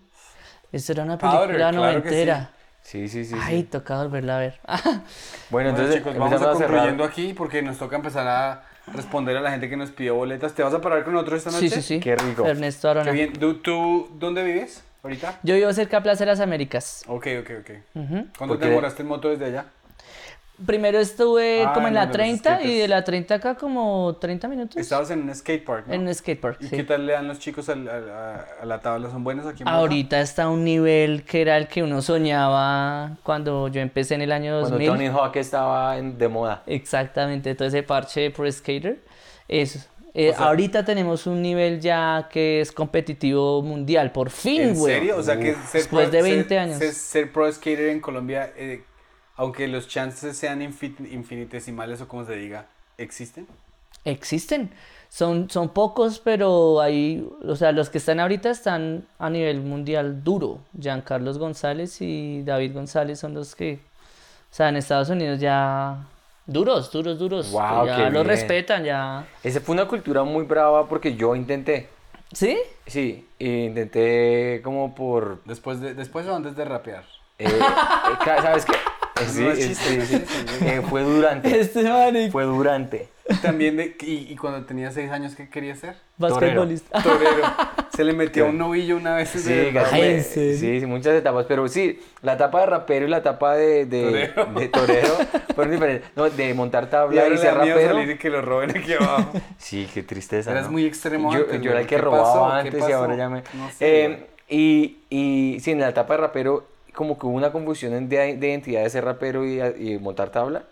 [0.72, 2.16] Esta era una Powder, película claro que sí.
[2.16, 2.50] noventera.
[2.82, 3.42] Sí, sí, sí.
[3.42, 3.42] sí.
[3.42, 4.60] Ay, toca volverla a ver.
[5.50, 8.64] Bueno, Bueno, entonces chicos, vamos a a concluyendo aquí porque nos toca empezar a
[8.94, 10.54] responder a la gente que nos pidió boletas.
[10.54, 11.70] ¿Te vas a parar con nosotros esta noche?
[11.70, 12.00] sí, sí, sí.
[12.00, 12.46] Qué rico.
[12.46, 13.12] Ernesto Arona.
[13.12, 13.34] Qué bien.
[13.34, 15.40] ¿Tú, tú dónde vives ahorita?
[15.44, 17.04] Yo vivo cerca de Plaza de las Américas.
[17.08, 17.70] Ok, ok, ok.
[17.96, 18.14] Ujú.
[18.38, 19.66] ¿Cuánto ¿Por te demoraste en moto desde allá?
[20.66, 24.16] Primero estuve Ah, como en la de los 30 y de la 30 acá como
[24.22, 24.78] 30 minutos.
[24.78, 25.94] Estabas en un skatepark, ¿no?
[25.94, 26.76] En un skatepark, ¿Y sí.
[26.78, 29.10] qué tal le dan los chicos al- al- a, a la tabla?
[29.10, 29.68] ¿Son buenos aquí en?
[29.68, 34.22] Ahorita está a un nivel que era el que uno soñaba cuando yo empecé en
[34.22, 34.88] el año Cuando 2000.
[34.92, 36.64] Tony Hawk estaba en- de moda.
[36.68, 39.00] Exactamente, todo ese parche de Pro Skater.
[39.50, 39.80] Eso.
[40.18, 44.76] Eh, O sea- ahorita tenemos un nivel ya que es competitivo mundial, por fin, ¿En
[44.76, 44.94] güey.
[44.96, 45.18] serio?
[45.18, 46.78] O sea que ser Después pro- de 20 ser- años.
[46.78, 48.84] Ser, ser pro skater en Colombia, eh,
[49.36, 52.68] aunque los chances sean infin- infinitesimales o como se diga,
[52.98, 53.46] ¿existen?
[54.06, 54.70] Existen.
[55.10, 60.24] Son, son pocos, pero hay, o sea, los que están ahorita están a nivel mundial
[60.24, 60.60] duro.
[60.80, 63.80] Giancarlos González y David González son los que,
[64.52, 66.08] o sea, en Estados Unidos ya
[66.46, 67.52] duros, duros, duros.
[67.52, 68.26] Guau, ya bien.
[68.28, 69.26] respetan, ya.
[69.44, 71.90] Esa fue una cultura muy brava porque yo intenté.
[72.32, 72.58] ¿Sí?
[72.86, 75.44] Sí, intenté como por...
[75.46, 77.04] Después, de, después o antes de rapear.
[77.38, 78.74] eh, eh, ¿Sabes qué?
[79.28, 80.12] Sí, No es chiste, es.
[80.62, 81.60] Eh, fue durante.
[81.60, 82.30] Este.
[82.32, 83.08] Fue durante.
[83.42, 85.96] También, de, y, y cuando tenía seis años, ¿qué quería ser?
[86.18, 87.02] Basquetbolista.
[87.02, 87.44] Torero.
[87.96, 89.30] Se le metió un novillo una vez.
[89.30, 93.56] Sí, de- sí, sí, muchas etapas, pero sí, la etapa de rapero y la etapa
[93.56, 94.60] de, de, Torero.
[94.60, 95.08] de torero
[95.56, 96.12] fueron diferentes.
[96.16, 97.96] No, de montar Y tabla y le ser rapero.
[97.96, 99.32] salir y que lo roben aquí abajo.
[99.58, 100.52] Sí, qué tristeza.
[100.52, 100.74] Eras ¿no?
[100.74, 103.40] muy extremo Yo, antes, yo era el que ¿Qué robaba antes y ahora ya me.
[103.54, 107.52] No sé, Eh, y, y sí, en la etapa de rapero, como que hubo una
[107.52, 110.64] confusión de, de identidad de ser rapero y, y montar tabla.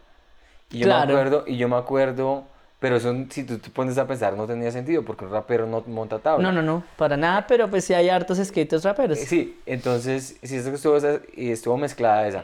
[0.71, 1.07] Y yo Claro.
[1.07, 2.43] me acuerdo, y yo me acuerdo,
[2.79, 5.83] pero eso, si tú te pones a pensar, no tenía sentido, porque un rapero no
[5.87, 6.43] monta tabla.
[6.43, 9.19] No, no, no, para nada, pero pues sí hay hartos skaters raperos.
[9.19, 12.43] Eh, Sí, entonces, sí, eso que estuvo, estuvo mezclada esa.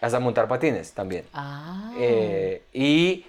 [0.00, 1.24] Hasta montar patines también.
[1.32, 1.92] Ah.
[1.98, 3.24] Eh, y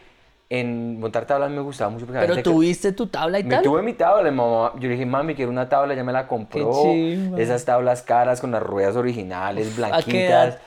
[0.51, 3.63] en montar tabla me gustaba mucho porque pero que- tuviste tu tabla y Me tal.
[3.63, 4.71] tuve mi tabla, mamá.
[4.75, 6.71] Yo le dije, mami, quiero una tabla, ya me la compró.
[6.83, 7.39] chimba.
[7.39, 10.57] Esas tablas caras con las ruedas originales, qué blanquitas.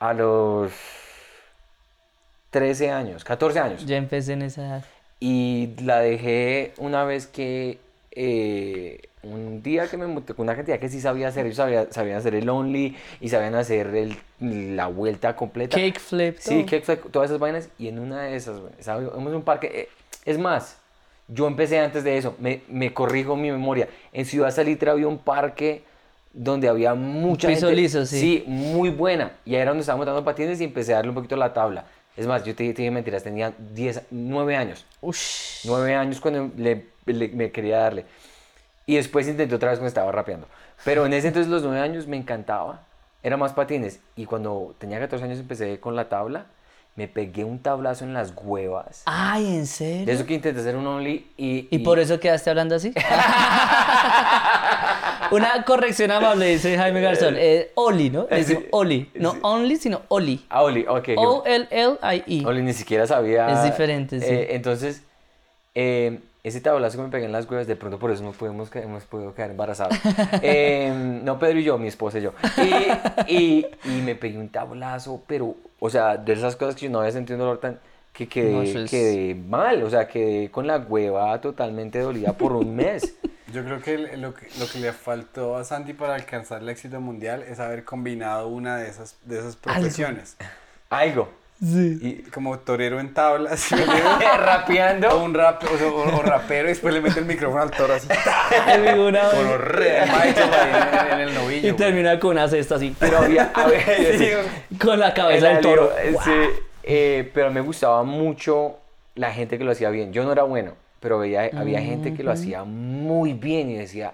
[0.00, 0.72] A los
[2.50, 3.84] 13 años, 14 años.
[3.86, 4.84] Ya empecé en esa edad.
[5.20, 7.78] Y la dejé una vez que
[8.20, 11.86] eh, un día que me monté con una cantidad que sí sabía hacer, ellos sabía-
[11.92, 15.76] sabían hacer el only y sabían hacer el- la vuelta completa.
[15.76, 16.36] Cake flip.
[16.40, 16.66] Sí, todo.
[16.66, 17.68] cake flip, todas esas vainas.
[17.78, 19.70] Y en una de esas, a un parque.
[19.72, 19.88] eh,
[20.24, 20.78] es más,
[21.28, 23.88] yo empecé antes de eso, me, me corrijo mi memoria.
[24.12, 25.82] En Ciudad Salitre había un parque
[26.32, 27.80] donde había mucha piso gente.
[27.82, 28.18] liso, sí.
[28.20, 29.32] Sí, muy buena.
[29.44, 31.84] Y ahí era donde estábamos dando patines y empecé a darle un poquito la tabla.
[32.16, 34.84] Es más, yo te, te dije mentiras, tenía 10, 9 años.
[35.00, 35.64] Ush.
[35.66, 38.04] Nueve años cuando le- le- me quería darle.
[38.86, 40.46] Y después intenté otra vez cuando estaba rapeando.
[40.84, 42.82] Pero en ese entonces, los nueve años, me encantaba.
[43.22, 44.00] Era más patines.
[44.16, 46.46] Y cuando tenía 14 años empecé con la tabla.
[46.96, 49.02] Me pegué un tablazo en las huevas.
[49.06, 50.12] Ay, ¿en De serio?
[50.12, 51.68] eso que intenté hacer un only y...
[51.70, 52.92] ¿Y por eso quedaste hablando así?
[55.30, 57.34] Una corrección amable, dice Jaime Garzón.
[57.38, 58.26] Eh, Oli, ¿no?
[58.30, 59.10] Le decimos Sí, Oli.
[59.14, 59.38] No sí.
[59.42, 60.44] only, sino Oli.
[60.48, 61.08] Ah, Oli, ok.
[61.16, 62.46] O-L-L-I-E.
[62.46, 63.50] Oli ni siquiera sabía...
[63.52, 64.26] Es diferente, sí.
[64.28, 65.02] Eh, entonces,
[65.74, 68.74] eh, ese tablazo que me pegué en las huevas, de pronto por eso no pudimos,
[68.76, 69.98] hemos podido quedar embarazados.
[70.42, 72.32] Eh, no, Pedro y yo, mi esposa y yo.
[73.26, 76.90] Y, y, y me pegué un tablazo, pero, o sea, de esas cosas que yo
[76.90, 77.78] no había sentido un dolor tan...
[78.12, 82.32] Que quedé, No, eso es- quedé mal, o sea, quedé con la hueva totalmente dolida
[82.32, 83.14] por un mes.
[83.52, 87.00] Yo creo que lo, que lo que le faltó a Santi para alcanzar el éxito
[87.00, 90.36] mundial es haber combinado una de esas, de esas profesiones.
[90.90, 91.30] Algo.
[91.60, 91.98] Sí.
[92.00, 94.28] Y como torero en tablas, ¿sí me entiendes?
[94.34, 95.24] o Rapeando.
[95.24, 97.94] un rap, o, sea, o- o rapero y después le mete el micrófono al toro
[97.94, 98.06] así.
[98.98, 99.50] Una Con vez.
[99.50, 101.56] los re Michael ahí en, en el novillo.
[101.58, 101.76] Y güey.
[101.76, 102.94] termina con una cesta así.
[102.98, 104.76] Pero había, había- Sí, sí.
[104.78, 105.90] Con la cabeza El del toro.
[106.24, 106.30] sí,
[106.84, 108.76] eh, pero me gustaba mucho
[109.16, 110.12] la gente que lo hacía bien.
[110.12, 114.12] Yo no era bueno, pero veía, había gente que lo hacía muy bien y decía...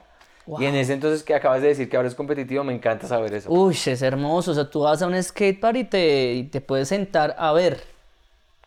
[0.58, 3.32] Y en ese entonces que acabas de decir que ahora es competitivo, me encanta saber
[3.34, 3.50] eso.
[3.50, 4.50] Uy, es hermoso.
[4.50, 7.92] O sea, tú vas a un skatepark y te, y te puedes sentar a ver.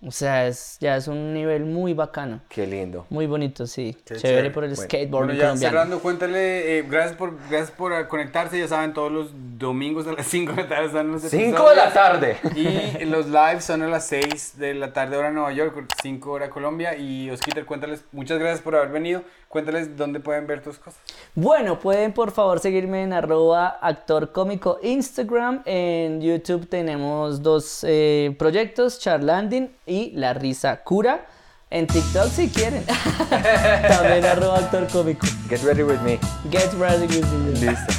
[0.06, 2.42] O sea, es, ya es un nivel muy bacano.
[2.50, 3.08] Qué lindo.
[3.10, 3.98] Muy bonito, sí.
[4.06, 4.52] Qué chévere, chévere.
[4.52, 5.72] por el Bueno, skateboarding Bueno, ya colombiano.
[5.72, 10.12] cerrando, cuéntale, eh, gracias, por, gracias por eh, conectarse, ya saben, todos los domingos a
[10.14, 12.38] las 5 de la tarde están los Cinco de la tarde.
[12.56, 15.74] Y los lives son a las 6 de la tarde hora Nueva York,
[16.04, 16.96] 5 hora Colombia.
[16.96, 19.24] Y Osquiter, cuéntales, muchas gracias por haber venido,
[19.58, 21.00] cuéntales dónde pueden ver tus cosas.
[21.34, 25.64] Bueno, pueden por favor seguirme en arroba actor cómico Instagram.
[25.66, 31.26] En YouTube tenemos dos eh, proyectos, Charlanding y La Risa Cura.
[31.72, 32.86] En TikTok si quieren.
[33.30, 35.26] También arroba actor cómico.
[35.50, 36.20] Get ready with me.
[36.52, 37.54] Get ready with me.
[37.54, 37.94] Listo.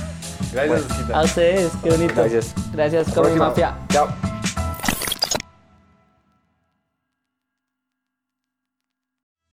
[0.52, 1.16] Gracias, Osquiter.
[1.16, 2.14] A ustedes, qué bonito.
[2.14, 2.54] Gracias.
[2.72, 3.34] Gracias, Comic.
[3.34, 3.76] Mafia.
[3.88, 4.37] Chao.